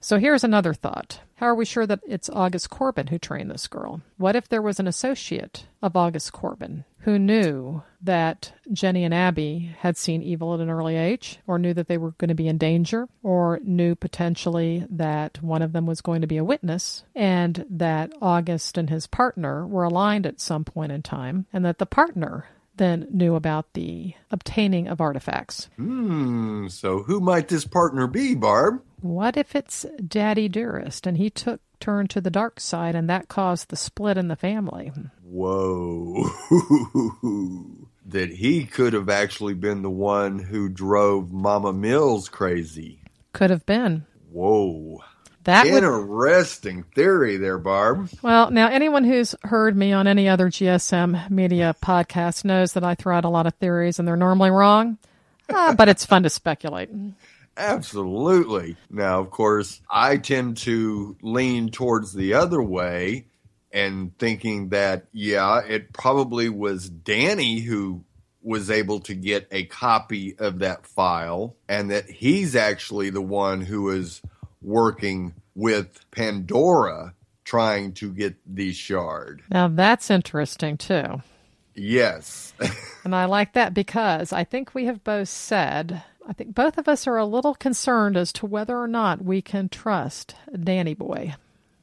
So 0.00 0.18
here's 0.18 0.44
another 0.44 0.74
thought. 0.74 1.20
How 1.36 1.46
are 1.46 1.54
we 1.54 1.64
sure 1.64 1.86
that 1.86 2.00
it's 2.06 2.28
August 2.30 2.70
Corbin 2.70 3.08
who 3.08 3.18
trained 3.18 3.50
this 3.50 3.66
girl? 3.66 4.00
What 4.16 4.36
if 4.36 4.48
there 4.48 4.62
was 4.62 4.80
an 4.80 4.88
associate 4.88 5.66
of 5.82 5.96
August 5.96 6.32
Corbin 6.32 6.84
who 7.02 7.18
knew 7.18 7.82
that 8.02 8.52
Jenny 8.72 9.04
and 9.04 9.14
Abby 9.14 9.74
had 9.78 9.96
seen 9.96 10.22
evil 10.22 10.52
at 10.52 10.60
an 10.60 10.68
early 10.68 10.96
age, 10.96 11.38
or 11.46 11.58
knew 11.58 11.72
that 11.74 11.88
they 11.88 11.96
were 11.96 12.10
going 12.12 12.28
to 12.28 12.34
be 12.34 12.48
in 12.48 12.58
danger, 12.58 13.08
or 13.22 13.60
knew 13.62 13.94
potentially 13.94 14.84
that 14.90 15.42
one 15.42 15.62
of 15.62 15.72
them 15.72 15.86
was 15.86 16.00
going 16.00 16.20
to 16.20 16.26
be 16.26 16.36
a 16.36 16.44
witness, 16.44 17.04
and 17.14 17.64
that 17.70 18.12
August 18.20 18.76
and 18.76 18.90
his 18.90 19.06
partner 19.06 19.66
were 19.66 19.84
aligned 19.84 20.26
at 20.26 20.40
some 20.40 20.64
point 20.64 20.92
in 20.92 21.02
time, 21.02 21.46
and 21.52 21.64
that 21.64 21.78
the 21.78 21.86
partner 21.86 22.46
then 22.76 23.08
knew 23.10 23.34
about 23.34 23.72
the 23.74 24.14
obtaining 24.30 24.88
of 24.88 25.00
artifacts? 25.00 25.68
Hmm, 25.76 26.68
so 26.68 27.02
who 27.02 27.20
might 27.20 27.48
this 27.48 27.64
partner 27.64 28.06
be, 28.06 28.34
Barb? 28.34 28.82
What 29.00 29.36
if 29.36 29.54
it's 29.54 29.86
Daddy 30.06 30.48
Dearest 30.48 31.06
and 31.06 31.16
he 31.16 31.30
took 31.30 31.60
turn 31.80 32.08
to 32.08 32.20
the 32.20 32.30
dark 32.30 32.58
side 32.58 32.94
and 32.94 33.08
that 33.08 33.28
caused 33.28 33.68
the 33.68 33.76
split 33.76 34.18
in 34.18 34.28
the 34.28 34.36
family? 34.36 34.92
Whoa. 35.22 36.24
that 38.06 38.30
he 38.30 38.64
could 38.64 38.94
have 38.94 39.08
actually 39.08 39.54
been 39.54 39.82
the 39.82 39.90
one 39.90 40.38
who 40.38 40.68
drove 40.68 41.30
Mama 41.32 41.72
Mills 41.72 42.28
crazy. 42.28 43.00
Could 43.32 43.50
have 43.50 43.66
been. 43.66 44.06
Whoa. 44.32 45.02
That 45.44 45.64
would 45.66 45.82
Interesting 45.82 46.82
theory 46.94 47.38
there, 47.38 47.56
Barb. 47.56 48.10
Well, 48.20 48.50
now 48.50 48.68
anyone 48.68 49.04
who's 49.04 49.34
heard 49.44 49.76
me 49.76 49.92
on 49.92 50.06
any 50.06 50.28
other 50.28 50.50
GSM 50.50 51.30
media 51.30 51.74
podcast 51.82 52.44
knows 52.44 52.74
that 52.74 52.84
I 52.84 52.94
throw 52.94 53.16
out 53.16 53.24
a 53.24 53.30
lot 53.30 53.46
of 53.46 53.54
theories 53.54 53.98
and 53.98 54.06
they're 54.06 54.16
normally 54.16 54.50
wrong. 54.50 54.98
Ah, 55.50 55.74
but 55.76 55.88
it's 55.88 56.04
fun 56.04 56.24
to 56.24 56.30
speculate. 56.30 56.90
Absolutely. 57.58 58.76
Now, 58.88 59.20
of 59.20 59.30
course, 59.30 59.80
I 59.90 60.16
tend 60.16 60.56
to 60.58 61.16
lean 61.22 61.70
towards 61.70 62.12
the 62.12 62.34
other 62.34 62.62
way 62.62 63.26
and 63.72 64.16
thinking 64.18 64.70
that, 64.70 65.06
yeah, 65.12 65.60
it 65.60 65.92
probably 65.92 66.48
was 66.48 66.88
Danny 66.88 67.60
who 67.60 68.04
was 68.42 68.70
able 68.70 69.00
to 69.00 69.14
get 69.14 69.48
a 69.50 69.64
copy 69.64 70.38
of 70.38 70.60
that 70.60 70.86
file 70.86 71.56
and 71.68 71.90
that 71.90 72.08
he's 72.08 72.56
actually 72.56 73.10
the 73.10 73.20
one 73.20 73.60
who 73.60 73.90
is 73.90 74.22
working 74.62 75.34
with 75.54 76.00
Pandora 76.12 77.14
trying 77.44 77.92
to 77.94 78.12
get 78.12 78.36
the 78.46 78.72
shard. 78.72 79.42
Now 79.50 79.68
that's 79.68 80.10
interesting 80.10 80.76
too. 80.76 81.22
Yes. 81.74 82.54
And 83.04 83.14
I 83.14 83.24
like 83.24 83.54
that 83.54 83.72
because 83.72 84.34
I 84.34 84.44
think 84.44 84.74
we 84.74 84.84
have 84.84 85.02
both 85.02 85.30
said, 85.30 86.02
I 86.28 86.34
think 86.34 86.54
both 86.54 86.76
of 86.76 86.86
us 86.88 87.06
are 87.06 87.16
a 87.16 87.24
little 87.24 87.54
concerned 87.54 88.16
as 88.16 88.32
to 88.34 88.46
whether 88.46 88.78
or 88.78 88.86
not 88.86 89.24
we 89.24 89.40
can 89.40 89.68
trust 89.70 90.34
Danny 90.62 90.94
Boy. 90.94 91.34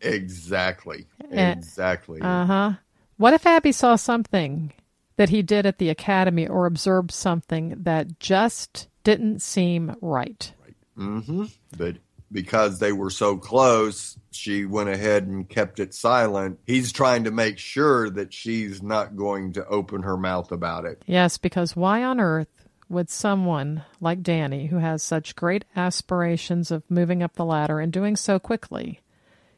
exactly. 0.01 1.08
Eh, 1.31 1.51
Exactly. 1.51 2.21
Uh 2.21 2.45
huh. 2.45 2.71
What 3.17 3.34
if 3.34 3.45
Abby 3.45 3.71
saw 3.71 3.95
something 3.95 4.71
that 5.15 5.29
he 5.29 5.41
did 5.41 5.65
at 5.65 5.77
the 5.79 5.89
academy 5.89 6.47
or 6.47 6.65
observed 6.65 7.12
something 7.12 7.75
that 7.84 8.19
just 8.19 8.88
didn't 9.03 9.41
seem 9.41 9.95
right? 10.01 10.53
right? 10.62 10.75
Mm 10.97 11.25
hmm 11.25 11.45
But 11.75 11.97
because 12.31 12.79
they 12.79 12.91
were 12.91 13.10
so 13.10 13.38
close, 13.38 14.17
she 14.31 14.65
went 14.65 14.89
ahead 14.89 15.25
and 15.25 15.48
kept 15.48 15.79
it 15.79 15.93
silent. 15.93 16.60
He's 16.67 16.91
trying 16.91 17.23
to 17.23 17.31
make 17.31 17.58
sure 17.58 18.10
that 18.10 18.33
she's 18.33 18.83
not 18.83 19.15
going 19.15 19.54
to 19.54 19.65
open 19.67 20.04
her 20.04 20.17
mouth 20.17 20.52
about 20.52 20.85
it. 20.85 21.02
Yes, 21.08 21.37
because 21.37 21.75
why 21.75 22.04
on 22.04 22.19
earth 22.19 22.65
would 22.90 23.10
someone 23.10 23.83
like 24.00 24.21
Danny, 24.21 24.67
who 24.67 24.77
has 24.77 25.02
such 25.04 25.36
great 25.36 25.65
aspirations 25.75 26.71
of 26.71 26.83
moving 26.90 27.23
up 27.23 27.33
the 27.36 27.46
ladder 27.46 27.79
and 27.79 27.92
doing 27.92 28.15
so 28.15 28.38
quickly, 28.40 29.02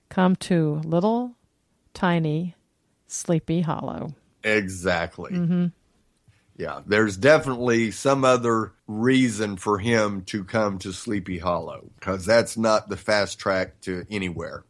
come 0.10 0.36
to 0.38 0.82
little, 0.86 1.36
tiny, 1.94 2.56
sleepy 3.08 3.62
hollow? 3.62 4.14
Exactly. 4.44 5.32
Mm-hmm. 5.32 5.66
Yeah, 6.56 6.82
there's 6.88 7.18
definitely 7.18 7.92
some 7.92 8.26
other 8.26 8.74
reason 8.88 9.58
for 9.58 9.78
him 9.78 10.24
to 10.24 10.44
come 10.44 10.80
to 10.80 10.92
Sleepy 10.92 11.38
Hollow 11.38 11.92
because 12.00 12.26
that's 12.26 12.58
not 12.58 12.90
the 12.90 12.98
fast 12.98 13.38
track 13.38 13.80
to 13.82 14.06
anywhere. 14.10 14.64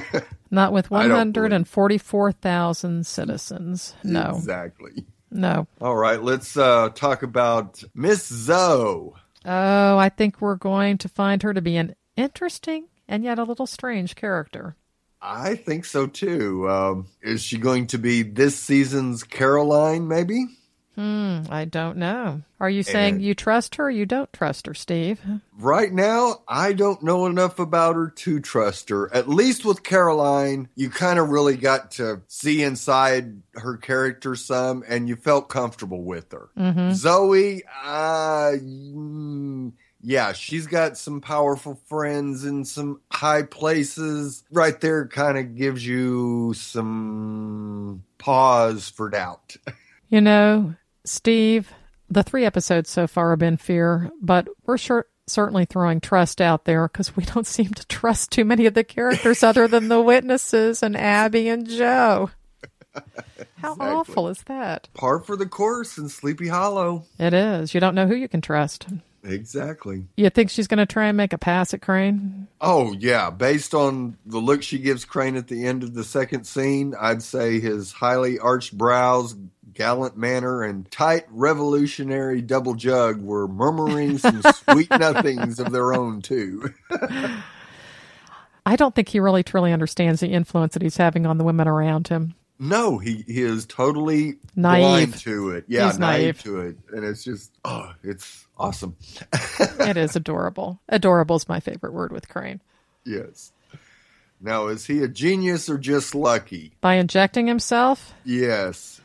Not 0.52 0.72
with 0.72 0.92
I 0.92 1.08
don't 1.08 1.32
believe- 1.32 1.50
144,000 1.50 3.04
citizens. 3.06 3.94
No, 4.04 4.34
Exactly. 4.36 5.04
No. 5.32 5.66
All 5.80 5.96
right, 5.96 6.22
let's 6.22 6.56
uh, 6.56 6.90
talk 6.94 7.22
about 7.22 7.82
Miss 7.94 8.26
Zoe. 8.26 9.12
Oh, 9.44 9.98
I 9.98 10.08
think 10.08 10.40
we're 10.40 10.56
going 10.56 10.98
to 10.98 11.08
find 11.08 11.42
her 11.42 11.52
to 11.52 11.60
be 11.60 11.76
an 11.76 11.94
interesting 12.16 12.86
and 13.08 13.24
yet 13.24 13.38
a 13.38 13.44
little 13.44 13.66
strange 13.66 14.14
character. 14.14 14.76
I 15.20 15.54
think 15.54 15.84
so 15.84 16.06
too. 16.06 16.68
Um, 16.68 17.06
is 17.22 17.42
she 17.42 17.58
going 17.58 17.86
to 17.88 17.98
be 17.98 18.22
this 18.22 18.56
season's 18.56 19.22
Caroline, 19.22 20.08
maybe? 20.08 20.46
Hmm, 20.94 21.40
I 21.48 21.64
don't 21.64 21.96
know. 21.96 22.42
Are 22.60 22.68
you 22.68 22.82
saying 22.82 23.14
And- 23.14 23.22
you 23.22 23.34
trust 23.34 23.76
her 23.76 23.84
or 23.86 23.90
you 23.90 24.04
don't 24.04 24.30
trust 24.32 24.66
her, 24.66 24.74
Steve? 24.74 25.20
Right 25.58 25.90
now, 25.90 26.42
I 26.46 26.74
don't 26.74 27.02
know 27.02 27.24
enough 27.26 27.58
about 27.58 27.96
her 27.96 28.08
to 28.08 28.40
trust 28.40 28.90
her. 28.90 29.12
At 29.14 29.28
least 29.28 29.64
with 29.64 29.82
Caroline, 29.82 30.68
you 30.74 30.90
kind 30.90 31.18
of 31.18 31.30
really 31.30 31.56
got 31.56 31.92
to 31.92 32.20
see 32.28 32.62
inside 32.62 33.40
her 33.54 33.78
character 33.78 34.36
some, 34.36 34.84
and 34.86 35.08
you 35.08 35.16
felt 35.16 35.48
comfortable 35.48 36.02
with 36.04 36.30
her. 36.32 36.50
Mm-hmm. 36.58 36.92
Zoe, 36.92 37.62
uh, 37.84 38.52
mm, 38.60 39.72
yeah, 40.02 40.32
she's 40.32 40.66
got 40.66 40.98
some 40.98 41.20
powerful 41.20 41.80
friends 41.88 42.44
in 42.44 42.64
some 42.66 43.00
high 43.10 43.44
places. 43.44 44.44
Right 44.50 44.78
there 44.80 45.06
kind 45.06 45.38
of 45.38 45.56
gives 45.56 45.86
you 45.86 46.52
some 46.54 48.02
pause 48.18 48.88
for 48.90 49.08
doubt. 49.08 49.56
You 50.08 50.20
know, 50.20 50.74
Steve, 51.04 51.72
the 52.08 52.22
three 52.22 52.44
episodes 52.44 52.90
so 52.90 53.06
far 53.06 53.30
have 53.30 53.38
been 53.38 53.56
fear, 53.56 54.10
but 54.20 54.48
we're 54.66 54.78
sure, 54.78 55.06
certainly 55.26 55.64
throwing 55.64 56.00
trust 56.00 56.40
out 56.40 56.64
there 56.64 56.88
because 56.88 57.16
we 57.16 57.24
don't 57.24 57.46
seem 57.46 57.72
to 57.74 57.86
trust 57.86 58.30
too 58.30 58.44
many 58.44 58.66
of 58.66 58.74
the 58.74 58.84
characters 58.84 59.42
other 59.42 59.66
than 59.68 59.88
the 59.88 60.00
witnesses 60.00 60.82
and 60.82 60.96
Abby 60.96 61.48
and 61.48 61.68
Joe. 61.68 62.30
How 63.56 63.72
Exactly. 63.72 63.86
awful 63.88 64.28
is 64.28 64.42
that? 64.42 64.88
Par 64.92 65.20
for 65.20 65.36
the 65.36 65.46
course 65.46 65.96
in 65.96 66.08
Sleepy 66.08 66.48
Hollow. 66.48 67.04
It 67.18 67.32
is. 67.32 67.72
You 67.74 67.80
don't 67.80 67.94
know 67.94 68.06
who 68.06 68.14
you 68.14 68.28
can 68.28 68.40
trust. 68.42 68.86
Exactly. 69.24 70.04
You 70.16 70.28
think 70.30 70.50
she's 70.50 70.66
going 70.66 70.78
to 70.78 70.84
try 70.86 71.06
and 71.06 71.16
make 71.16 71.32
a 71.32 71.38
pass 71.38 71.72
at 71.72 71.80
Crane? 71.80 72.48
Oh 72.60 72.92
yeah, 72.92 73.30
based 73.30 73.72
on 73.72 74.18
the 74.26 74.40
look 74.40 74.62
she 74.62 74.78
gives 74.78 75.04
Crane 75.04 75.36
at 75.36 75.46
the 75.46 75.64
end 75.64 75.84
of 75.84 75.94
the 75.94 76.04
second 76.04 76.44
scene, 76.44 76.94
I'd 77.00 77.22
say 77.22 77.60
his 77.60 77.92
highly 77.92 78.38
arched 78.40 78.76
brows, 78.76 79.36
gallant 79.74 80.16
manner, 80.16 80.62
and 80.62 80.90
tight 80.90 81.24
revolutionary 81.30 82.40
double 82.42 82.74
jug 82.74 83.20
were 83.22 83.48
murmuring 83.48 84.18
some 84.18 84.42
sweet 84.42 84.90
nothings 84.98 85.58
of 85.60 85.72
their 85.72 85.94
own 85.94 86.22
too. 86.22 86.72
I 88.64 88.76
don't 88.76 88.94
think 88.94 89.08
he 89.08 89.18
really 89.20 89.42
truly 89.42 89.72
understands 89.72 90.20
the 90.20 90.28
influence 90.28 90.74
that 90.74 90.82
he's 90.82 90.96
having 90.96 91.26
on 91.26 91.36
the 91.38 91.44
women 91.44 91.66
around 91.66 92.08
him. 92.08 92.34
No, 92.58 92.98
he, 92.98 93.24
he 93.26 93.42
is 93.42 93.66
totally 93.66 94.36
Naive. 94.54 94.82
blind 95.10 95.14
to 95.22 95.50
it. 95.50 95.64
Yeah, 95.66 95.86
naive. 95.86 95.98
naive. 95.98 96.42
to 96.42 96.60
it, 96.60 96.76
and 96.92 97.04
it's 97.04 97.24
just 97.24 97.50
oh, 97.64 97.92
it's 98.04 98.46
awesome. 98.56 98.96
It 99.80 99.96
is 99.96 100.14
adorable. 100.14 100.80
Adorable 100.88 101.34
is 101.36 101.48
my 101.48 101.58
favorite 101.60 101.92
word 101.92 102.12
with 102.12 102.28
Crane. 102.28 102.60
Yes. 103.04 103.52
Now, 104.40 104.68
is 104.68 104.86
he 104.86 105.02
a 105.02 105.08
genius 105.08 105.68
or 105.68 105.76
just 105.76 106.14
lucky? 106.14 106.72
By 106.80 106.94
injecting 106.94 107.46
himself, 107.48 108.14
Yes. 108.24 109.00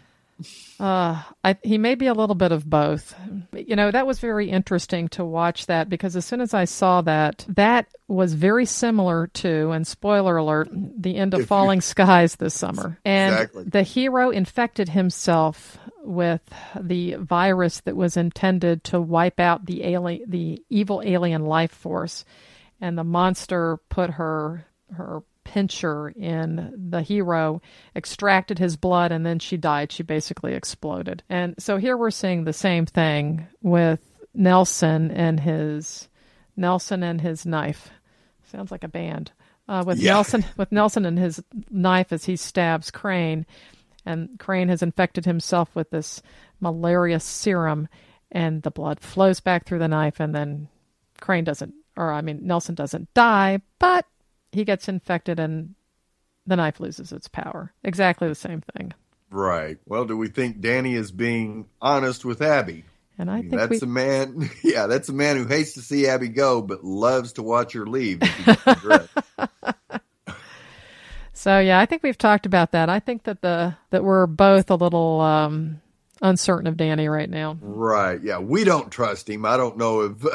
Uh, 0.79 1.21
I, 1.43 1.57
he 1.63 1.77
may 1.77 1.95
be 1.95 2.07
a 2.07 2.13
little 2.13 2.35
bit 2.35 2.51
of 2.51 2.69
both. 2.69 3.15
You 3.53 3.75
know, 3.75 3.89
that 3.89 4.05
was 4.05 4.19
very 4.19 4.49
interesting 4.49 5.07
to 5.09 5.25
watch 5.25 5.65
that 5.65 5.89
because 5.89 6.15
as 6.15 6.25
soon 6.25 6.39
as 6.41 6.53
I 6.53 6.65
saw 6.65 7.01
that, 7.01 7.45
that 7.49 7.87
was 8.07 8.33
very 8.33 8.65
similar 8.65 9.27
to, 9.27 9.71
and 9.71 9.87
spoiler 9.87 10.37
alert, 10.37 10.69
the 10.71 11.15
end 11.15 11.33
of 11.33 11.47
Falling 11.47 11.81
Skies 11.81 12.35
this 12.35 12.53
summer. 12.53 12.99
And 13.03 13.33
Exactly. 13.33 13.63
the 13.65 13.83
hero 13.83 14.29
infected 14.29 14.89
himself 14.89 15.79
with 16.03 16.41
the 16.79 17.15
virus 17.15 17.81
that 17.81 17.95
was 17.95 18.15
intended 18.15 18.83
to 18.85 19.01
wipe 19.01 19.39
out 19.39 19.65
the 19.65 19.83
alien, 19.83 20.29
the 20.29 20.63
evil 20.69 21.01
alien 21.03 21.45
life 21.45 21.71
force, 21.71 22.23
and 22.79 22.97
the 22.97 23.03
monster 23.03 23.77
put 23.89 24.11
her 24.11 24.65
her 24.93 25.21
pincher 25.47 26.09
in 26.09 26.73
the 26.89 27.01
hero, 27.01 27.61
extracted 27.95 28.59
his 28.59 28.75
blood, 28.75 29.13
and 29.13 29.25
then 29.25 29.39
she 29.39 29.55
died. 29.55 29.93
She 29.93 30.03
basically 30.03 30.53
exploded. 30.53 31.23
And 31.29 31.55
so 31.57 31.77
here 31.77 31.95
we're 31.95 32.11
seeing 32.11 32.43
the 32.43 32.51
same 32.51 32.85
thing 32.85 33.47
with 33.61 34.01
Nelson 34.33 35.09
and 35.09 35.39
his 35.39 36.09
Nelson 36.57 37.01
and 37.01 37.21
his 37.21 37.45
knife. 37.45 37.89
Sounds 38.51 38.71
like 38.71 38.83
a 38.83 38.89
band. 38.89 39.31
Uh, 39.69 39.85
with 39.87 39.99
Yeah. 39.99 40.13
Nelson 40.13 40.43
with 40.57 40.69
Nelson 40.71 41.05
and 41.05 41.17
his 41.17 41.41
knife 41.69 42.11
as 42.11 42.25
he 42.25 42.35
stabs 42.35 42.91
Crane, 42.91 43.45
and 44.05 44.37
Crane 44.39 44.67
has 44.67 44.83
infected 44.83 45.23
himself 45.23 45.73
with 45.75 45.89
this 45.91 46.21
malaria 46.59 47.21
serum, 47.21 47.87
and 48.33 48.63
the 48.63 48.71
blood 48.71 48.99
flows 48.99 49.39
back 49.39 49.65
through 49.65 49.79
the 49.79 49.87
knife, 49.87 50.19
and 50.19 50.35
then 50.35 50.67
Crane 51.21 51.45
doesn't, 51.45 51.73
or 51.95 52.11
I 52.11 52.21
mean 52.21 52.39
Nelson 52.43 52.75
doesn't 52.75 53.13
die, 53.13 53.61
but 53.79 54.05
he 54.51 54.63
gets 54.65 54.87
infected 54.87 55.39
and 55.39 55.75
the 56.45 56.55
knife 56.55 56.79
loses 56.79 57.11
its 57.11 57.27
power. 57.27 57.73
Exactly 57.83 58.27
the 58.27 58.35
same 58.35 58.61
thing. 58.75 58.93
Right. 59.29 59.77
Well, 59.85 60.05
do 60.05 60.15
we 60.17 60.29
think 60.29 60.61
Danny 60.61 60.93
is 60.93 61.11
being 61.11 61.65
honest 61.81 62.23
with 62.23 62.41
Abby? 62.41 62.85
And 63.19 63.29
I 63.31 63.41
think 63.41 63.51
that's 63.55 63.81
we 63.81 63.87
a 63.87 63.87
man. 63.87 64.49
Yeah, 64.63 64.87
that's 64.87 65.09
a 65.09 65.13
man 65.13 65.37
who 65.37 65.45
hates 65.45 65.73
to 65.73 65.81
see 65.81 66.07
Abby 66.07 66.29
go, 66.29 66.61
but 66.61 66.83
loves 66.83 67.33
to 67.33 67.43
watch 67.43 67.73
her 67.73 67.85
leave. 67.85 68.19
if 68.21 68.37
he 68.37 68.43
gets 68.43 68.63
the 68.63 68.75
drift. 68.75 69.17
So 71.33 71.59
yeah, 71.59 71.79
I 71.79 71.85
think 71.85 72.01
we've 72.01 72.17
talked 72.17 72.47
about 72.47 72.71
that. 72.71 72.89
I 72.89 72.99
think 72.99 73.25
that 73.25 73.43
the 73.43 73.75
that 73.91 74.03
we're 74.03 74.25
both 74.25 74.71
a 74.71 74.75
little 74.75 75.21
um, 75.21 75.81
uncertain 76.19 76.65
of 76.65 76.77
Danny 76.77 77.07
right 77.09 77.29
now. 77.29 77.59
right. 77.61 78.19
Yeah, 78.23 78.39
we 78.39 78.63
don't 78.63 78.91
trust 78.91 79.29
him. 79.29 79.45
I 79.45 79.55
don't 79.55 79.77
know 79.77 80.01
if 80.01 80.25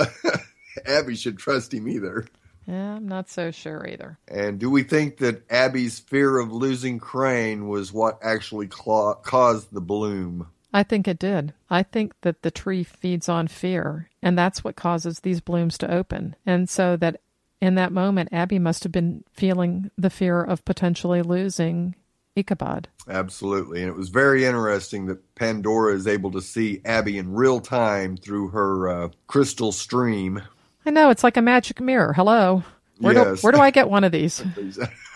Abby 0.87 1.17
should 1.17 1.39
trust 1.39 1.75
him 1.75 1.89
either. 1.89 2.27
Yeah, 2.67 2.97
I'm 2.97 3.09
not 3.09 3.29
so 3.29 3.51
sure 3.51 3.87
either. 3.87 4.19
And 4.29 4.59
do 4.59 4.71
we 4.71 4.83
think 4.83 5.19
that 5.19 5.51
Abby's 5.51 5.99
fear 5.99 6.39
of 6.39 6.53
losing 6.53 6.99
Crane 6.99 7.69
was 7.69 7.93
what 7.93 8.19
actually 8.23 8.69
cla 8.69 9.17
caused 9.17 9.73
the 9.73 9.81
bloom? 9.81 10.49
I 10.73 10.83
think 10.83 11.07
it 11.07 11.19
did. 11.19 11.53
I 11.69 11.83
think 11.83 12.15
that 12.23 12.43
the 12.43 12.51
tree 12.51 12.83
feeds 12.83 13.29
on 13.29 13.49
fear, 13.49 14.09
and 14.23 14.39
that's 14.39 14.65
what 14.65 14.77
causes 14.77 15.21
these 15.21 15.41
blooms 15.41 15.77
to 15.79 15.93
open. 15.93 16.35
And 16.47 16.69
so 16.69 16.97
that 16.97 17.21
in 17.61 17.75
that 17.75 17.93
moment, 17.93 18.31
Abby 18.33 18.59
must 18.59 18.83
have 18.83 18.93
been 18.93 19.25
feeling 19.33 19.91
the 19.99 20.11
fear 20.11 20.43
of 20.43 20.65
potentially 20.65 21.23
losing 21.23 21.95
Ichabod. 22.35 22.89
Absolutely. 23.09 23.81
And 23.81 23.89
it 23.89 23.97
was 23.97 24.09
very 24.09 24.45
interesting 24.45 25.07
that 25.07 25.35
Pandora 25.35 25.95
is 25.95 26.07
able 26.07 26.31
to 26.33 26.41
see 26.41 26.81
Abby 26.85 27.19
in 27.19 27.35
real 27.35 27.61
time 27.61 28.17
through 28.17 28.49
her 28.49 28.89
uh, 28.89 29.09
crystal 29.27 29.71
stream. 29.71 30.43
I 30.85 30.91
know 30.91 31.11
it's 31.11 31.25
like 31.25 31.37
a 31.37 31.43
magic 31.43 31.81
mirror. 31.81 32.13
Hello, 32.13 32.65
where 32.99 33.15
do 33.15 33.21
Yes. 33.21 33.43
where 33.43 33.53
do 33.53 33.61
I 33.61 33.71
get 33.71 33.89
one 33.89 34.05
of 34.05 34.13
these? 34.13 34.43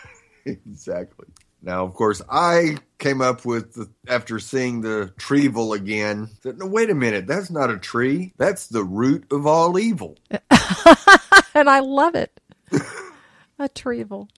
exactly. 0.45 1.27
Now, 1.63 1.85
of 1.85 1.95
course, 1.95 2.23
I 2.31 2.77
came 2.99 3.21
up 3.21 3.45
with 3.45 3.73
the, 3.75 3.91
after 4.07 4.39
seeing 4.39 4.83
the 4.83 5.13
Trevel 5.19 5.75
again. 5.75 6.29
That 6.43 6.59
no, 6.59 6.67
wait 6.67 6.91
a 6.91 6.95
minute, 6.95 7.27
that's 7.27 7.51
not 7.51 7.71
a 7.71 7.79
tree. 7.79 8.33
That's 8.37 8.69
the 8.69 8.85
root 8.85 9.27
of 9.33 9.47
all 9.47 9.79
evil. 9.79 10.17
and 10.31 11.69
I 11.69 11.81
love 11.81 12.15
it. 12.15 12.41
a 13.59 13.69
trevel. 13.69 14.29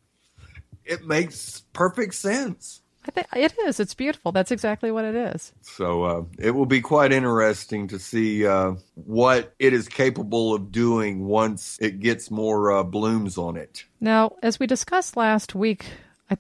It 0.84 1.06
makes 1.06 1.62
perfect 1.72 2.14
sense. 2.14 2.80
I 3.08 3.10
think 3.10 3.26
it 3.34 3.54
is. 3.66 3.80
It's 3.80 3.94
beautiful. 3.94 4.32
That's 4.32 4.50
exactly 4.50 4.90
what 4.90 5.04
it 5.06 5.14
is. 5.14 5.52
So 5.62 6.02
uh, 6.04 6.22
it 6.38 6.50
will 6.50 6.66
be 6.66 6.82
quite 6.82 7.10
interesting 7.10 7.88
to 7.88 7.98
see 7.98 8.46
uh, 8.46 8.74
what 8.94 9.54
it 9.58 9.72
is 9.72 9.88
capable 9.88 10.54
of 10.54 10.70
doing 10.70 11.26
once 11.26 11.78
it 11.80 12.00
gets 12.00 12.30
more 12.30 12.70
uh, 12.70 12.82
blooms 12.82 13.38
on 13.38 13.56
it. 13.56 13.84
Now, 14.00 14.36
as 14.42 14.60
we 14.60 14.66
discussed 14.66 15.16
last 15.16 15.54
week, 15.54 15.86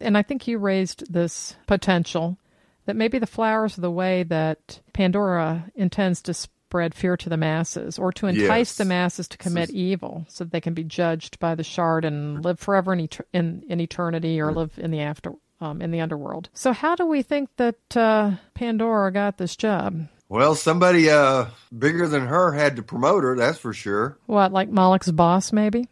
and 0.00 0.18
I 0.18 0.22
think 0.22 0.46
you 0.46 0.58
raised 0.58 1.10
this 1.12 1.56
potential 1.66 2.36
that 2.84 2.96
maybe 2.96 3.18
the 3.18 3.26
flowers 3.26 3.78
are 3.78 3.82
the 3.82 3.90
way 3.90 4.22
that 4.24 4.80
Pandora 4.92 5.70
intends 5.74 6.20
to 6.22 6.34
spread 6.34 6.94
fear 6.94 7.16
to 7.16 7.30
the 7.30 7.36
masses 7.38 7.98
or 7.98 8.12
to 8.12 8.26
entice 8.26 8.70
Yes. 8.72 8.76
the 8.76 8.84
masses 8.84 9.26
to 9.28 9.38
commit 9.38 9.70
evil 9.70 10.26
so 10.28 10.44
that 10.44 10.50
they 10.52 10.60
can 10.60 10.74
be 10.74 10.84
judged 10.84 11.38
by 11.38 11.54
the 11.54 11.64
shard 11.64 12.04
and 12.04 12.44
live 12.44 12.58
forever 12.60 12.92
in, 12.92 13.00
et- 13.00 13.20
in, 13.32 13.64
in 13.68 13.80
eternity 13.80 14.38
or 14.38 14.52
live 14.52 14.72
in 14.78 14.90
the 14.90 15.00
after 15.00 15.32
um, 15.60 15.82
in 15.82 15.90
the 15.90 16.00
underworld. 16.00 16.48
So 16.54 16.72
how 16.72 16.94
do 16.94 17.06
we 17.06 17.22
think 17.22 17.50
that 17.56 17.96
uh, 17.96 18.32
Pandora 18.54 19.12
got 19.12 19.38
this 19.38 19.56
job? 19.56 20.08
Well, 20.28 20.54
somebody 20.54 21.08
uh, 21.08 21.46
bigger 21.76 22.06
than 22.06 22.26
her 22.26 22.52
had 22.52 22.76
to 22.76 22.82
promote 22.82 23.24
her, 23.24 23.36
that's 23.36 23.58
for 23.58 23.72
sure. 23.72 24.18
What, 24.26 24.52
like 24.52 24.68
Moloch's 24.68 25.10
boss, 25.10 25.52
maybe? 25.52 25.88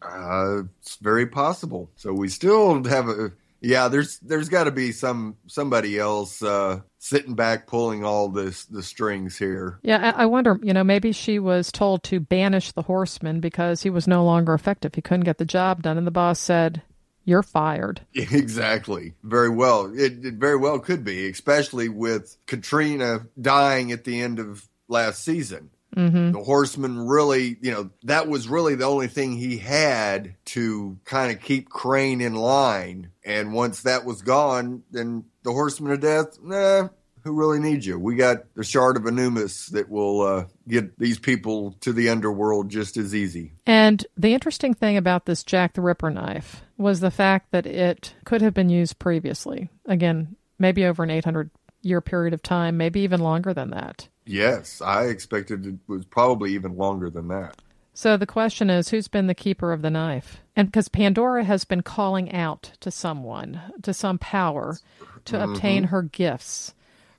Uh, 0.00 0.62
it's 0.80 0.96
very 0.96 1.26
possible. 1.26 1.90
So 1.96 2.12
we 2.12 2.28
still 2.28 2.84
have 2.84 3.08
a 3.08 3.32
yeah. 3.60 3.88
There's 3.88 4.18
there's 4.20 4.48
got 4.48 4.64
to 4.64 4.70
be 4.70 4.92
some 4.92 5.36
somebody 5.48 5.98
else 5.98 6.40
uh, 6.40 6.82
sitting 6.98 7.34
back 7.34 7.66
pulling 7.66 8.04
all 8.04 8.28
this 8.28 8.64
the 8.66 8.84
strings 8.84 9.36
here. 9.36 9.80
Yeah, 9.82 10.12
I 10.16 10.22
I 10.22 10.26
wonder, 10.26 10.60
you 10.62 10.72
know, 10.72 10.84
maybe 10.84 11.10
she 11.10 11.40
was 11.40 11.72
told 11.72 12.04
to 12.04 12.20
banish 12.20 12.70
the 12.70 12.82
horseman 12.82 13.40
because 13.40 13.82
he 13.82 13.90
was 13.90 14.06
no 14.06 14.24
longer 14.24 14.54
effective. 14.54 14.94
He 14.94 15.02
couldn't 15.02 15.24
get 15.24 15.38
the 15.38 15.44
job 15.44 15.82
done. 15.82 15.98
And 15.98 16.06
the 16.06 16.12
boss 16.12 16.38
said, 16.38 16.82
you're 17.28 17.42
fired. 17.42 18.00
Exactly. 18.14 19.14
Very 19.22 19.50
well. 19.50 19.92
It, 19.94 20.24
it 20.24 20.34
very 20.34 20.56
well 20.56 20.78
could 20.78 21.04
be, 21.04 21.28
especially 21.28 21.88
with 21.88 22.36
Katrina 22.46 23.26
dying 23.40 23.92
at 23.92 24.04
the 24.04 24.20
end 24.20 24.38
of 24.38 24.66
last 24.88 25.22
season. 25.22 25.70
Mm-hmm. 25.96 26.32
The 26.32 26.42
horseman 26.42 27.06
really, 27.06 27.56
you 27.60 27.70
know, 27.70 27.90
that 28.04 28.28
was 28.28 28.48
really 28.48 28.74
the 28.74 28.86
only 28.86 29.08
thing 29.08 29.36
he 29.36 29.58
had 29.58 30.36
to 30.46 30.98
kind 31.04 31.32
of 31.32 31.42
keep 31.42 31.68
Crane 31.68 32.20
in 32.20 32.34
line. 32.34 33.10
And 33.24 33.52
once 33.52 33.82
that 33.82 34.04
was 34.04 34.22
gone, 34.22 34.82
then 34.90 35.24
the 35.42 35.52
horseman 35.52 35.92
of 35.92 36.00
death, 36.00 36.38
nah, 36.42 36.88
who 37.24 37.32
really 37.32 37.58
needs 37.60 37.86
you? 37.86 37.98
We 37.98 38.16
got 38.16 38.54
the 38.54 38.64
shard 38.64 38.96
of 38.96 39.06
Anubis 39.06 39.66
that 39.66 39.88
will 39.88 40.22
uh, 40.22 40.44
get 40.66 40.98
these 40.98 41.18
people 41.18 41.76
to 41.80 41.92
the 41.92 42.08
underworld 42.08 42.68
just 42.68 42.96
as 42.96 43.14
easy. 43.14 43.52
And 43.66 44.06
the 44.16 44.34
interesting 44.34 44.74
thing 44.74 44.96
about 44.96 45.26
this 45.26 45.42
Jack 45.42 45.74
the 45.74 45.80
Ripper 45.80 46.10
knife 46.10 46.62
was 46.76 47.00
the 47.00 47.10
fact 47.10 47.50
that 47.50 47.66
it 47.66 48.14
could 48.24 48.42
have 48.42 48.54
been 48.54 48.70
used 48.70 48.98
previously. 48.98 49.68
Again, 49.86 50.36
maybe 50.58 50.84
over 50.84 51.02
an 51.02 51.10
800 51.10 51.50
year 51.82 52.00
period 52.00 52.34
of 52.34 52.42
time, 52.42 52.76
maybe 52.76 53.00
even 53.00 53.20
longer 53.20 53.54
than 53.54 53.70
that. 53.70 54.08
Yes, 54.24 54.82
I 54.82 55.04
expected 55.04 55.66
it 55.66 55.74
was 55.86 56.04
probably 56.04 56.52
even 56.52 56.76
longer 56.76 57.08
than 57.08 57.28
that. 57.28 57.56
So 57.94 58.16
the 58.16 58.26
question 58.26 58.70
is 58.70 58.90
who's 58.90 59.08
been 59.08 59.26
the 59.26 59.34
keeper 59.34 59.72
of 59.72 59.82
the 59.82 59.90
knife? 59.90 60.38
And 60.54 60.68
because 60.68 60.88
Pandora 60.88 61.44
has 61.44 61.64
been 61.64 61.82
calling 61.82 62.32
out 62.32 62.72
to 62.80 62.90
someone, 62.90 63.60
to 63.82 63.92
some 63.92 64.18
power, 64.18 64.78
to 65.24 65.42
obtain 65.42 65.84
her 65.84 66.02
gifts. 66.02 66.74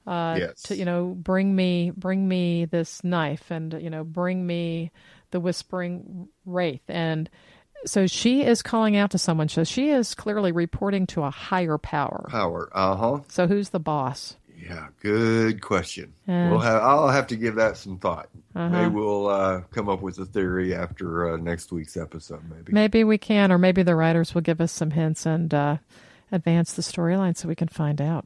Uh, 0.10 0.36
Yes. 0.40 0.62
to 0.64 0.76
you 0.76 0.86
know 0.86 1.08
bring 1.16 1.56
me 1.56 1.92
bring 1.96 2.28
me 2.28 2.66
this 2.66 3.04
knife 3.04 3.52
and 3.52 3.74
you 3.80 3.90
know 3.92 4.04
bring 4.04 4.46
me 4.48 4.92
the 5.32 5.40
whispering 5.40 6.28
wraith 6.46 6.82
and 6.90 7.30
so 7.86 8.08
she 8.08 8.42
is 8.44 8.62
calling 8.64 8.96
out 8.98 9.12
to 9.12 9.18
someone 9.20 9.48
so 9.48 9.64
she 9.64 9.90
is 9.90 10.16
clearly 10.16 10.52
reporting 10.52 11.06
to 11.06 11.22
a 11.24 11.30
higher 11.30 11.78
power 11.78 12.26
Power. 12.30 12.70
Uh 12.74 12.96
huh. 12.96 13.20
so 13.28 13.46
who's 13.48 13.70
the 13.70 13.80
boss 13.80 14.36
Yeah, 14.58 14.88
good 15.02 15.62
question. 15.62 16.14
We'll 16.28 16.60
have. 16.60 16.82
I'll 16.84 17.08
have 17.08 17.28
to 17.28 17.38
give 17.38 17.56
that 17.56 17.78
some 17.78 17.98
thought. 17.98 18.28
Uh-huh. 18.56 18.68
Maybe 18.70 18.94
we'll 18.94 19.28
uh, 19.28 19.62
come 19.72 19.88
up 19.88 20.02
with 20.02 20.18
a 20.20 20.26
theory 20.26 20.76
after 20.76 21.32
uh, 21.32 21.38
next 21.38 21.72
week's 21.72 21.96
episode. 21.96 22.42
Maybe. 22.50 22.74
maybe 22.74 23.04
we 23.06 23.18
can 23.18 23.52
or 23.54 23.58
maybe 23.58 23.84
the 23.84 23.96
writers 23.96 24.34
will 24.34 24.42
give 24.42 24.60
us 24.60 24.72
some 24.74 24.92
hints 24.92 25.26
and 25.26 25.54
uh, 25.54 25.78
advance 26.32 26.74
the 26.74 26.82
storyline 26.82 27.38
so 27.38 27.48
we 27.48 27.56
can 27.56 27.70
find 27.70 28.02
out 28.02 28.26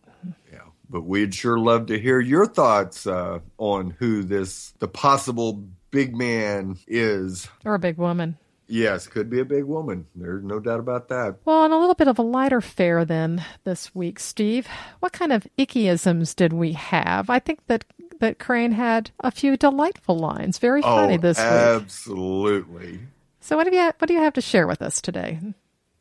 but 0.89 1.01
we'd 1.03 1.33
sure 1.33 1.59
love 1.59 1.87
to 1.87 1.99
hear 1.99 2.19
your 2.19 2.45
thoughts 2.45 3.07
uh, 3.07 3.39
on 3.57 3.91
who 3.99 4.23
this 4.23 4.73
the 4.79 4.87
possible 4.87 5.63
big 5.91 6.15
man 6.15 6.77
is. 6.87 7.47
or 7.65 7.75
a 7.75 7.79
big 7.79 7.97
woman 7.97 8.37
Yes, 8.67 9.07
could 9.07 9.29
be 9.29 9.39
a 9.39 9.45
big 9.45 9.65
woman. 9.65 10.07
There's 10.15 10.43
no 10.43 10.59
doubt 10.59 10.79
about 10.79 11.09
that. 11.09 11.35
Well, 11.45 11.61
on 11.61 11.71
a 11.71 11.77
little 11.79 11.95
bit 11.95 12.07
of 12.07 12.17
a 12.17 12.23
lighter 12.23 12.61
fare 12.61 13.05
then 13.05 13.45
this 13.65 13.93
week, 13.93 14.19
Steve. 14.19 14.67
What 14.99 15.11
kind 15.11 15.33
of 15.33 15.45
ickyisms 15.57 16.35
did 16.35 16.53
we 16.53 16.73
have? 16.73 17.29
I 17.29 17.39
think 17.39 17.59
that 17.67 17.85
that 18.19 18.39
Crane 18.39 18.71
had 18.71 19.11
a 19.19 19.31
few 19.31 19.57
delightful 19.57 20.17
lines, 20.17 20.57
very 20.57 20.81
funny 20.81 21.15
oh, 21.15 21.17
this 21.17 21.37
week. 21.37 21.45
absolutely. 21.45 22.99
So 23.41 23.57
what 23.57 23.69
do 23.69 23.75
you 23.75 23.91
what 23.97 24.07
do 24.07 24.13
you 24.13 24.21
have 24.21 24.33
to 24.33 24.41
share 24.41 24.65
with 24.65 24.81
us 24.81 25.01
today? 25.01 25.39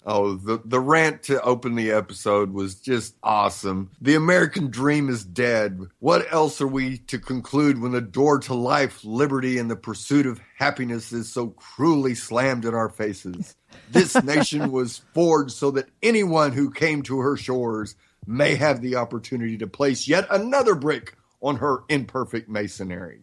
Oh, 0.04 0.34
the 0.34 0.60
the 0.64 0.80
rant 0.80 1.22
to 1.24 1.40
open 1.42 1.76
the 1.76 1.92
episode 1.92 2.52
was 2.52 2.74
just 2.74 3.14
awesome. 3.22 3.90
The 4.00 4.16
American 4.16 4.68
dream 4.68 5.08
is 5.08 5.24
dead. 5.24 5.80
What 6.00 6.26
else 6.32 6.60
are 6.60 6.66
we 6.66 6.98
to 6.98 7.20
conclude 7.20 7.80
when 7.80 7.92
the 7.92 8.00
door 8.00 8.40
to 8.40 8.54
life, 8.54 9.04
liberty, 9.04 9.58
and 9.58 9.70
the 9.70 9.76
pursuit 9.76 10.26
of 10.26 10.40
happiness 10.58 11.12
is 11.12 11.30
so 11.30 11.48
cruelly 11.48 12.16
slammed 12.16 12.64
in 12.64 12.74
our 12.74 12.88
faces? 12.88 13.54
This 13.90 14.20
nation 14.24 14.72
was 14.72 15.02
forged 15.14 15.52
so 15.52 15.70
that 15.72 15.88
anyone 16.02 16.50
who 16.52 16.72
came 16.72 17.02
to 17.02 17.20
her 17.20 17.36
shores 17.36 17.94
may 18.26 18.56
have 18.56 18.80
the 18.80 18.96
opportunity 18.96 19.56
to 19.58 19.68
place 19.68 20.08
yet 20.08 20.26
another 20.30 20.74
brick 20.74 21.16
on 21.40 21.56
her 21.56 21.84
imperfect 21.88 22.48
masonry. 22.48 23.20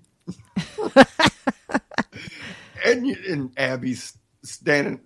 and, 2.85 3.05
and 3.05 3.51
Abby's 3.57 4.17
standing 4.43 5.01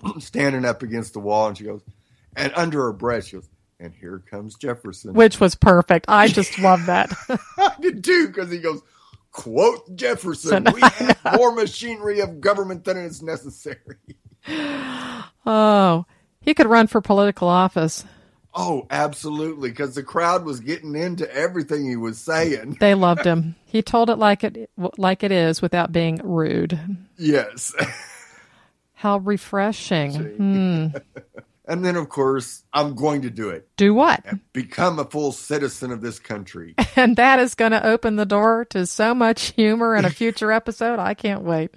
standing 0.18 0.64
up 0.64 0.82
against 0.82 1.12
the 1.12 1.20
wall, 1.20 1.48
and 1.48 1.58
she 1.58 1.64
goes, 1.64 1.82
and 2.36 2.52
under 2.56 2.82
her 2.82 2.92
breath, 2.92 3.26
she 3.26 3.36
goes, 3.36 3.48
and 3.78 3.92
here 3.94 4.22
comes 4.30 4.54
Jefferson. 4.56 5.14
Which 5.14 5.40
was 5.40 5.54
perfect. 5.54 6.06
I 6.08 6.28
just 6.28 6.58
love 6.58 6.86
that. 6.86 7.12
I 7.58 7.74
did 7.80 8.04
too, 8.04 8.28
because 8.28 8.50
he 8.50 8.58
goes, 8.58 8.80
quote 9.32 9.96
Jefferson, 9.96 10.66
we 10.74 10.80
have 10.80 11.18
more 11.36 11.52
machinery 11.52 12.20
of 12.20 12.40
government 12.40 12.84
than 12.84 12.96
is 12.96 13.22
necessary. 13.22 13.96
oh, 15.46 16.04
he 16.40 16.54
could 16.54 16.66
run 16.66 16.86
for 16.86 17.00
political 17.00 17.48
office. 17.48 18.04
Oh, 18.54 18.86
absolutely, 18.90 19.70
because 19.70 19.94
the 19.94 20.02
crowd 20.02 20.44
was 20.44 20.60
getting 20.60 20.94
into 20.94 21.32
everything 21.34 21.88
he 21.88 21.96
was 21.96 22.18
saying. 22.18 22.76
They 22.80 22.94
loved 22.94 23.24
him. 23.24 23.56
He 23.64 23.80
told 23.80 24.10
it 24.10 24.16
like 24.16 24.44
it 24.44 24.70
like 24.98 25.22
it 25.22 25.32
is 25.32 25.62
without 25.62 25.92
being 25.92 26.20
rude. 26.22 26.78
Yes. 27.18 27.72
How 29.02 29.18
refreshing. 29.18 30.14
Hmm. 30.14 30.86
And 31.64 31.84
then, 31.84 31.94
of 31.94 32.08
course, 32.08 32.64
I'm 32.72 32.96
going 32.96 33.22
to 33.22 33.30
do 33.30 33.48
it. 33.48 33.68
Do 33.76 33.94
what? 33.94 34.24
Become 34.52 34.98
a 34.98 35.04
full 35.04 35.30
citizen 35.30 35.92
of 35.92 36.00
this 36.00 36.18
country. 36.18 36.74
And 36.96 37.16
that 37.16 37.38
is 37.38 37.54
going 37.54 37.70
to 37.70 37.86
open 37.86 38.16
the 38.16 38.26
door 38.26 38.64
to 38.66 38.84
so 38.84 39.14
much 39.14 39.52
humor 39.52 39.96
in 39.96 40.04
a 40.04 40.10
future 40.22 40.52
episode. 40.52 40.98
I 40.98 41.14
can't 41.14 41.42
wait. 41.42 41.70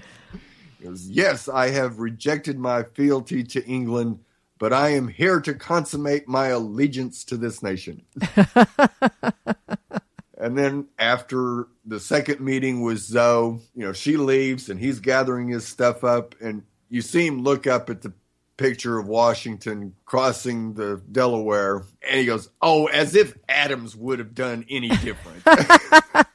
Yes, 0.82 1.48
I 1.48 1.70
have 1.70 2.00
rejected 2.00 2.60
my 2.60 2.84
fealty 2.84 3.44
to 3.44 3.64
England, 3.66 4.20
but 4.58 4.74
I 4.74 4.90
am 4.90 5.08
here 5.08 5.40
to 5.42 5.54
consummate 5.54 6.28
my 6.28 6.48
allegiance 6.48 7.24
to 7.26 7.38
this 7.38 7.64
nation. 7.64 8.04
and 10.38 10.58
then 10.58 10.88
after 11.00 11.68
the 11.86 12.00
second 12.00 12.40
meeting 12.40 12.82
with 12.82 13.00
Zoe, 13.00 13.60
you 13.76 13.86
know, 13.86 13.94
she 13.94 14.18
leaves 14.18 14.70
and 14.70 14.80
he's 14.80 15.00
gathering 15.00 15.48
his 15.48 15.66
stuff 15.66 16.04
up, 16.04 16.36
and 16.42 16.64
you 16.90 17.02
see 17.02 17.26
him 17.28 17.44
look 17.44 17.68
up 17.68 17.90
at 17.90 18.02
the 18.02 18.14
picture 18.58 18.98
of 18.98 19.08
Washington 19.08 19.96
crossing 20.06 20.74
the 20.76 21.02
Delaware, 21.12 21.84
and 22.08 22.20
he 22.20 22.26
goes, 22.26 22.50
Oh, 22.62 22.86
as 22.88 23.16
if 23.16 23.38
Adams 23.50 23.96
would 23.96 24.20
have 24.20 24.34
done 24.34 24.66
any 24.70 24.90
different. 24.90 25.44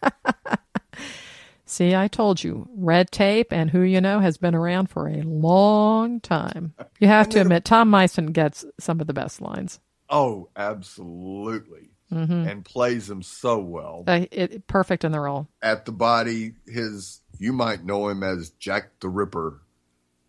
See, 1.64 1.94
I 1.94 2.08
told 2.08 2.42
you, 2.42 2.68
red 2.74 3.12
tape 3.12 3.52
and 3.52 3.70
who 3.70 3.82
you 3.82 4.00
know 4.00 4.18
has 4.18 4.36
been 4.38 4.56
around 4.56 4.90
for 4.90 5.06
a 5.06 5.22
long 5.22 6.18
time. 6.18 6.74
You 6.98 7.06
have 7.06 7.28
to 7.28 7.40
admit, 7.40 7.64
Tom 7.64 7.88
Mison 7.90 8.32
gets 8.32 8.64
some 8.80 9.00
of 9.00 9.06
the 9.06 9.12
best 9.14 9.40
lines. 9.40 9.78
oh, 10.08 10.48
absolutely. 10.56 11.90
And 12.12 12.64
plays 12.64 13.06
them 13.06 13.22
so 13.22 13.58
well. 13.60 14.02
Uh, 14.04 14.26
it, 14.32 14.66
perfect 14.66 15.04
in 15.04 15.12
the 15.12 15.20
role. 15.20 15.46
at 15.62 15.84
the 15.84 15.92
body 15.92 16.54
his 16.66 17.20
you 17.38 17.52
might 17.52 17.84
know 17.84 18.08
him 18.08 18.24
as 18.24 18.50
Jack 18.58 18.98
the 18.98 19.08
Ripper. 19.08 19.60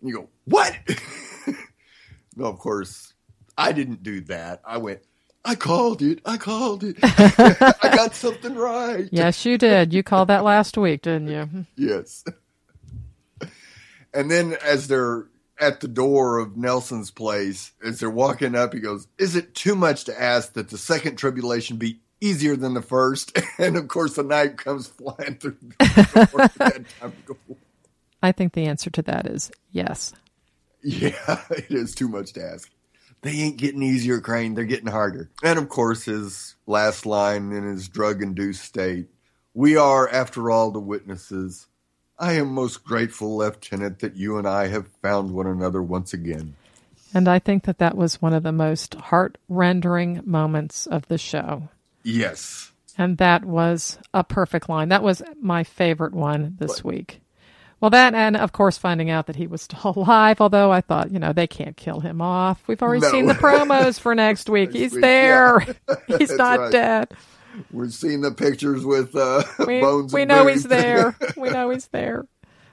And 0.02 0.10
you 0.10 0.16
go, 0.16 0.30
What? 0.46 0.76
no, 2.36 2.46
of 2.46 2.60
course, 2.60 3.14
I 3.58 3.72
didn't 3.72 4.04
do 4.04 4.22
that. 4.22 4.62
I 4.66 4.78
went, 4.78 5.02
I 5.44 5.56
called 5.56 6.02
it. 6.02 6.20
I 6.26 6.38
called 6.38 6.84
it. 6.84 6.98
I 7.02 7.74
got 7.96 8.16
something 8.16 8.56
right. 8.56 9.08
Yes, 9.12 9.46
you 9.46 9.58
did. 9.58 9.94
You 9.94 10.04
called 10.04 10.28
that 10.28 10.44
last 10.44 10.78
week, 10.78 11.04
didn't 11.04 11.30
you? 11.30 11.66
Yes. 11.76 12.24
And 14.14 14.30
then 14.30 14.56
as 14.64 14.88
they're 14.88 15.28
at 15.60 15.80
the 15.80 15.88
door 15.88 16.40
of 16.40 16.58
Nelson's 16.58 17.12
place, 17.12 17.72
as 17.84 18.00
they're 18.00 18.10
walking 18.10 18.56
up, 18.56 18.74
he 18.74 18.80
goes, 18.80 19.08
Is 19.18 19.36
it 19.36 19.56
too 19.56 19.76
much 19.76 20.06
to 20.06 20.22
ask 20.22 20.54
that 20.54 20.70
the 20.70 20.78
second 20.78 21.16
tribulation 21.18 21.78
be 21.78 22.00
easier 22.20 22.56
than 22.56 22.74
the 22.74 22.82
first? 22.82 23.38
And 23.58 23.78
of 23.78 23.88
course, 23.88 24.16
the 24.16 24.24
knight 24.24 24.58
comes 24.58 24.88
flying 24.88 25.36
through 25.36 25.58
the 25.80 26.30
door 26.32 27.18
I 28.22 28.32
think 28.32 28.54
the 28.54 28.66
answer 28.66 28.90
to 28.92 29.02
that 29.04 29.28
is 29.28 29.52
yes. 29.72 30.14
Yeah, 30.84 31.44
it 31.52 31.70
is 31.70 31.94
too 31.94 32.08
much 32.08 32.34
to 32.34 32.44
ask. 32.44 32.68
They 33.22 33.34
ain't 33.34 33.58
getting 33.58 33.84
easier, 33.84 34.20
Crane. 34.20 34.56
They're 34.56 34.66
getting 34.66 34.88
harder. 34.88 35.30
And 35.44 35.60
of 35.60 35.70
course, 35.70 36.06
his 36.06 36.56
last 36.66 37.06
line 37.06 37.52
in 37.52 37.64
his 37.64 37.88
drug 37.88 38.24
induced 38.24 38.64
state 38.64 39.08
We 39.54 39.78
are, 39.78 40.10
after 40.10 40.50
all, 40.50 40.72
the 40.72 40.80
witnesses. 40.80 41.68
I 42.18 42.34
am 42.34 42.54
most 42.54 42.84
grateful, 42.84 43.38
Lieutenant, 43.38 44.00
that 44.00 44.16
you 44.16 44.38
and 44.38 44.48
I 44.48 44.68
have 44.68 44.88
found 45.04 45.32
one 45.32 45.48
another 45.48 45.84
once 45.84 46.14
again. 46.14 46.56
And 47.14 47.28
I 47.28 47.40
think 47.40 47.66
that 47.66 47.78
that 47.80 47.96
was 47.96 48.22
one 48.22 48.34
of 48.34 48.44
the 48.44 48.52
most 48.52 48.96
heart 48.96 49.38
rendering 49.50 50.22
moments 50.24 50.88
of 50.88 51.08
the 51.08 51.18
show. 51.18 51.70
Yes. 52.04 52.72
And 52.98 53.18
that 53.18 53.46
was 53.46 54.00
a 54.14 54.24
perfect 54.24 54.70
line. 54.70 54.90
That 54.90 55.04
was 55.04 55.22
my 55.40 55.64
favorite 55.64 56.14
one 56.14 56.56
this 56.60 56.84
week. 56.84 57.21
Well, 57.82 57.90
that, 57.92 58.14
and 58.14 58.38
of 58.38 58.52
course, 58.54 58.78
finding 58.78 59.10
out 59.10 59.26
that 59.26 59.36
he 59.36 59.48
was 59.48 59.64
still 59.64 59.94
alive, 59.98 60.40
although 60.40 60.72
I 60.72 60.82
thought, 60.82 61.12
you 61.12 61.20
know, 61.20 61.34
they 61.34 61.48
can't 61.48 61.76
kill 61.76 62.00
him 62.00 62.22
off. 62.22 62.62
We've 62.68 62.82
already 62.82 63.02
No. 63.02 63.12
seen 63.12 63.26
the 63.26 63.34
promos 63.34 64.00
for 64.00 64.14
next 64.16 64.50
week. 64.50 64.70
Next 64.70 64.80
He's 64.80 64.92
week, 64.94 65.02
there. 65.02 65.66
yeah. 65.68 65.96
He's 66.08 66.30
That's 66.30 66.38
not 66.38 66.60
right. 66.60 66.72
dead. 66.72 67.10
We're 67.72 67.90
seeing 67.90 68.22
the 68.22 68.32
pictures 68.32 68.86
with 68.86 69.14
uh, 69.16 69.44
We, 69.68 69.82
bones. 69.82 70.14
we 70.14 70.24
know 70.24 70.48
he's 70.48 70.64
there. 70.64 71.18
We 71.36 71.50
know 71.50 71.70
he's 71.70 71.88
there. 71.88 72.26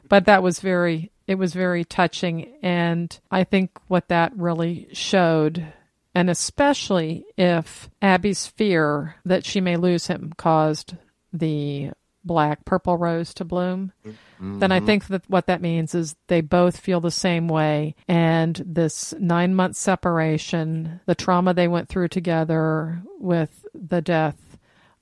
But 0.08 0.26
that 0.26 0.42
was 0.44 0.60
very 0.60 1.10
it 1.26 1.34
was 1.34 1.52
very 1.52 1.84
touching. 1.84 2.54
And 2.62 3.18
I 3.30 3.42
think 3.44 3.70
what 3.88 4.06
that 4.08 4.32
really 4.36 4.88
showed, 4.92 5.66
and 6.14 6.30
especially 6.30 7.24
if 7.36 7.90
Abby's 8.00 8.46
fear 8.46 9.16
that 9.24 9.44
she 9.44 9.60
may 9.60 9.76
lose 9.76 10.06
him 10.06 10.32
caused 10.36 10.94
the 11.32 11.90
black 12.28 12.64
purple 12.64 12.96
rose 12.96 13.34
to 13.34 13.44
bloom, 13.44 13.92
mm-hmm. 14.06 14.60
then 14.60 14.70
I 14.70 14.78
think 14.78 15.08
that 15.08 15.28
what 15.28 15.46
that 15.46 15.60
means 15.60 15.96
is 15.96 16.14
they 16.28 16.40
both 16.40 16.78
feel 16.78 17.00
the 17.00 17.10
same 17.10 17.48
way. 17.48 17.96
And 18.06 18.62
this 18.64 19.12
nine 19.18 19.56
month 19.56 19.74
separation, 19.74 21.00
the 21.06 21.16
trauma 21.16 21.52
they 21.52 21.66
went 21.66 21.88
through 21.88 22.08
together 22.08 23.02
with 23.18 23.66
the 23.74 24.00
death 24.00 24.58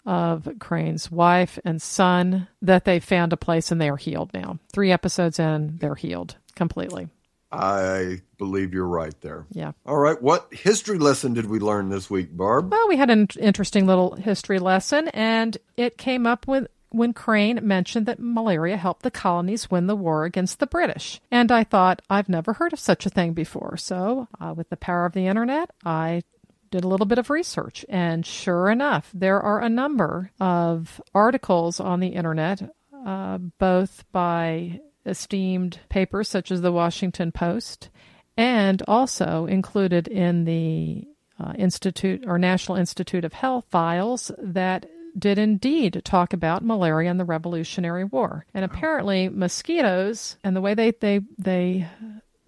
of 0.07 0.49
Crane's 0.59 1.11
wife 1.11 1.59
and 1.64 1.83
son, 1.83 2.49
that 2.62 2.87
they 2.87 3.01
found 3.01 3.35
a 3.35 3.37
place 3.37 3.70
and 3.70 3.79
they 3.81 3.91
are 3.91 3.97
healed 3.99 4.33
now. 4.33 4.59
Three 4.72 4.93
episodes 4.93 5.39
in, 5.39 5.77
they're 5.79 5.97
healed 5.97 6.37
completely. 6.55 7.09
I 7.53 8.22
believe 8.39 8.74
you're 8.74 8.87
right 8.87 9.18
there. 9.20 9.47
Yeah. 9.53 9.72
All 9.87 9.97
right. 9.97 10.20
What 10.20 10.53
history 10.53 10.99
lesson 10.99 11.35
did 11.35 11.47
we 11.47 11.59
learn 11.59 11.89
this 11.89 12.11
week, 12.11 12.37
Barb? 12.37 12.70
Well, 12.70 12.89
we 12.89 12.97
had 12.97 13.11
an 13.11 13.29
interesting 13.39 13.87
little 13.87 14.14
history 14.16 14.59
lesson, 14.59 15.09
and 15.09 15.57
it 15.77 15.97
came 15.97 16.27
up 16.27 16.47
with 16.49 16.66
when 16.97 17.13
Crane 17.13 17.61
mentioned 17.63 18.07
that 18.07 18.19
malaria 18.19 18.77
helped 18.77 19.03
the 19.03 19.11
colonies 19.11 19.71
win 19.71 19.87
the 19.87 19.97
war 19.97 20.25
against 20.25 20.59
the 20.59 20.67
British. 20.67 21.21
And 21.31 21.53
I 21.53 21.65
thought, 21.65 22.03
I've 22.09 22.29
never 22.29 22.55
heard 22.55 22.73
of 22.73 22.81
such 22.81 23.07
a 23.07 23.11
thing 23.11 23.33
before. 23.33 23.77
So, 23.77 24.29
uh, 24.41 24.55
with 24.57 24.71
the 24.71 24.77
power 24.77 25.05
of 25.05 25.13
the 25.13 25.27
internet, 25.27 25.71
I 25.85 26.23
did 26.71 26.85
a 26.85 26.89
little 26.89 27.07
bit 27.07 27.19
of 27.19 27.31
research. 27.31 27.85
And 27.89 28.25
sure 28.25 28.71
enough, 28.71 29.11
there 29.15 29.41
are 29.41 29.61
a 29.61 29.69
number 29.69 30.31
of 30.41 31.01
articles 31.15 31.81
on 31.81 32.01
the 32.01 32.09
internet, 32.09 32.63
uh, 33.07 33.39
both 33.39 34.05
by 34.13 34.81
esteemed 35.05 35.79
papers 35.89 36.29
such 36.29 36.51
as 36.51 36.63
the 36.63 36.73
Washington 36.73 37.31
Post 37.31 37.91
and 38.37 38.83
also 38.87 39.47
included 39.47 40.09
in 40.09 40.45
the 40.45 41.07
uh, 41.39 41.53
Institute 41.57 42.25
or 42.27 42.39
National 42.39 42.77
Institute 42.77 43.25
of 43.25 43.33
Health 43.33 43.67
files 43.71 44.31
that 44.39 44.87
did 45.19 45.39
indeed 45.39 46.03
talk 46.05 46.33
about 46.33 46.64
malaria 46.64 47.11
and 47.11 47.19
the 47.19 47.25
Revolutionary 47.25 48.05
War. 48.05 48.47
And 48.55 48.64
apparently, 48.64 49.29
mosquitoes, 49.29 50.37
and 50.45 50.55
the 50.55 50.61
way 50.61 50.75
they 50.75 50.93
they 50.93 51.21
they 51.39 51.89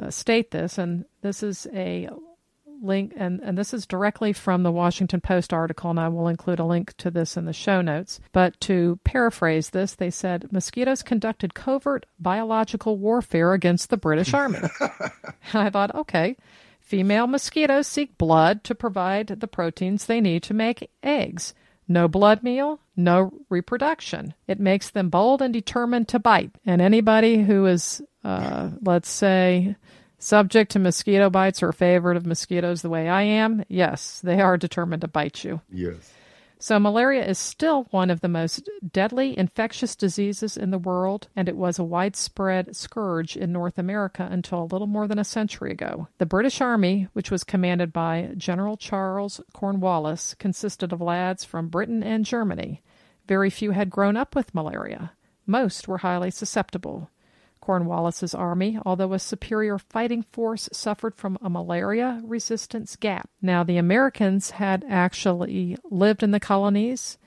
uh, 0.01 0.11
state 0.11 0.51
this, 0.51 0.79
and 0.79 1.05
this 1.23 1.43
is 1.43 1.67
a 1.73 2.09
link, 2.81 3.13
and, 3.17 3.41
and 3.43 3.59
this 3.59 3.75
is 3.75 3.87
directly 3.87 4.33
from 4.33 4.63
the 4.63 4.71
Washington 4.71 5.21
Post 5.21 5.53
article, 5.53 5.91
and 5.91 5.99
I 5.99 6.09
will 6.09 6.29
include 6.29 6.59
a 6.59 6.65
link 6.65 6.97
to 6.99 7.11
this 7.11 7.37
in 7.37 7.45
the 7.45 7.53
show 7.53 7.81
notes. 7.81 8.21
But 8.33 8.61
to 8.63 8.99
paraphrase 9.05 9.71
this, 9.71 9.95
they 9.95 10.11
said 10.11 10.53
mosquitoes 10.53 11.03
conducted 11.03 11.55
covert 11.55 12.07
biological 12.19 12.97
warfare 12.97 13.53
against 13.53 13.91
the 13.91 13.97
British 13.97 14.35
Army. 14.35 14.61
I 15.55 15.71
thought, 15.71 15.95
okay. 15.95 16.37
Female 16.81 17.27
mosquitoes 17.27 17.87
seek 17.87 18.17
blood 18.17 18.65
to 18.65 18.75
provide 18.75 19.27
the 19.27 19.49
proteins 19.49 20.07
they 20.07 20.21
need 20.21 20.43
to 20.45 20.55
make 20.55 20.91
eggs. 21.03 21.55
No 21.89 22.07
blood 22.07 22.43
meal, 22.43 22.81
no 22.97 23.33
reproduction. 23.49 24.35
It 24.47 24.61
makes 24.61 24.91
them 24.91 25.09
bold 25.09 25.41
and 25.41 25.53
determined 25.55 26.09
to 26.09 26.19
bite. 26.19 26.51
And 26.67 26.83
anybody 26.83 27.43
who 27.43 27.65
is, 27.67 28.03
uh, 28.23 28.71
let's 28.83 29.09
say, 29.09 29.77
subject 30.19 30.73
to 30.73 30.79
mosquito 30.79 31.31
bites 31.31 31.63
or 31.63 31.71
a 31.71 31.75
favorite 31.75 32.19
of 32.19 32.27
mosquitoes 32.27 32.83
the 32.83 32.91
way 32.91 33.09
I 33.09 33.23
am, 33.23 33.65
yes, 33.69 34.21
they 34.23 34.41
are 34.41 34.59
determined 34.59 35.01
to 35.01 35.09
bite 35.09 35.45
you. 35.45 35.63
Yes. 35.73 36.13
So, 36.61 36.81
malaria 36.81 37.25
is 37.25 37.39
still 37.39 37.85
one 37.91 38.11
of 38.11 38.21
the 38.21 38.29
most 38.29 38.69
deadly 38.93 39.39
infectious 39.39 39.95
diseases 39.95 40.57
in 40.57 40.73
the 40.73 40.79
world, 40.79 41.29
and 41.37 41.49
it 41.49 41.57
was 41.57 41.79
a 41.79 41.85
widespread 41.85 42.75
scourge 42.75 43.37
in 43.37 43.53
North 43.53 43.79
America 43.79 44.27
until 44.29 44.63
a 44.63 44.71
little 44.73 44.89
more 44.89 45.07
than 45.07 45.21
a 45.21 45.25
century 45.25 45.71
ago. 45.71 46.09
The 46.19 46.27
British 46.27 46.61
Army, 46.61 47.07
which 47.13 47.31
was 47.31 47.45
commanded 47.45 47.93
by 47.93 48.33
General 48.37 48.77
Charles 48.77 49.41
Cornwallis, 49.53 50.35
consisted 50.35 50.93
of 50.93 51.01
lads 51.01 51.45
from 51.45 51.69
Britain 51.69 52.03
and 52.03 52.25
Germany. 52.25 52.83
Very 53.29 53.51
few 53.51 53.71
had 53.71 53.89
grown 53.89 54.17
up 54.17 54.35
with 54.35 54.55
malaria. 54.55 55.13
Most 55.47 55.87
were 55.87 55.99
highly 55.99 56.33
susceptible. 56.33 57.09
Cornwallis's 57.69 58.35
army, 58.35 58.79
although 58.87 59.13
a 59.13 59.19
superior 59.19 59.77
fighting 59.77 60.23
force, 60.33 60.71
suffered 60.73 61.15
from 61.15 61.37
a 61.43 61.51
malaria 61.51 62.19
resistance 62.25 62.97
gap. 62.97 63.29
Now, 63.43 63.63
the 63.63 63.77
Americans 63.77 64.53
had 64.53 64.87
actually 64.89 65.77
lived 65.91 66.23
in 66.23 66.31
the 66.31 66.41
colonies. 66.41 67.19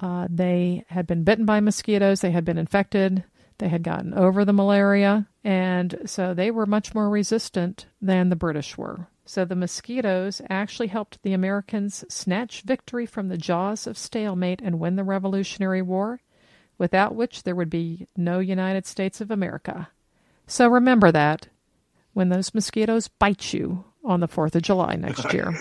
Uh, 0.00 0.26
they 0.28 0.84
had 0.88 1.06
been 1.06 1.22
bitten 1.22 1.44
by 1.44 1.60
mosquitoes, 1.60 2.20
they 2.20 2.32
had 2.32 2.44
been 2.44 2.58
infected, 2.58 3.22
they 3.58 3.68
had 3.68 3.84
gotten 3.84 4.12
over 4.12 4.44
the 4.44 4.52
malaria, 4.52 5.28
and 5.44 6.00
so 6.04 6.34
they 6.34 6.50
were 6.50 6.66
much 6.66 6.92
more 6.92 7.08
resistant 7.08 7.86
than 8.02 8.28
the 8.28 8.34
British 8.34 8.76
were. 8.76 9.06
So 9.24 9.44
the 9.44 9.54
mosquitoes 9.54 10.42
actually 10.50 10.88
helped 10.88 11.22
the 11.22 11.32
Americans 11.32 12.04
snatch 12.08 12.62
victory 12.62 13.06
from 13.06 13.28
the 13.28 13.38
jaws 13.38 13.86
of 13.86 13.96
stalemate 13.96 14.60
and 14.64 14.80
win 14.80 14.96
the 14.96 15.04
Revolutionary 15.04 15.80
War 15.80 16.18
without 16.78 17.14
which 17.14 17.42
there 17.42 17.54
would 17.54 17.70
be 17.70 18.06
no 18.16 18.38
United 18.38 18.86
States 18.86 19.20
of 19.20 19.30
America. 19.30 19.88
So 20.46 20.68
remember 20.68 21.10
that 21.12 21.48
when 22.12 22.28
those 22.28 22.54
mosquitoes 22.54 23.08
bite 23.08 23.52
you 23.52 23.84
on 24.04 24.20
the 24.20 24.28
4th 24.28 24.54
of 24.54 24.62
July 24.62 24.94
next 24.96 25.32
year. 25.32 25.52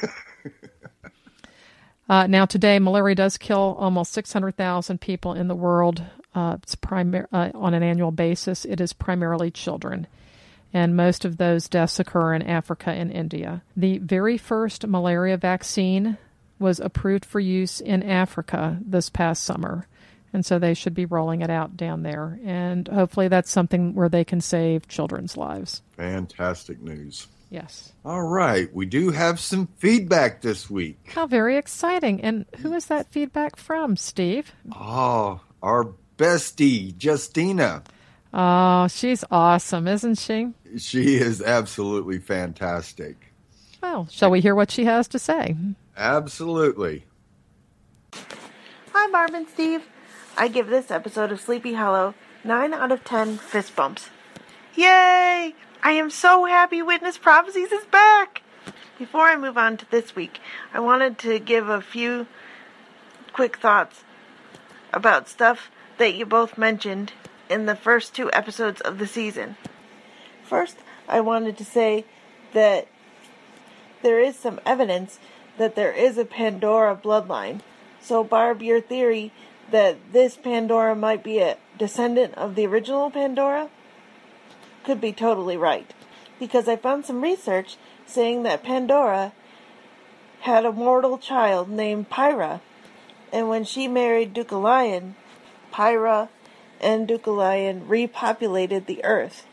uh, 2.09 2.27
now, 2.27 2.45
today, 2.45 2.79
malaria 2.79 3.15
does 3.15 3.37
kill 3.37 3.75
almost 3.79 4.13
600,000 4.13 5.01
people 5.01 5.33
in 5.33 5.47
the 5.47 5.55
world. 5.55 6.03
Uh, 6.33 6.57
it's 6.61 6.75
primar- 6.75 7.27
uh, 7.33 7.51
on 7.55 7.73
an 7.73 7.83
annual 7.83 8.11
basis. 8.11 8.65
It 8.65 8.79
is 8.79 8.93
primarily 8.93 9.51
children. 9.51 10.07
And 10.73 10.95
most 10.95 11.25
of 11.25 11.37
those 11.37 11.69
deaths 11.69 11.99
occur 11.99 12.33
in 12.33 12.41
Africa 12.41 12.91
and 12.91 13.11
India. 13.11 13.63
The 13.75 13.97
very 13.97 14.37
first 14.37 14.85
malaria 14.85 15.37
vaccine 15.37 16.17
was 16.59 16.79
approved 16.79 17.25
for 17.25 17.39
use 17.39 17.79
in 17.79 18.03
Africa 18.03 18.79
this 18.85 19.09
past 19.09 19.43
summer 19.43 19.87
and 20.35 20.45
so 20.45 20.59
they 20.59 20.73
should 20.73 20.93
be 20.93 21.05
rolling 21.05 21.41
it 21.41 21.49
out 21.49 21.77
down 21.77 22.03
there. 22.03 22.37
And 22.43 22.87
hopefully, 22.87 23.29
that's 23.29 23.49
something 23.49 23.95
where 23.95 24.09
they 24.09 24.23
can 24.23 24.41
save 24.41 24.87
children's 24.87 25.37
lives. 25.37 25.81
Fantastic 25.95 26.81
news. 26.81 27.27
Yes. 27.49 27.93
All 28.03 28.23
right. 28.23 28.71
We 28.73 28.85
do 28.85 29.11
have 29.11 29.39
some 29.39 29.67
feedback 29.77 30.41
this 30.41 30.69
week. 30.69 30.99
How 31.13 31.25
very 31.25 31.57
exciting. 31.57 32.21
And 32.21 32.45
who 32.57 32.73
is 32.73 32.87
that 32.87 33.11
feedback 33.11 33.55
from, 33.55 33.95
Steve? 33.95 34.51
Oh, 34.73 35.39
our 35.63 35.93
bestie, 36.17 36.93
Justina. 37.01 37.83
Oh, 38.33 38.87
she's 38.89 39.23
awesome, 39.31 39.87
isn't 39.87 40.15
she? 40.15 40.49
She 40.77 41.15
is 41.15 41.41
absolutely 41.41 42.19
fantastic. 42.19 43.31
Well, 43.81 44.07
shall 44.11 44.31
we 44.31 44.41
hear 44.41 44.55
what 44.55 44.69
she 44.69 44.83
has 44.83 45.07
to 45.09 45.19
say? 45.19 45.55
Absolutely. 45.95 47.05
Hi, 48.91 49.11
Barb 49.11 49.33
and 49.33 49.47
Steve. 49.47 49.81
I 50.37 50.49
give 50.49 50.67
this 50.67 50.91
episode 50.91 51.31
of 51.31 51.39
Sleepy 51.39 51.75
Hollow 51.75 52.13
9 52.43 52.73
out 52.73 52.91
of 52.91 53.05
10 53.05 53.37
fist 53.37 53.73
bumps. 53.73 54.09
Yay! 54.75 55.55
I 55.81 55.91
am 55.91 56.09
so 56.09 56.43
happy 56.43 56.81
Witness 56.81 57.17
Prophecies 57.17 57.71
is 57.71 57.85
back! 57.85 58.41
Before 58.99 59.21
I 59.29 59.37
move 59.37 59.57
on 59.57 59.77
to 59.77 59.89
this 59.89 60.13
week, 60.13 60.41
I 60.73 60.81
wanted 60.81 61.17
to 61.19 61.39
give 61.39 61.69
a 61.69 61.81
few 61.81 62.27
quick 63.31 63.57
thoughts 63.57 64.03
about 64.91 65.29
stuff 65.29 65.71
that 65.99 66.15
you 66.15 66.25
both 66.25 66.57
mentioned 66.57 67.13
in 67.49 67.65
the 67.65 67.75
first 67.75 68.13
two 68.13 68.29
episodes 68.33 68.81
of 68.81 68.99
the 68.99 69.07
season. 69.07 69.55
First, 70.43 70.75
I 71.07 71.21
wanted 71.21 71.57
to 71.59 71.65
say 71.65 72.03
that 72.51 72.89
there 74.01 74.19
is 74.19 74.35
some 74.35 74.59
evidence 74.65 75.17
that 75.57 75.75
there 75.75 75.93
is 75.93 76.17
a 76.17 76.25
Pandora 76.25 76.99
bloodline. 77.01 77.61
So, 78.01 78.21
Barb, 78.21 78.61
your 78.61 78.81
theory 78.81 79.31
that 79.71 79.97
this 80.13 80.35
Pandora 80.35 80.95
might 80.95 81.23
be 81.23 81.39
a 81.39 81.57
descendant 81.77 82.35
of 82.35 82.55
the 82.55 82.67
original 82.67 83.09
Pandora 83.09 83.69
could 84.83 85.01
be 85.01 85.11
totally 85.11 85.57
right. 85.57 85.93
Because 86.39 86.67
I 86.67 86.75
found 86.75 87.05
some 87.05 87.21
research 87.21 87.77
saying 88.05 88.43
that 88.43 88.63
Pandora 88.63 89.33
had 90.41 90.65
a 90.65 90.71
mortal 90.71 91.17
child 91.17 91.69
named 91.69 92.09
Pyra, 92.09 92.61
and 93.33 93.49
when 93.49 93.63
she 93.63 93.87
married 93.87 94.33
Deucalion, 94.33 95.15
Pyra 95.73 96.29
and 96.79 97.07
Deucalion 97.07 97.87
repopulated 97.87 98.85
the 98.85 99.03
earth 99.03 99.45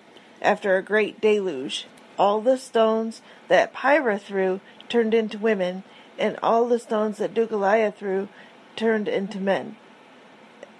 after 0.43 0.77
a 0.77 0.83
great 0.83 1.21
deluge. 1.21 1.87
All 2.19 2.43
the 2.43 2.59
stones 2.59 3.23
that 3.49 3.73
Pyra 3.73 4.21
threw 4.21 4.61
turned 4.91 5.15
into 5.15 5.39
women, 5.39 5.83
and 6.19 6.39
all 6.43 6.69
the 6.69 6.79
stones 6.79 7.17
that 7.19 7.33
Deucalion 7.33 7.95
threw 7.95 8.29
turned 8.77 9.09
into 9.09 9.39
men 9.39 9.77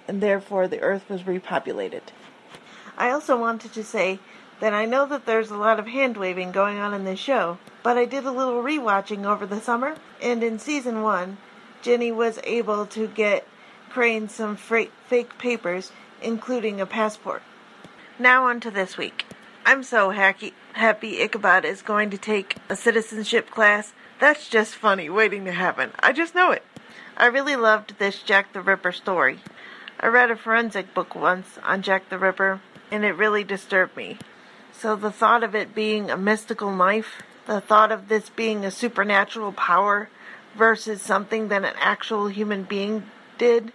and 0.07 0.21
therefore 0.21 0.67
the 0.67 0.81
earth 0.81 1.09
was 1.09 1.23
repopulated. 1.23 2.01
I 2.97 3.09
also 3.09 3.39
wanted 3.39 3.73
to 3.73 3.83
say 3.83 4.19
that 4.59 4.73
I 4.73 4.85
know 4.85 5.05
that 5.07 5.25
there's 5.25 5.51
a 5.51 5.57
lot 5.57 5.79
of 5.79 5.87
hand 5.87 6.17
waving 6.17 6.51
going 6.51 6.77
on 6.77 6.93
in 6.93 7.05
this 7.05 7.19
show, 7.19 7.57
but 7.81 7.97
I 7.97 8.05
did 8.05 8.25
a 8.25 8.31
little 8.31 8.61
rewatching 8.63 9.25
over 9.25 9.45
the 9.45 9.59
summer, 9.59 9.95
and 10.21 10.43
in 10.43 10.59
season 10.59 11.01
one, 11.01 11.37
Jenny 11.81 12.11
was 12.11 12.39
able 12.43 12.85
to 12.87 13.07
get 13.07 13.47
Crane 13.89 14.29
some 14.29 14.55
fake 14.55 15.37
papers, 15.37 15.91
including 16.21 16.79
a 16.79 16.85
passport. 16.85 17.43
Now 18.17 18.45
on 18.45 18.59
to 18.61 18.71
this 18.71 18.97
week. 18.97 19.25
I'm 19.65 19.83
so 19.83 20.11
happy, 20.11 20.53
happy 20.73 21.21
Ichabod 21.21 21.65
is 21.65 21.81
going 21.81 22.09
to 22.09 22.17
take 22.17 22.57
a 22.69 22.75
citizenship 22.75 23.49
class. 23.49 23.93
That's 24.19 24.49
just 24.49 24.75
funny 24.75 25.09
waiting 25.09 25.45
to 25.45 25.51
happen. 25.51 25.91
I 25.99 26.11
just 26.11 26.35
know 26.35 26.51
it. 26.51 26.63
I 27.17 27.27
really 27.27 27.55
loved 27.55 27.99
this 27.99 28.23
Jack 28.23 28.53
the 28.53 28.61
Ripper 28.61 28.91
story. 28.91 29.39
I 30.03 30.07
read 30.07 30.31
a 30.31 30.35
forensic 30.35 30.93
book 30.93 31.15
once 31.15 31.57
on 31.63 31.81
Jack 31.81 32.09
the 32.09 32.19
Ripper, 32.19 32.59
and 32.91 33.05
it 33.05 33.15
really 33.15 33.45
disturbed 33.45 33.95
me. 33.95 34.17
So 34.73 34.97
the 34.97 35.13
thought 35.13 35.45
of 35.45 35.55
it 35.55 35.73
being 35.73 36.11
a 36.11 36.17
mystical 36.17 36.75
knife, 36.75 37.23
the 37.45 37.61
thought 37.61 37.89
of 37.89 38.09
this 38.09 38.29
being 38.29 38.65
a 38.65 38.69
supernatural 38.69 39.53
power 39.53 40.09
versus 40.57 41.01
something 41.01 41.47
that 41.47 41.63
an 41.63 41.73
actual 41.77 42.27
human 42.27 42.63
being 42.63 43.03
did, 43.37 43.71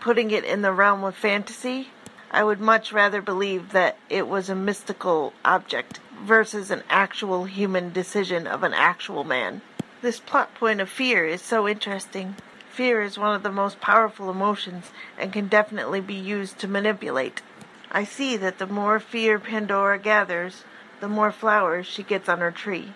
putting 0.00 0.32
it 0.32 0.42
in 0.42 0.62
the 0.62 0.72
realm 0.72 1.04
of 1.04 1.14
fantasy, 1.14 1.90
I 2.32 2.42
would 2.42 2.58
much 2.58 2.92
rather 2.92 3.22
believe 3.22 3.70
that 3.70 3.98
it 4.10 4.26
was 4.26 4.50
a 4.50 4.56
mystical 4.56 5.32
object 5.44 6.00
versus 6.24 6.72
an 6.72 6.82
actual 6.90 7.44
human 7.44 7.92
decision 7.92 8.48
of 8.48 8.64
an 8.64 8.74
actual 8.74 9.22
man. 9.22 9.62
This 10.02 10.18
plot 10.18 10.56
point 10.56 10.80
of 10.80 10.88
fear 10.88 11.24
is 11.24 11.40
so 11.40 11.68
interesting. 11.68 12.34
Fear 12.78 13.02
is 13.02 13.18
one 13.18 13.34
of 13.34 13.42
the 13.42 13.50
most 13.50 13.80
powerful 13.80 14.30
emotions 14.30 14.92
and 15.18 15.32
can 15.32 15.48
definitely 15.48 16.00
be 16.00 16.14
used 16.14 16.60
to 16.60 16.68
manipulate. 16.68 17.42
I 17.90 18.04
see 18.04 18.36
that 18.36 18.58
the 18.58 18.68
more 18.68 19.00
fear 19.00 19.40
Pandora 19.40 19.98
gathers, 19.98 20.62
the 21.00 21.08
more 21.08 21.32
flowers 21.32 21.88
she 21.88 22.04
gets 22.04 22.28
on 22.28 22.38
her 22.38 22.52
tree. 22.52 22.92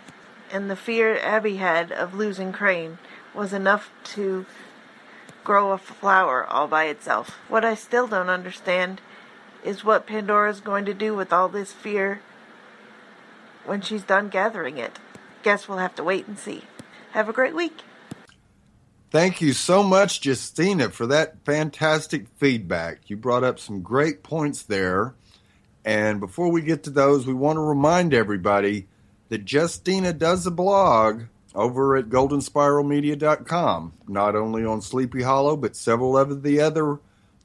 And 0.52 0.70
the 0.70 0.76
fear 0.76 1.18
Abby 1.18 1.56
had 1.56 1.90
of 1.90 2.14
losing 2.14 2.52
Crane 2.52 2.98
was 3.34 3.52
enough 3.52 3.90
to 4.14 4.46
grow 5.42 5.72
a 5.72 5.78
flower 5.78 6.46
all 6.46 6.68
by 6.68 6.84
itself. 6.84 7.40
What 7.48 7.64
I 7.64 7.74
still 7.74 8.06
don't 8.06 8.30
understand 8.30 9.00
is 9.64 9.82
what 9.82 10.06
Pandora's 10.06 10.60
going 10.60 10.84
to 10.84 10.94
do 10.94 11.12
with 11.12 11.32
all 11.32 11.48
this 11.48 11.72
fear 11.72 12.20
when 13.64 13.80
she's 13.80 14.04
done 14.04 14.28
gathering 14.28 14.78
it. 14.78 15.00
Guess 15.42 15.68
we'll 15.68 15.78
have 15.78 15.96
to 15.96 16.04
wait 16.04 16.28
and 16.28 16.38
see. 16.38 16.62
Have 17.14 17.28
a 17.28 17.32
great 17.32 17.56
week. 17.56 17.82
Thank 19.12 19.42
you 19.42 19.52
so 19.52 19.82
much, 19.82 20.24
Justina, 20.24 20.88
for 20.88 21.06
that 21.08 21.44
fantastic 21.44 22.28
feedback. 22.38 23.10
You 23.10 23.18
brought 23.18 23.44
up 23.44 23.58
some 23.58 23.82
great 23.82 24.22
points 24.22 24.62
there. 24.62 25.14
And 25.84 26.18
before 26.18 26.50
we 26.50 26.62
get 26.62 26.84
to 26.84 26.90
those, 26.90 27.26
we 27.26 27.34
want 27.34 27.58
to 27.58 27.60
remind 27.60 28.14
everybody 28.14 28.88
that 29.28 29.52
Justina 29.52 30.14
does 30.14 30.46
a 30.46 30.50
blog 30.50 31.24
over 31.54 31.94
at 31.98 32.08
goldenspiralmedia.com, 32.08 33.92
not 34.08 34.34
only 34.34 34.64
on 34.64 34.80
Sleepy 34.80 35.20
Hollow, 35.20 35.58
but 35.58 35.76
several 35.76 36.16
of 36.16 36.42
the 36.42 36.60
other 36.60 36.98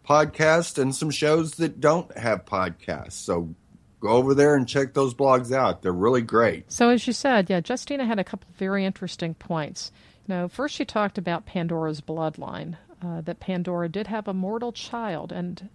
podcasts 0.08 0.82
and 0.82 0.96
some 0.96 1.12
shows 1.12 1.56
that 1.56 1.82
don't 1.82 2.18
have 2.18 2.46
podcasts. 2.46 3.12
So 3.12 3.54
go 4.00 4.12
over 4.12 4.34
there 4.34 4.56
and 4.56 4.70
check 4.70 4.94
those 4.94 5.14
blogs 5.14 5.52
out. 5.52 5.82
They're 5.82 5.92
really 5.92 6.22
great. 6.22 6.72
So, 6.72 6.88
as 6.88 7.06
you 7.08 7.12
said, 7.12 7.50
yeah, 7.50 7.60
Justina 7.68 8.06
had 8.06 8.20
a 8.20 8.24
couple 8.24 8.48
of 8.50 8.56
very 8.56 8.86
interesting 8.86 9.34
points. 9.34 9.92
Know, 10.28 10.48
first 10.48 10.76
she 10.76 10.86
talked 10.86 11.18
about 11.18 11.46
Pandora's 11.46 12.02
bloodline, 12.02 12.76
uh, 13.02 13.22
that 13.22 13.40
Pandora 13.40 13.90
did 13.90 14.08
have 14.08 14.28
a 14.28 14.34
mortal 14.34 14.72
child, 14.72 15.32
and 15.32 15.70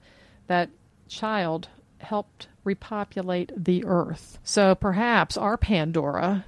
that 0.47 0.69
child 1.09 1.69
helped 1.99 2.49
repopulate 2.65 3.53
the 3.57 3.85
earth. 3.85 4.39
So 4.45 4.75
perhaps 4.75 5.37
our 5.37 5.57
Pandora 5.57 6.45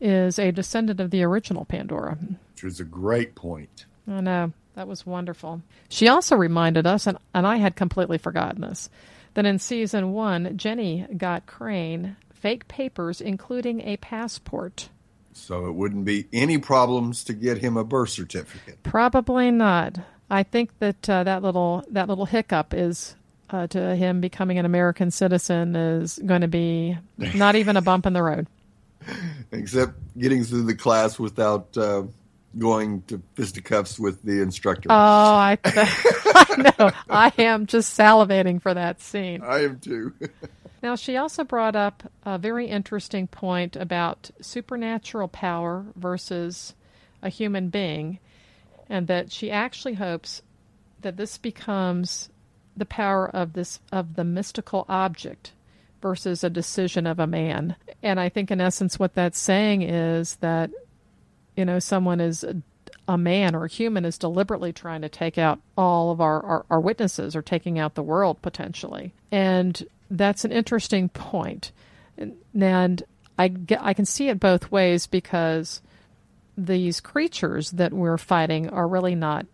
is 0.00 0.38
a 0.38 0.50
descendant 0.50 1.00
of 1.00 1.10
the 1.10 1.22
original 1.22 1.64
Pandora. 1.64 2.18
Which 2.52 2.64
was 2.64 2.80
a 2.80 2.84
great 2.84 3.34
point. 3.34 3.86
I 4.08 4.20
know. 4.20 4.52
That 4.74 4.88
was 4.88 5.04
wonderful. 5.04 5.62
She 5.88 6.08
also 6.08 6.36
reminded 6.36 6.86
us, 6.86 7.06
and, 7.06 7.18
and 7.34 7.46
I 7.46 7.56
had 7.56 7.76
completely 7.76 8.18
forgotten 8.18 8.62
this, 8.62 8.88
that 9.34 9.44
in 9.44 9.58
season 9.58 10.12
one, 10.12 10.56
Jenny 10.56 11.06
got 11.16 11.46
Crane 11.46 12.16
fake 12.32 12.66
papers, 12.68 13.20
including 13.20 13.82
a 13.82 13.96
passport. 13.98 14.88
So 15.32 15.66
it 15.66 15.72
wouldn't 15.72 16.04
be 16.04 16.26
any 16.32 16.58
problems 16.58 17.24
to 17.24 17.32
get 17.32 17.58
him 17.58 17.76
a 17.76 17.84
birth 17.84 18.10
certificate. 18.10 18.82
Probably 18.82 19.50
not. 19.50 19.98
I 20.28 20.42
think 20.42 20.78
that 20.78 21.08
uh, 21.08 21.24
that 21.24 21.42
little 21.42 21.84
that 21.90 22.08
little 22.08 22.26
hiccup 22.26 22.74
is 22.74 23.16
uh, 23.50 23.66
to 23.68 23.96
him 23.96 24.20
becoming 24.20 24.58
an 24.58 24.64
American 24.64 25.10
citizen 25.10 25.74
is 25.74 26.18
going 26.24 26.42
to 26.42 26.48
be 26.48 26.96
not 27.16 27.56
even 27.56 27.76
a 27.76 27.82
bump 27.82 28.06
in 28.06 28.12
the 28.12 28.22
road. 28.22 28.46
Except 29.52 29.94
getting 30.18 30.44
through 30.44 30.64
the 30.64 30.74
class 30.74 31.18
without 31.18 31.76
uh, 31.76 32.04
going 32.58 33.02
to 33.02 33.22
fisticuffs 33.34 33.98
with 33.98 34.22
the 34.22 34.42
instructor. 34.42 34.88
Oh, 34.90 34.94
I, 34.94 35.58
I 35.64 36.72
know. 36.78 36.90
I 37.08 37.32
am 37.38 37.66
just 37.66 37.96
salivating 37.96 38.60
for 38.60 38.74
that 38.74 39.00
scene. 39.00 39.42
I 39.42 39.64
am 39.64 39.78
too. 39.78 40.14
now, 40.82 40.96
she 40.96 41.16
also 41.16 41.44
brought 41.44 41.76
up 41.76 42.10
a 42.24 42.38
very 42.38 42.66
interesting 42.66 43.26
point 43.26 43.76
about 43.76 44.30
supernatural 44.40 45.28
power 45.28 45.84
versus 45.94 46.74
a 47.22 47.28
human 47.28 47.68
being, 47.68 48.18
and 48.88 49.06
that 49.06 49.30
she 49.30 49.50
actually 49.50 49.94
hopes 49.94 50.42
that 51.02 51.16
this 51.16 51.36
becomes 51.36 52.30
the 52.76 52.86
power 52.86 53.28
of 53.28 53.52
this 53.52 53.80
of 53.92 54.14
the 54.14 54.24
mystical 54.24 54.86
object 54.88 55.52
versus 56.00 56.42
a 56.42 56.48
decision 56.48 57.06
of 57.06 57.18
a 57.18 57.26
man. 57.26 57.76
And 58.02 58.18
I 58.18 58.30
think 58.30 58.50
in 58.50 58.60
essence 58.60 58.98
what 58.98 59.14
that's 59.14 59.38
saying 59.38 59.82
is 59.82 60.36
that 60.36 60.70
you 61.56 61.66
know 61.66 61.78
someone 61.78 62.20
is 62.20 62.42
a, 63.06 63.18
man 63.18 63.56
or 63.56 63.64
a 63.64 63.68
human 63.68 64.04
is 64.04 64.16
deliberately 64.16 64.72
trying 64.72 65.02
to 65.02 65.08
take 65.08 65.36
out 65.36 65.58
all 65.76 66.12
of 66.12 66.20
our, 66.20 66.40
our, 66.44 66.66
our 66.70 66.80
witnesses 66.80 67.34
or 67.34 67.42
taking 67.42 67.76
out 67.76 67.96
the 67.96 68.04
world 68.04 68.40
potentially. 68.40 69.12
And 69.32 69.84
that's 70.10 70.44
an 70.44 70.52
interesting 70.52 71.08
point. 71.08 71.72
And, 72.18 72.34
and 72.60 73.02
I, 73.38 73.48
get, 73.48 73.82
I 73.82 73.94
can 73.94 74.04
see 74.04 74.28
it 74.28 74.40
both 74.40 74.70
ways 74.70 75.06
because 75.06 75.80
these 76.58 77.00
creatures 77.00 77.70
that 77.72 77.92
we're 77.92 78.18
fighting 78.18 78.68
are 78.68 78.88
really 78.88 79.14
not 79.14 79.46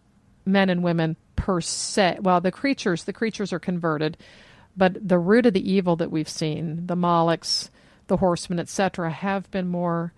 men 0.44 0.70
and 0.70 0.82
women 0.82 1.16
per 1.36 1.60
se. 1.60 2.18
Well, 2.20 2.40
the 2.40 2.50
creatures, 2.50 3.04
the 3.04 3.12
creatures 3.12 3.52
are 3.52 3.58
converted, 3.58 4.16
but 4.76 5.06
the 5.06 5.18
root 5.18 5.46
of 5.46 5.52
the 5.52 5.70
evil 5.70 5.96
that 5.96 6.10
we've 6.10 6.28
seen, 6.28 6.86
the 6.86 6.96
Molochs, 6.96 7.70
the 8.08 8.16
horsemen, 8.16 8.58
etc., 8.58 9.10
have 9.10 9.50
been 9.50 9.68
more 9.68 10.12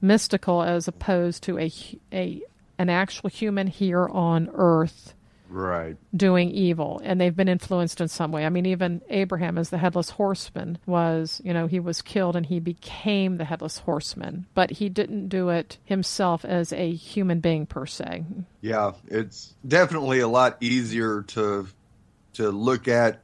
mystical 0.00 0.62
as 0.62 0.86
opposed 0.86 1.42
to 1.44 1.58
a 1.58 1.72
a 2.12 2.42
an 2.78 2.90
actual 2.90 3.30
human 3.30 3.68
here 3.68 4.06
on 4.08 4.50
Earth 4.52 5.14
right. 5.48 5.96
doing 6.16 6.50
evil 6.50 7.00
and 7.04 7.20
they've 7.20 7.36
been 7.36 7.48
influenced 7.48 8.00
in 8.00 8.08
some 8.08 8.32
way. 8.32 8.44
I 8.44 8.48
mean 8.48 8.66
even 8.66 9.02
abraham 9.08 9.58
as 9.58 9.70
the 9.70 9.78
headless 9.78 10.10
horseman 10.10 10.78
was 10.86 11.40
you 11.44 11.52
know 11.52 11.66
he 11.66 11.80
was 11.80 12.02
killed 12.02 12.36
and 12.36 12.46
he 12.46 12.60
became 12.60 13.36
the 13.36 13.44
headless 13.44 13.78
horseman. 13.78 14.46
But 14.54 14.72
he 14.72 14.88
didn't 14.88 15.28
do 15.28 15.48
it 15.50 15.78
himself 15.84 16.44
as 16.44 16.72
a 16.72 16.92
human 16.92 17.40
being 17.40 17.66
per 17.66 17.86
se. 17.86 18.24
Yeah 18.60 18.92
it's 19.08 19.54
definitely 19.66 20.20
a 20.20 20.28
lot 20.28 20.56
easier 20.60 21.22
to 21.22 21.66
to 22.34 22.50
look 22.50 22.88
at 22.88 23.20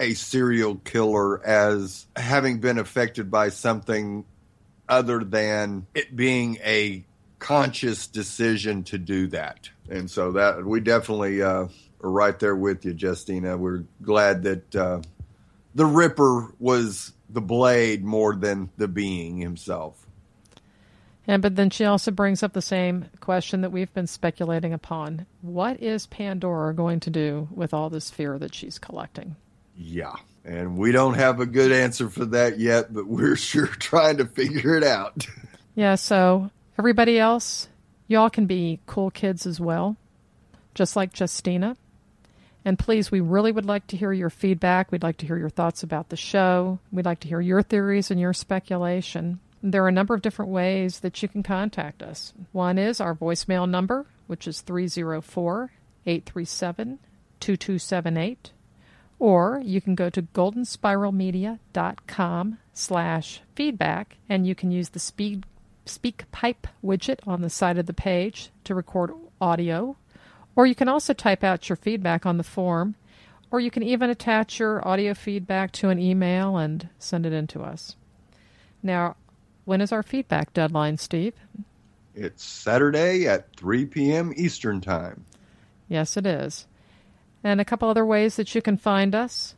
a 0.00 0.14
serial 0.14 0.76
killer 0.76 1.44
as 1.46 2.06
having 2.16 2.58
been 2.58 2.78
affected 2.78 3.30
by 3.30 3.48
something 3.48 4.24
other 4.88 5.22
than 5.24 5.86
it 5.94 6.14
being 6.14 6.58
a 6.64 7.04
conscious 7.38 8.06
decision 8.06 8.84
to 8.84 8.98
do 8.98 9.26
that. 9.28 9.70
And 9.90 10.10
so 10.10 10.32
that 10.32 10.64
we 10.64 10.80
definitely 10.80 11.42
uh, 11.42 11.68
are 12.02 12.10
right 12.10 12.38
there 12.38 12.56
with 12.56 12.84
you, 12.84 12.92
Justina. 12.92 13.56
We're 13.56 13.84
glad 14.02 14.42
that 14.44 14.74
uh, 14.76 15.02
the 15.74 15.86
Ripper 15.86 16.52
was 16.58 17.12
the 17.28 17.40
blade 17.40 18.04
more 18.04 18.34
than 18.34 18.70
the 18.76 18.88
being 18.88 19.38
himself. 19.38 20.04
And 21.26 21.40
but 21.40 21.56
then 21.56 21.70
she 21.70 21.84
also 21.84 22.10
brings 22.10 22.42
up 22.42 22.52
the 22.52 22.62
same 22.62 23.06
question 23.20 23.62
that 23.62 23.72
we've 23.72 23.92
been 23.94 24.06
speculating 24.06 24.72
upon. 24.72 25.26
What 25.40 25.82
is 25.82 26.06
Pandora 26.06 26.74
going 26.74 27.00
to 27.00 27.10
do 27.10 27.48
with 27.50 27.72
all 27.72 27.88
this 27.88 28.10
fear 28.10 28.38
that 28.38 28.54
she's 28.54 28.78
collecting? 28.78 29.36
Yeah. 29.76 30.14
And 30.44 30.76
we 30.76 30.92
don't 30.92 31.14
have 31.14 31.40
a 31.40 31.46
good 31.46 31.72
answer 31.72 32.10
for 32.10 32.26
that 32.26 32.58
yet, 32.58 32.92
but 32.92 33.06
we're 33.06 33.36
sure 33.36 33.66
trying 33.66 34.18
to 34.18 34.26
figure 34.26 34.76
it 34.76 34.84
out. 34.84 35.26
yeah, 35.74 35.94
so 35.94 36.50
everybody 36.78 37.18
else, 37.18 37.68
y'all 38.06 38.30
can 38.30 38.46
be 38.46 38.80
cool 38.86 39.10
kids 39.10 39.46
as 39.46 39.60
well, 39.60 39.96
just 40.74 40.96
like 40.96 41.18
Justina. 41.18 41.76
And 42.64 42.78
please, 42.78 43.10
we 43.10 43.20
really 43.20 43.52
would 43.52 43.66
like 43.66 43.86
to 43.88 43.96
hear 43.96 44.12
your 44.12 44.30
feedback. 44.30 44.90
We'd 44.90 45.02
like 45.02 45.18
to 45.18 45.26
hear 45.26 45.36
your 45.36 45.50
thoughts 45.50 45.82
about 45.82 46.08
the 46.08 46.16
show. 46.16 46.78
We'd 46.90 47.04
like 47.04 47.20
to 47.20 47.28
hear 47.28 47.40
your 47.40 47.62
theories 47.62 48.10
and 48.10 48.18
your 48.18 48.32
speculation. 48.32 49.40
There 49.62 49.84
are 49.84 49.88
a 49.88 49.92
number 49.92 50.14
of 50.14 50.22
different 50.22 50.50
ways 50.50 51.00
that 51.00 51.22
you 51.22 51.28
can 51.28 51.42
contact 51.42 52.02
us. 52.02 52.32
One 52.52 52.78
is 52.78 53.00
our 53.00 53.14
voicemail 53.14 53.68
number, 53.68 54.06
which 54.26 54.48
is 54.48 54.62
304 54.62 55.72
837 56.06 56.98
2278 57.40 58.52
or 59.18 59.60
you 59.64 59.80
can 59.80 59.94
go 59.94 60.10
to 60.10 60.20
goldenspiralmedia.com 60.22 62.58
slash 62.72 63.40
feedback 63.54 64.16
and 64.28 64.46
you 64.46 64.54
can 64.54 64.70
use 64.70 64.90
the 64.90 64.98
speed 64.98 65.46
speak 65.86 66.30
pipe 66.32 66.66
widget 66.84 67.18
on 67.26 67.42
the 67.42 67.50
side 67.50 67.78
of 67.78 67.86
the 67.86 67.92
page 67.94 68.50
to 68.64 68.74
record 68.74 69.12
audio 69.40 69.96
or 70.56 70.66
you 70.66 70.74
can 70.74 70.88
also 70.88 71.12
type 71.12 71.44
out 71.44 71.68
your 71.68 71.76
feedback 71.76 72.24
on 72.24 72.36
the 72.36 72.44
form 72.44 72.94
or 73.50 73.60
you 73.60 73.70
can 73.70 73.82
even 73.82 74.10
attach 74.10 74.58
your 74.58 74.86
audio 74.86 75.14
feedback 75.14 75.70
to 75.72 75.88
an 75.88 75.98
email 75.98 76.56
and 76.56 76.88
send 76.98 77.26
it 77.26 77.32
in 77.32 77.46
to 77.46 77.62
us 77.62 77.96
Now, 78.82 79.16
when 79.64 79.80
is 79.80 79.92
our 79.92 80.02
feedback 80.02 80.52
deadline, 80.52 80.98
Steve? 80.98 81.34
It's 82.14 82.44
Saturday 82.44 83.26
at 83.26 83.56
3 83.56 83.86
p.m. 83.86 84.32
Eastern 84.36 84.80
Time. 84.80 85.24
Yes, 85.88 86.16
it 86.16 86.26
is. 86.26 86.66
And 87.42 87.60
a 87.60 87.64
couple 87.64 87.88
other 87.88 88.06
ways 88.06 88.36
that 88.36 88.54
you 88.54 88.62
can 88.62 88.76
find 88.76 89.14
us 89.14 89.54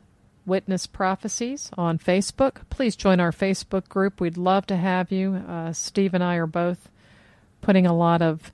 Witness 0.47 0.87
Prophecies 0.87 1.69
on 1.77 1.99
Facebook. 1.99 2.61
Please 2.69 2.95
join 2.95 3.19
our 3.19 3.31
Facebook 3.31 3.89
group. 3.89 4.19
We'd 4.19 4.37
love 4.37 4.65
to 4.67 4.77
have 4.77 5.11
you. 5.11 5.35
Uh, 5.35 5.73
Steve 5.73 6.13
and 6.13 6.23
I 6.23 6.35
are 6.35 6.47
both 6.47 6.89
putting 7.61 7.85
a 7.85 7.95
lot 7.95 8.21
of 8.21 8.51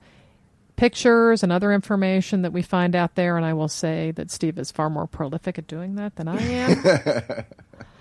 pictures 0.76 1.42
and 1.42 1.52
other 1.52 1.72
information 1.72 2.42
that 2.42 2.52
we 2.52 2.62
find 2.62 2.96
out 2.96 3.14
there, 3.14 3.36
and 3.36 3.46
I 3.46 3.52
will 3.52 3.68
say 3.68 4.10
that 4.12 4.30
Steve 4.30 4.58
is 4.58 4.72
far 4.72 4.90
more 4.90 5.06
prolific 5.06 5.56
at 5.56 5.68
doing 5.68 5.94
that 5.94 6.16
than 6.16 6.26
I 6.26 6.42
am. 6.42 7.44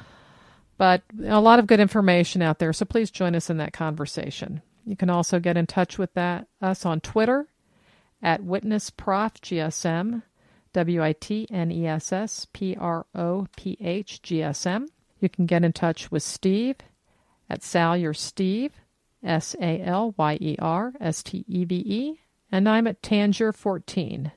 but 0.77 1.03
a 1.23 1.39
lot 1.39 1.59
of 1.59 1.67
good 1.67 1.79
information 1.79 2.41
out 2.41 2.59
there, 2.59 2.73
so 2.73 2.85
please 2.85 3.11
join 3.11 3.35
us 3.35 3.49
in 3.49 3.57
that 3.57 3.73
conversation. 3.73 4.61
You 4.85 4.95
can 4.95 5.09
also 5.09 5.39
get 5.39 5.55
in 5.55 5.67
touch 5.67 5.97
with 5.97 6.13
that 6.15 6.47
us 6.61 6.85
on 6.85 6.99
Twitter 6.99 7.47
at 8.21 8.43
Witness 8.43 8.89
Prof 8.89 9.33
GSM, 9.35 10.23
W 10.73 11.03
I 11.03 11.13
T 11.13 11.47
N 11.51 11.71
E 11.71 11.87
S 11.87 12.11
S 12.11 12.47
P 12.51 12.75
R 12.79 13.05
O 13.15 13.47
P 13.55 13.77
H 13.79 14.21
G 14.21 14.41
S 14.41 14.65
M. 14.65 14.87
You 15.19 15.29
can 15.29 15.45
get 15.45 15.63
in 15.63 15.71
touch 15.71 16.11
with 16.11 16.23
Steve 16.23 16.77
at 17.49 17.63
Salyer 17.63 18.13
Steve, 18.13 18.73
S 19.23 19.55
A 19.61 19.81
L 19.81 20.13
Y 20.17 20.37
E 20.41 20.55
R 20.59 20.93
S 20.99 21.23
T 21.23 21.45
E 21.47 21.65
V 21.65 21.75
E, 21.75 22.19
and 22.51 22.67
I'm 22.67 22.87
at 22.87 23.01
Tangier 23.01 23.53
14, 23.53 24.31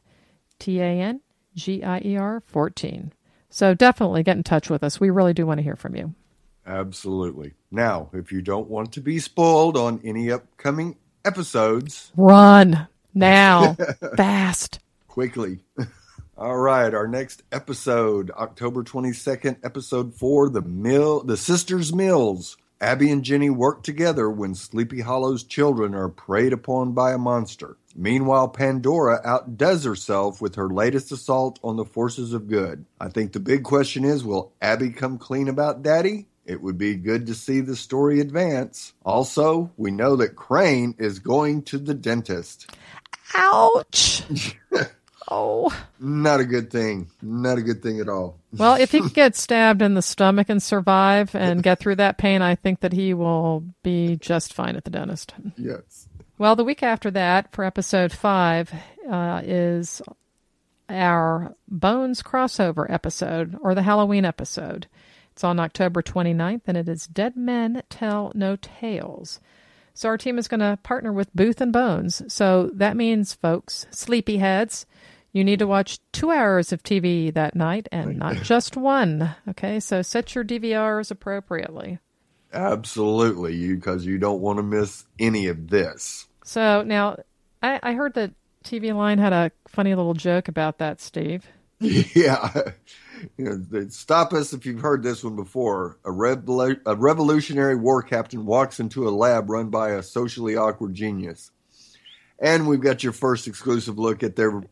T 0.59 0.81
A 0.81 0.85
N 0.85 1.21
G 1.55 1.83
I 1.83 2.01
E 2.05 2.17
R 2.17 2.43
14. 2.47 3.13
So 3.49 3.75
definitely 3.75 4.23
get 4.23 4.37
in 4.37 4.43
touch 4.43 4.69
with 4.69 4.83
us. 4.85 5.01
We 5.01 5.11
really 5.11 5.33
do 5.33 5.47
want 5.47 5.59
to 5.59 5.65
hear 5.65 5.77
from 5.77 5.97
you. 5.97 6.15
Absolutely. 6.67 7.55
Now, 7.71 8.11
if 8.13 8.33
you 8.33 8.43
don't 8.43 8.69
want 8.69 8.93
to 8.93 9.01
be 9.01 9.19
spoiled 9.19 9.77
on 9.77 10.01
any 10.05 10.31
upcoming 10.31 10.97
episodes, 11.25 12.13
run 12.17 12.89
now, 13.15 13.77
fast, 14.17 14.81
quickly. 15.09 15.61
All 16.39 16.59
right, 16.59 16.93
our 16.93 17.09
next 17.09 17.45
episode, 17.51 18.31
October 18.31 18.85
22nd, 18.85 19.57
episode 19.65 20.15
4, 20.15 20.51
The 20.51 20.61
Mill, 20.61 21.23
The 21.23 21.39
Sisters 21.39 21.95
Mills. 21.95 22.59
Abby 22.79 23.11
and 23.11 23.25
Jenny 23.25 23.49
work 23.49 23.83
together 23.83 24.29
when 24.29 24.55
Sleepy 24.55 25.01
Hollow's 25.01 25.45
children 25.45 25.95
are 25.95 26.11
preyed 26.11 26.53
upon 26.53 26.93
by 26.93 27.13
a 27.13 27.19
monster. 27.19 27.79
Meanwhile, 27.95 28.49
Pandora 28.49 29.19
outdoes 29.25 29.85
herself 29.85 30.43
with 30.43 30.57
her 30.57 30.69
latest 30.69 31.11
assault 31.11 31.59
on 31.65 31.77
the 31.77 31.87
forces 31.87 32.35
of 32.35 32.49
good. 32.49 32.85
I 33.01 33.09
think 33.09 33.33
the 33.33 33.41
big 33.41 33.65
question 33.65 34.05
is 34.05 34.23
will 34.23 34.53
Abby 34.61 34.91
come 34.91 35.17
clean 35.17 35.49
about 35.49 35.83
Daddy? 35.83 36.27
It 36.45 36.61
would 36.61 36.77
be 36.77 36.97
good 36.97 37.29
to 37.29 37.35
see 37.35 37.63
the 37.63 37.77
story 37.77 38.21
advance. 38.21 38.93
Also, 39.07 39.73
we 39.79 39.91
know 39.91 40.17
that 40.17 40.37
Crane 40.37 40.97
is 40.99 41.19
going 41.19 41.63
to 41.63 41.79
the 41.79 41.95
dentist. 41.95 42.71
Ouch. 43.35 44.23
oh. 45.29 45.77
Not 45.99 46.41
a 46.41 46.45
good 46.45 46.71
thing. 46.71 47.11
Not 47.23 47.59
a 47.59 47.63
good 47.63 47.83
thing 47.83 48.01
at 48.01 48.09
all. 48.09 48.39
well, 48.53 48.75
if 48.75 48.93
he 48.93 49.01
can 49.01 49.09
get 49.09 49.37
stabbed 49.37 49.83
in 49.83 49.95
the 49.95 50.03
stomach 50.03 50.49
and 50.49 50.63
survive 50.63 51.35
and 51.35 51.63
get 51.63 51.79
through 51.79 51.97
that 51.97 52.19
pain, 52.19 52.43
I 52.43 52.55
think 52.55 52.81
that 52.81 52.93
he 52.93 53.15
will 53.15 53.65
be 53.83 54.17
just 54.17 54.53
fine 54.53 54.77
at 54.77 54.85
the 54.85 54.91
dentist. 54.91 55.35
Yes. 55.57 56.09
Well, 56.39 56.55
the 56.55 56.65
week 56.65 56.83
after 56.83 57.11
that, 57.13 57.53
for 57.53 57.65
episode 57.65 58.13
five, 58.13 58.73
uh, 59.11 59.41
is 59.45 60.03
our 60.89 61.55
Bones 61.67 62.23
crossover 62.23 62.87
episode 62.91 63.57
or 63.61 63.75
the 63.75 63.83
Halloween 63.83 64.25
episode. 64.25 64.87
It's 65.33 65.45
on 65.45 65.61
October 65.61 66.03
29th, 66.03 66.63
and 66.67 66.77
it 66.77 66.89
is 66.89 67.07
Dead 67.07 67.37
Men 67.37 67.83
Tell 67.91 68.33
No 68.35 68.57
Tales. 68.57 69.41
So 69.93 70.11
our 70.11 70.19
team 70.19 70.39
is 70.39 70.49
going 70.49 70.61
to 70.61 70.79
partner 70.83 71.13
with 71.13 71.35
Booth 71.35 71.61
and 71.61 71.73
Bones. 71.73 72.23
So 72.33 72.71
that 72.75 72.97
means, 72.97 73.33
folks, 73.33 73.87
sleepyheads, 73.91 74.85
you 75.33 75.45
need 75.45 75.59
to 75.59 75.67
watch 75.67 75.99
two 76.13 76.31
hours 76.31 76.73
of 76.73 76.83
TV 76.83 77.33
that 77.35 77.55
night 77.55 77.89
and 77.93 78.19
not 78.19 78.37
just 78.43 78.77
one. 78.77 79.35
Okay, 79.49 79.81
so 79.81 80.03
set 80.03 80.35
your 80.35 80.45
DVRs 80.45 81.11
appropriately. 81.11 81.99
Absolutely, 82.53 83.55
you 83.55 83.77
because 83.77 84.07
you 84.07 84.19
don't 84.19 84.41
want 84.41 84.59
to 84.59 84.63
miss 84.63 85.05
any 85.19 85.49
of 85.49 85.69
this. 85.69 86.27
So 86.45 86.83
now, 86.83 87.19
I, 87.63 87.81
I 87.83 87.93
heard 87.93 88.15
that 88.15 88.33
TV 88.65 88.95
Line 88.95 89.19
had 89.19 89.33
a 89.33 89.53
funny 89.69 89.95
little 89.95 90.15
joke 90.15 90.49
about 90.49 90.79
that, 90.79 91.01
Steve. 91.01 91.47
Yeah. 91.81 92.53
You 93.39 93.45
know, 93.71 93.89
stop 93.89 94.33
us 94.33 94.53
if 94.53 94.67
you've 94.67 94.81
heard 94.81 95.03
this 95.03 95.25
one 95.25 95.37
before. 95.37 95.99
A, 96.05 96.11
revolu- 96.11 96.81
a 96.85 96.95
revolutionary 96.95 97.75
war 97.77 98.03
captain 98.03 98.45
walks 98.45 98.79
into 98.79 99.09
a 99.09 99.11
lab 99.11 99.49
run 99.49 99.71
by 99.71 99.91
a 99.91 100.03
socially 100.03 100.57
awkward 100.57 100.95
genius. 100.95 101.51
And 102.39 102.69
we've 102.69 102.81
got 102.81 103.03
your 103.03 103.13
first 103.15 103.47
exclusive 103.47 103.99
look 103.99 104.23
at 104.23 104.37
their 104.37 104.63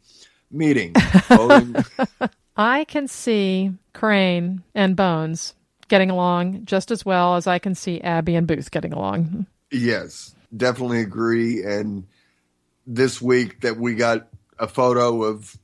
meeting. 0.54 0.94
I 2.56 2.84
can 2.84 3.08
see 3.08 3.72
Crane 3.92 4.62
and 4.74 4.96
Bones 4.96 5.54
getting 5.88 6.10
along 6.10 6.64
just 6.64 6.90
as 6.90 7.04
well 7.04 7.36
as 7.36 7.46
I 7.46 7.58
can 7.58 7.74
see 7.74 8.00
Abby 8.00 8.36
and 8.36 8.46
Booth 8.46 8.70
getting 8.70 8.92
along. 8.92 9.46
Yes, 9.70 10.34
definitely 10.56 11.00
agree. 11.00 11.62
And 11.62 12.06
this 12.86 13.20
week 13.20 13.60
that 13.62 13.76
we 13.76 13.94
got 13.94 14.28
a 14.58 14.68
photo 14.68 15.24
of 15.24 15.56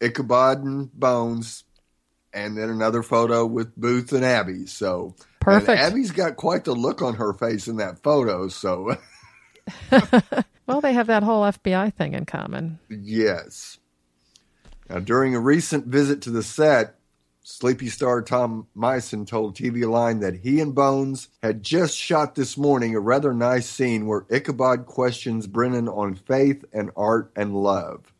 Ichabod 0.00 0.62
and 0.62 0.92
Bones 0.92 1.64
and 2.32 2.56
then 2.56 2.68
another 2.68 3.02
photo 3.02 3.44
with 3.46 3.74
Booth 3.76 4.12
and 4.12 4.24
Abby. 4.24 4.66
So 4.66 5.14
perfect. 5.40 5.80
Abby's 5.80 6.10
got 6.12 6.36
quite 6.36 6.64
the 6.64 6.74
look 6.74 7.02
on 7.02 7.14
her 7.14 7.32
face 7.32 7.68
in 7.68 7.76
that 7.76 8.02
photo. 8.02 8.48
So, 8.48 8.96
well, 10.66 10.80
they 10.80 10.92
have 10.92 11.08
that 11.08 11.22
whole 11.22 11.42
FBI 11.42 11.94
thing 11.94 12.14
in 12.14 12.26
common. 12.26 12.78
Yes. 12.88 13.78
Now, 14.88 14.98
during 14.98 15.34
a 15.34 15.40
recent 15.40 15.86
visit 15.86 16.22
to 16.22 16.30
the 16.30 16.42
set, 16.42 16.94
Sleepy 17.42 17.88
star 17.88 18.20
Tom 18.20 18.66
Mison 18.74 19.24
told 19.24 19.56
TV 19.56 19.88
Line 19.88 20.20
that 20.20 20.40
he 20.40 20.60
and 20.60 20.74
Bones 20.74 21.28
had 21.42 21.62
just 21.62 21.96
shot 21.96 22.34
this 22.34 22.58
morning 22.58 22.94
a 22.94 23.00
rather 23.00 23.32
nice 23.32 23.66
scene 23.66 24.06
where 24.06 24.26
Ichabod 24.28 24.84
questions 24.86 25.46
Brennan 25.46 25.88
on 25.88 26.14
faith 26.14 26.64
and 26.72 26.90
art 26.94 27.30
and 27.34 27.54
love. 27.54 28.12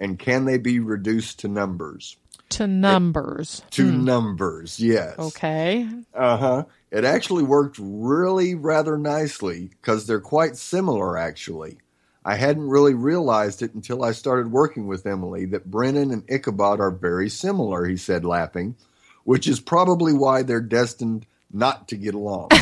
And 0.00 0.18
can 0.18 0.44
they 0.44 0.58
be 0.58 0.80
reduced 0.80 1.38
to 1.40 1.48
numbers? 1.48 2.16
to 2.50 2.66
numbers. 2.66 3.62
It, 3.66 3.70
to 3.72 3.90
hmm. 3.90 4.04
numbers, 4.04 4.80
yes. 4.80 5.18
Okay. 5.18 5.88
Uh 6.12 6.36
huh. 6.36 6.64
It 6.90 7.04
actually 7.04 7.42
worked 7.42 7.78
really 7.80 8.54
rather 8.54 8.96
nicely 8.96 9.70
because 9.80 10.06
they're 10.06 10.20
quite 10.20 10.56
similar, 10.56 11.18
actually. 11.18 11.78
I 12.24 12.36
hadn't 12.36 12.68
really 12.68 12.94
realized 12.94 13.60
it 13.62 13.74
until 13.74 14.02
I 14.02 14.12
started 14.12 14.50
working 14.50 14.86
with 14.86 15.06
Emily 15.06 15.44
that 15.46 15.70
Brennan 15.70 16.10
and 16.10 16.24
Ichabod 16.28 16.80
are 16.80 16.90
very 16.90 17.28
similar, 17.28 17.84
he 17.84 17.98
said, 17.98 18.24
laughing, 18.24 18.76
which 19.24 19.46
is 19.46 19.60
probably 19.60 20.14
why 20.14 20.42
they're 20.42 20.60
destined 20.60 21.26
not 21.52 21.88
to 21.88 21.96
get 21.96 22.14
along. 22.14 22.48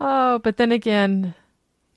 oh, 0.00 0.40
but 0.42 0.56
then 0.56 0.72
again, 0.72 1.34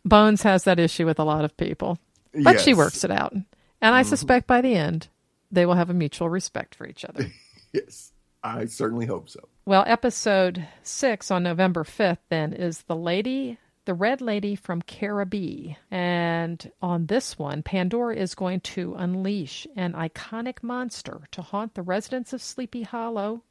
Bones 0.05 0.43
has 0.43 0.65
that 0.65 0.80
issue 0.80 1.05
with 1.05 1.20
a 1.20 1.24
lot 1.24 1.45
of 1.45 1.57
people. 1.57 1.97
But 2.32 2.55
yes. 2.55 2.63
she 2.63 2.76
works 2.76 3.03
it 3.03 3.11
out. 3.11 3.34
And 3.34 3.45
I 3.82 4.01
mm-hmm. 4.01 4.09
suspect 4.09 4.45
by 4.45 4.61
the 4.61 4.76
end, 4.76 5.07
they 5.51 5.65
will 5.65 5.74
have 5.74 5.89
a 5.89 5.95
mutual 5.95 6.30
respect 6.30 6.76
for 6.76 6.86
each 6.86 7.03
other. 7.03 7.32
yes, 7.74 8.11
I 8.43 8.65
certainly 8.65 9.07
hope 9.07 9.30
so. 9.30 9.47
Well, 9.65 9.84
episode 9.88 10.67
six 10.84 11.32
on 11.32 11.43
November 11.43 11.84
5th, 11.84 12.20
then, 12.30 12.53
is 12.53 12.84
The 12.84 12.95
Lady, 12.95 13.57
the 13.86 13.93
Red 13.93 14.21
Lady 14.21 14.55
from 14.55 14.82
Caribee. 14.82 15.73
And 15.89 16.71
on 16.82 17.07
this 17.07 17.39
one, 17.39 17.63
Pandora 17.63 18.15
is 18.15 18.36
going 18.36 18.59
to 18.61 18.95
unleash 18.95 19.65
an 19.75 19.93
iconic 19.93 20.61
monster 20.61 21.21
to 21.32 21.41
haunt 21.41 21.73
the 21.73 21.82
residents 21.82 22.34
of 22.34 22.41
Sleepy 22.41 22.84
Hollow 22.84 23.43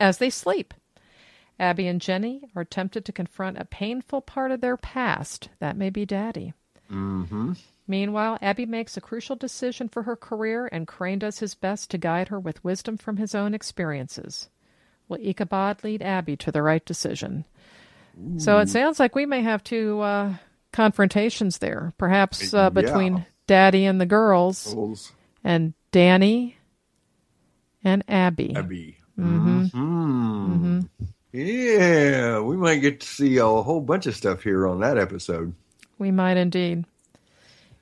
as 0.00 0.18
they 0.18 0.30
sleep. 0.30 0.74
Abby 1.58 1.86
and 1.86 2.00
Jenny 2.00 2.42
are 2.56 2.64
tempted 2.64 3.04
to 3.04 3.12
confront 3.12 3.58
a 3.58 3.64
painful 3.64 4.20
part 4.20 4.50
of 4.50 4.60
their 4.60 4.76
past. 4.76 5.50
That 5.60 5.76
may 5.76 5.90
be 5.90 6.04
Daddy. 6.04 6.52
Mm-hmm. 6.90 7.52
Meanwhile, 7.86 8.38
Abby 8.40 8.66
makes 8.66 8.96
a 8.96 9.00
crucial 9.00 9.36
decision 9.36 9.88
for 9.88 10.02
her 10.04 10.16
career, 10.16 10.68
and 10.72 10.86
Crane 10.86 11.18
does 11.18 11.38
his 11.38 11.54
best 11.54 11.90
to 11.90 11.98
guide 11.98 12.28
her 12.28 12.40
with 12.40 12.64
wisdom 12.64 12.96
from 12.96 13.18
his 13.18 13.34
own 13.34 13.54
experiences. 13.54 14.48
Will 15.06 15.18
Ichabod 15.20 15.84
lead 15.84 16.02
Abby 16.02 16.36
to 16.38 16.50
the 16.50 16.62
right 16.62 16.84
decision? 16.84 17.44
Ooh. 18.18 18.38
So 18.38 18.58
it 18.58 18.68
sounds 18.68 19.00
like 19.00 19.14
we 19.14 19.26
may 19.26 19.42
have 19.42 19.64
two 19.64 20.00
uh, 20.00 20.34
confrontations 20.72 21.58
there, 21.58 21.92
perhaps 21.98 22.52
uh, 22.54 22.70
between 22.70 23.16
yeah. 23.18 23.22
Daddy 23.46 23.84
and 23.84 24.00
the 24.00 24.06
girls, 24.06 24.72
girls, 24.72 25.12
and 25.42 25.74
Danny 25.92 26.56
and 27.82 28.04
Abby. 28.08 28.54
Abby. 28.56 28.98
Mm-hmm. 29.18 29.64
Mm-hmm. 29.64 30.52
Mm-hmm. 30.52 31.04
Yeah, 31.32 32.40
we 32.40 32.56
might 32.56 32.78
get 32.78 33.00
to 33.00 33.06
see 33.06 33.38
a 33.38 33.46
whole 33.46 33.80
bunch 33.80 34.06
of 34.06 34.14
stuff 34.16 34.42
here 34.42 34.66
on 34.66 34.80
that 34.80 34.98
episode. 34.98 35.52
We 35.98 36.10
might 36.10 36.36
indeed. 36.36 36.84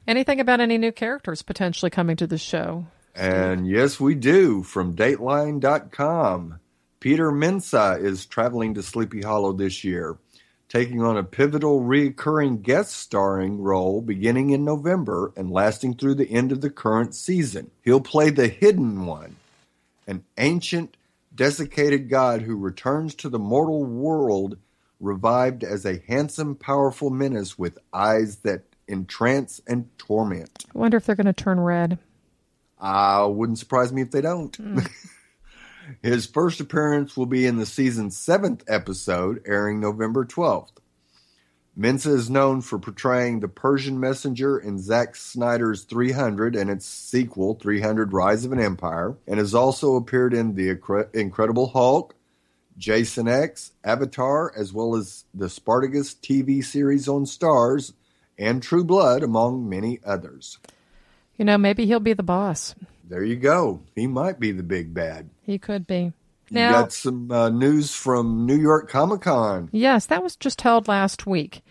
Anything 0.07 0.41
about 0.41 0.61
any 0.61 0.79
new 0.79 0.93
characters 0.93 1.43
potentially 1.43 1.91
coming 1.91 2.17
to 2.17 2.27
the 2.27 2.39
show? 2.39 2.87
And 3.15 3.69
yes, 3.69 4.01
we 4.01 4.15
do 4.15 4.63
from 4.63 4.95
Deadline.com. 4.95 6.61
Peter 7.03 7.33
Mensah 7.33 8.01
is 8.01 8.27
traveling 8.27 8.75
to 8.75 8.81
Sleepy 8.81 9.23
Hollow 9.23 9.53
this 9.53 9.83
year, 9.83 10.19
taking 10.69 11.03
on 11.03 11.17
a 11.17 11.25
pivotal 11.25 11.81
recurring 11.81 12.63
guest 12.63 12.95
starring 12.95 13.61
role 13.61 14.01
beginning 14.01 14.51
in 14.51 14.65
November 14.65 15.33
and 15.37 15.51
lasting 15.51 15.95
through 15.95 16.15
the 16.15 16.31
end 16.31 16.53
of 16.53 16.61
the 16.61 16.71
current 16.71 17.17
season. 17.17 17.73
He'll 17.83 18.01
play 18.01 18.31
the 18.31 18.47
Hidden 18.47 19.05
One, 19.05 19.35
an 20.07 20.23
ancient, 20.39 20.97
desiccated 21.35 22.09
god 22.09 22.43
who 22.43 22.55
returns 22.55 23.17
to 23.17 23.29
the 23.29 23.37
mortal 23.37 23.83
world 23.83 24.57
revived 25.01 25.65
as 25.65 25.85
a 25.85 26.05
handsome, 26.07 26.55
powerful 26.55 27.11
menace 27.11 27.59
with 27.59 27.81
eyes 27.93 28.37
that 28.45 28.63
entrance 28.89 29.61
and 29.67 29.89
torment. 29.99 30.67
I 30.73 30.79
wonder 30.79 30.99
if 30.99 31.07
they're 31.07 31.17
going 31.17 31.27
to 31.27 31.33
turn 31.33 31.59
red. 31.59 31.99
Uh, 32.81 33.29
wouldn't 33.29 33.59
surprise 33.59 33.93
me 33.93 34.03
if 34.03 34.13
they 34.13 34.21
don't. 34.21 34.57
His 36.03 36.27
first 36.27 36.61
appearance 36.61 37.17
will 37.17 37.27
be 37.27 37.47
in 37.47 37.57
the 37.57 37.67
season's 37.67 38.17
seventh 38.17 38.65
episode, 38.69 39.43
airing 39.47 39.81
November 39.81 40.25
12th. 40.25 40.71
Mensah 41.79 42.13
is 42.13 42.29
known 42.29 42.61
for 42.61 42.79
portraying 42.79 43.41
the 43.41 43.49
Persian 43.49 43.99
messenger 43.99 44.59
in 44.59 44.79
Zack 44.79 45.17
Snyder's 45.17 45.85
300 45.85 46.55
and 46.55 46.69
its 46.69 46.85
sequel, 46.85 47.55
300 47.55 48.13
Rise 48.13 48.45
of 48.45 48.53
an 48.53 48.61
Empire, 48.61 49.17
and 49.27 49.39
has 49.39 49.55
also 49.55 49.97
appeared 49.97 50.35
in 50.35 50.55
The 50.55 50.69
Incredible 51.15 51.69
Hulk, 51.69 52.15
Jason 52.77 53.27
X, 53.27 53.73
Avatar, 53.85 54.53
as 54.55 54.73
well 54.73 54.97
as 54.97 55.25
the 55.33 55.49
Spartacus 55.49 56.15
TV 56.15 56.63
series 56.63 57.09
on 57.09 57.25
Starz 57.25 57.95
and 58.39 58.63
True 58.63 58.85
Blood, 58.85 59.23
among 59.23 59.69
many 59.69 59.99
others. 60.05 60.59
You 61.39 61.47
know, 61.47 61.57
maybe 61.57 61.87
he'll 61.87 62.01
be 62.01 62.13
the 62.13 62.23
boss. 62.23 62.75
There 63.13 63.23
you 63.23 63.37
go. 63.37 63.83
He 63.95 64.07
might 64.07 64.41
be 64.41 64.53
the 64.53 64.63
big 64.63 64.95
bad. 64.95 65.29
He 65.43 65.59
could 65.59 65.87
be. 65.87 66.15
Now, 66.51 66.69
you 66.69 66.75
got 66.77 66.93
some 66.95 67.31
uh, 67.31 67.51
news 67.51 67.95
from 67.95 68.47
New 68.47 68.57
York 68.57 68.89
Comic 68.89 69.21
Con. 69.21 69.69
Yes, 69.71 70.07
that 70.07 70.23
was 70.23 70.35
just 70.35 70.63
held 70.63 70.89
last 70.89 71.27
week. 71.27 71.63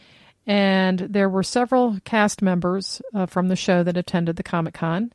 And 0.45 0.99
there 0.99 1.29
were 1.29 1.41
several 1.41 1.97
cast 2.05 2.43
members 2.43 3.01
uh, 3.15 3.25
from 3.25 3.47
the 3.47 3.55
show 3.55 3.81
that 3.81 3.97
attended 3.97 4.35
the 4.35 4.43
Comic 4.43 4.75
Con. 4.75 5.13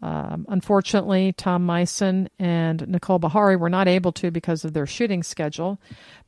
Um, 0.00 0.46
unfortunately, 0.48 1.34
Tom 1.34 1.66
Mison 1.66 2.30
and 2.38 2.88
Nicole 2.88 3.20
Beharie 3.20 3.60
were 3.60 3.68
not 3.68 3.86
able 3.86 4.12
to 4.12 4.30
because 4.30 4.64
of 4.64 4.72
their 4.72 4.86
shooting 4.86 5.22
schedule, 5.22 5.78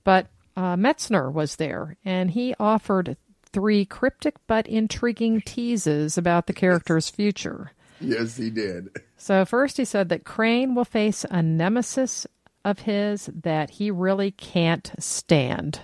but 0.05 0.27
uh, 0.59 0.77
Metzner 0.77 1.33
was 1.33 1.57
there, 1.57 1.97
and 2.05 2.33
he 2.33 2.55
offered 2.61 3.17
three 3.51 3.87
cryptic 3.87 4.35
but 4.47 4.67
intriguing 4.67 5.41
teases 5.41 6.19
about 6.19 6.49
the 6.49 6.53
character's 6.53 7.09
future. 7.09 7.73
Yes, 8.01 8.37
he 8.37 8.51
did. 8.51 8.91
So, 9.17 9.45
first, 9.45 9.77
he 9.77 9.85
said 9.85 10.09
that 10.09 10.25
Crane 10.25 10.75
will 10.75 10.85
face 10.85 11.25
a 11.31 11.43
nemesis 11.43 12.27
of 12.65 12.81
his 12.81 13.31
that 13.35 13.71
he 13.71 13.91
really 13.91 14.31
can't 14.31 14.93
stand. 14.99 15.81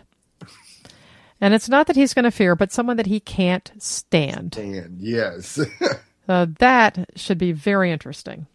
And 1.40 1.52
it's 1.52 1.68
not 1.68 1.88
that 1.88 1.96
he's 1.96 2.14
going 2.14 2.24
to 2.24 2.30
fear, 2.30 2.54
but 2.54 2.72
someone 2.72 2.96
that 2.96 3.06
he 3.06 3.20
can't 3.20 3.70
stand. 3.78 4.54
Stand, 4.54 4.98
yes. 5.00 5.60
So 6.26 6.46
that 6.58 7.10
should 7.16 7.36
be 7.36 7.52
very 7.52 7.92
interesting. 7.92 8.46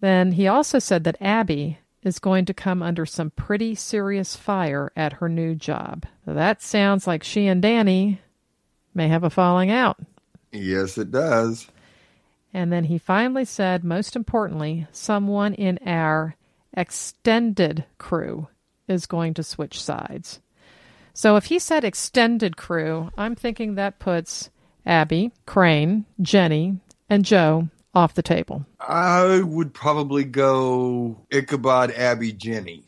Then 0.00 0.32
he 0.32 0.46
also 0.46 0.78
said 0.78 1.04
that 1.04 1.20
Abbie 1.20 1.78
is 2.02 2.18
going 2.18 2.44
to 2.46 2.54
come 2.54 2.82
under 2.82 3.04
some 3.04 3.30
pretty 3.30 3.74
serious 3.74 4.36
fire 4.36 4.92
at 4.96 5.14
her 5.14 5.28
new 5.28 5.54
job. 5.54 6.06
So 6.24 6.32
that 6.32 6.62
sounds 6.62 7.06
like 7.06 7.22
she 7.22 7.46
and 7.46 7.60
Danny 7.60 8.20
may 8.94 9.08
have 9.08 9.24
a 9.24 9.30
falling 9.30 9.70
out. 9.70 9.98
Yes, 10.52 10.96
it 10.96 11.10
does. 11.10 11.66
And 12.52 12.72
then 12.72 12.84
he 12.84 12.98
finally 12.98 13.44
said, 13.44 13.84
most 13.84 14.16
importantly, 14.16 14.86
someone 14.90 15.54
in 15.54 15.78
our 15.84 16.34
extended 16.72 17.84
crew 17.98 18.48
is 18.86 19.06
going 19.06 19.34
to 19.34 19.42
switch 19.42 19.82
sides. 19.82 20.40
So 21.12 21.36
if 21.36 21.46
he 21.46 21.58
said 21.58 21.84
extended 21.84 22.56
crew, 22.56 23.10
I'm 23.16 23.34
thinking 23.34 23.74
that 23.74 23.98
puts 23.98 24.50
Abbie, 24.86 25.32
Crane, 25.44 26.06
Jenny, 26.20 26.78
and 27.10 27.24
Joe 27.24 27.68
off 27.94 28.14
the 28.14 28.22
table? 28.22 28.64
I 28.80 29.40
would 29.42 29.74
probably 29.74 30.24
go 30.24 31.20
Ichabod, 31.30 31.90
Abbie, 31.92 32.32
Jenny. 32.32 32.84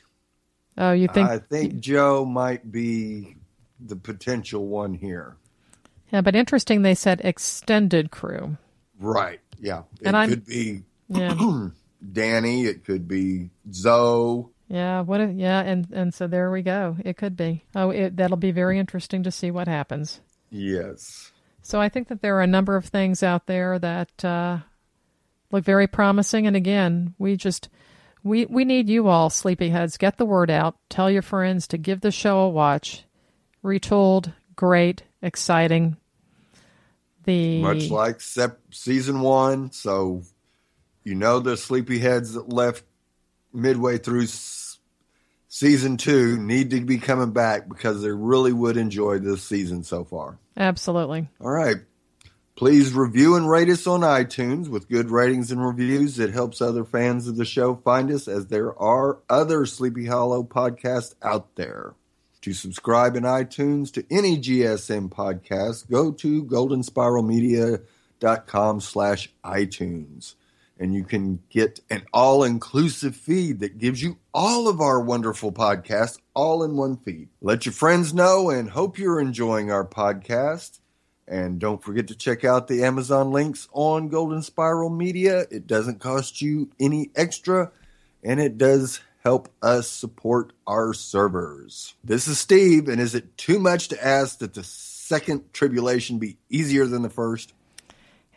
Oh, 0.79 0.93
you 0.93 1.09
think? 1.09 1.29
I 1.29 1.39
think 1.39 1.81
Joe 1.81 2.25
might 2.25 2.71
be 2.71 3.37
the 3.81 3.97
potential 3.97 4.67
one 4.67 4.95
here. 4.95 5.37
Yeah, 6.13 6.23
but 6.23 6.37
interesting. 6.37 6.83
They 6.83 6.95
said 6.95 7.21
extended 7.23 8.11
crew. 8.11 8.57
Right. 8.99 9.41
Yeah. 9.61 9.83
It 10.01 10.15
and 10.15 10.31
could 10.31 10.47
be 10.47 10.83
yeah. 11.09 11.69
Danny. 12.13 12.65
It 12.65 12.85
could 12.85 13.07
be 13.07 13.51
Zoe. 13.73 14.47
Yeah. 14.69 15.03
What? 15.03 15.21
A, 15.21 15.27
yeah. 15.27 15.61
And 15.61 15.87
and 15.93 16.15
so 16.15 16.27
there 16.27 16.51
we 16.51 16.63
go. 16.63 16.97
It 17.05 17.17
could 17.17 17.37
be. 17.37 17.65
Oh, 17.75 17.91
it, 17.91 18.17
that'll 18.17 18.37
be 18.37 18.53
very 18.53 18.79
interesting 18.79 19.23
to 19.25 19.31
see 19.31 19.51
what 19.51 19.69
happens. 19.69 20.21
Yes. 20.51 21.33
So 21.63 21.81
I 21.81 21.89
think 21.89 22.09
that 22.09 22.23
there 22.23 22.37
are 22.37 22.43
a 22.43 22.47
number 22.47 22.77
of 22.77 22.87
things 22.87 23.23
out 23.23 23.47
there 23.47 23.79
that 23.79 24.25
uh, 24.25 24.59
look 25.51 25.65
very 25.65 25.87
promising. 25.87 26.47
And 26.47 26.57
again, 26.57 27.15
we 27.19 27.37
just 27.37 27.69
we 28.23 28.47
we 28.47 28.65
need 28.65 28.89
you 28.89 29.09
all, 29.09 29.31
sleepyheads. 29.31 29.99
Get 29.99 30.17
the 30.17 30.27
word 30.27 30.51
out. 30.51 30.77
Tell 30.89 31.11
your 31.11 31.23
friends 31.23 31.67
to 31.69 31.79
give 31.79 32.01
the 32.01 32.11
show 32.11 32.41
a 32.41 32.49
watch. 32.49 33.05
Retold, 33.63 34.33
great, 34.57 35.03
exciting. 35.23 35.97
The 37.25 37.61
much 37.61 37.91
like 37.91 38.21
sep- 38.21 38.61
season 38.71 39.21
one. 39.21 39.73
So 39.73 40.23
you 41.05 41.15
know 41.15 41.41
the 41.41 41.55
sleepyheads 41.55 42.35
that 42.35 42.49
left 42.49 42.85
midway 43.53 43.99
through 43.99 44.27
season 45.49 45.97
two 45.97 46.37
need 46.39 46.71
to 46.71 46.81
be 46.81 46.99
coming 46.99 47.33
back 47.33 47.69
because 47.69 48.03
they 48.03 48.11
really 48.11 48.53
would 48.53 48.77
enjoy 48.77 49.19
this 49.19 49.43
season 49.43 49.85
so 49.85 50.05
far. 50.05 50.39
Absolutely. 50.57 51.29
All 51.41 51.51
right. 51.51 51.77
Please 52.57 52.93
review 52.93 53.37
and 53.37 53.49
rate 53.49 53.71
us 53.71 53.87
on 53.87 54.01
iTunes 54.01 54.69
with 54.69 54.89
good 54.89 55.11
ratings 55.11 55.51
and 55.51 55.65
reviews. 55.65 56.19
It 56.19 56.31
helps 56.31 56.61
other 56.61 56.85
fans 56.85 57.27
of 57.27 57.37
the 57.37 57.47
show 57.47 57.75
find 57.77 58.11
us 58.11 58.29
as 58.29 58.49
there 58.49 58.79
are 58.79 59.19
other 59.31 59.65
Sleepy 59.65 60.05
Hollow 60.05 60.43
podcasts 60.43 61.15
out 61.23 61.57
there. 61.57 61.95
To 62.43 62.53
subscribe 62.55 63.17
in 63.17 63.25
iTunes 63.25 63.93
to 63.93 64.03
any 64.11 64.39
GSM 64.39 65.11
podcast, 65.11 65.91
go 65.91 66.11
to 66.13 66.45
goldenspiralmedia.com 66.45 68.81
slash 68.81 69.31
iTunes 69.45 70.35
and 70.81 70.95
you 70.95 71.05
can 71.05 71.41
get 71.51 71.79
an 71.91 72.03
all 72.13 72.43
inclusive 72.43 73.15
feed 73.15 73.61
that 73.61 73.77
gives 73.77 74.03
you 74.03 74.17
all 74.33 74.67
of 74.67 74.81
our 74.81 74.99
wonderful 74.99 75.53
podcasts 75.53 76.19
all 76.35 76.65
in 76.65 76.75
one 76.75 76.97
feed. 76.97 77.29
Let 77.43 77.67
your 77.67 77.75
friends 77.75 78.15
know 78.15 78.49
and 78.49 78.71
hope 78.71 78.99
you're 78.99 79.21
enjoying 79.21 79.71
our 79.71 79.85
podcast. 79.85 80.81
And 81.29 81.61
don't 81.61 81.85
forget 81.85 82.09
to 82.09 82.17
check 82.17 82.45
out 82.45 82.67
the 82.67 82.83
Amazon 82.83 83.31
links 83.31 83.69
on 83.73 84.09
Golden 84.09 84.43
Spiral 84.43 84.89
Media. 84.89 85.45
It 85.51 85.67
doesn't 85.67 86.01
cost 86.01 86.41
you 86.41 86.71
any 86.81 87.11
extra 87.15 87.71
and 88.25 88.41
it 88.41 88.57
does 88.57 89.01
help 89.23 89.49
us 89.63 89.89
support 89.89 90.53
our 90.67 90.93
servers. 90.93 91.95
This 92.03 92.27
is 92.27 92.39
Steve, 92.39 92.89
and 92.89 93.01
is 93.01 93.15
it 93.15 93.37
too 93.37 93.59
much 93.59 93.89
to 93.89 94.05
ask 94.05 94.39
that 94.39 94.55
the 94.55 94.65
second 94.65 95.53
tribulation 95.53 96.19
be 96.19 96.39
easier 96.49 96.87
than 96.87 97.03
the 97.03 97.11
first? 97.11 97.53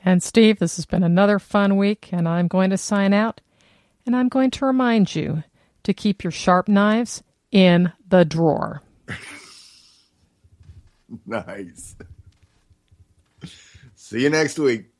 And 0.05 0.21
Steve, 0.21 0.59
this 0.59 0.75
has 0.75 0.85
been 0.85 1.03
another 1.03 1.39
fun 1.39 1.77
week, 1.77 2.09
and 2.11 2.27
I'm 2.27 2.47
going 2.47 2.69
to 2.71 2.77
sign 2.77 3.13
out. 3.13 3.41
And 4.05 4.15
I'm 4.15 4.27
going 4.27 4.51
to 4.51 4.65
remind 4.65 5.15
you 5.15 5.43
to 5.83 5.93
keep 5.93 6.23
your 6.23 6.31
sharp 6.31 6.67
knives 6.67 7.23
in 7.51 7.93
the 8.07 8.25
drawer. 8.25 8.81
nice. 11.25 11.95
See 13.95 14.23
you 14.23 14.29
next 14.29 14.59
week. 14.59 14.92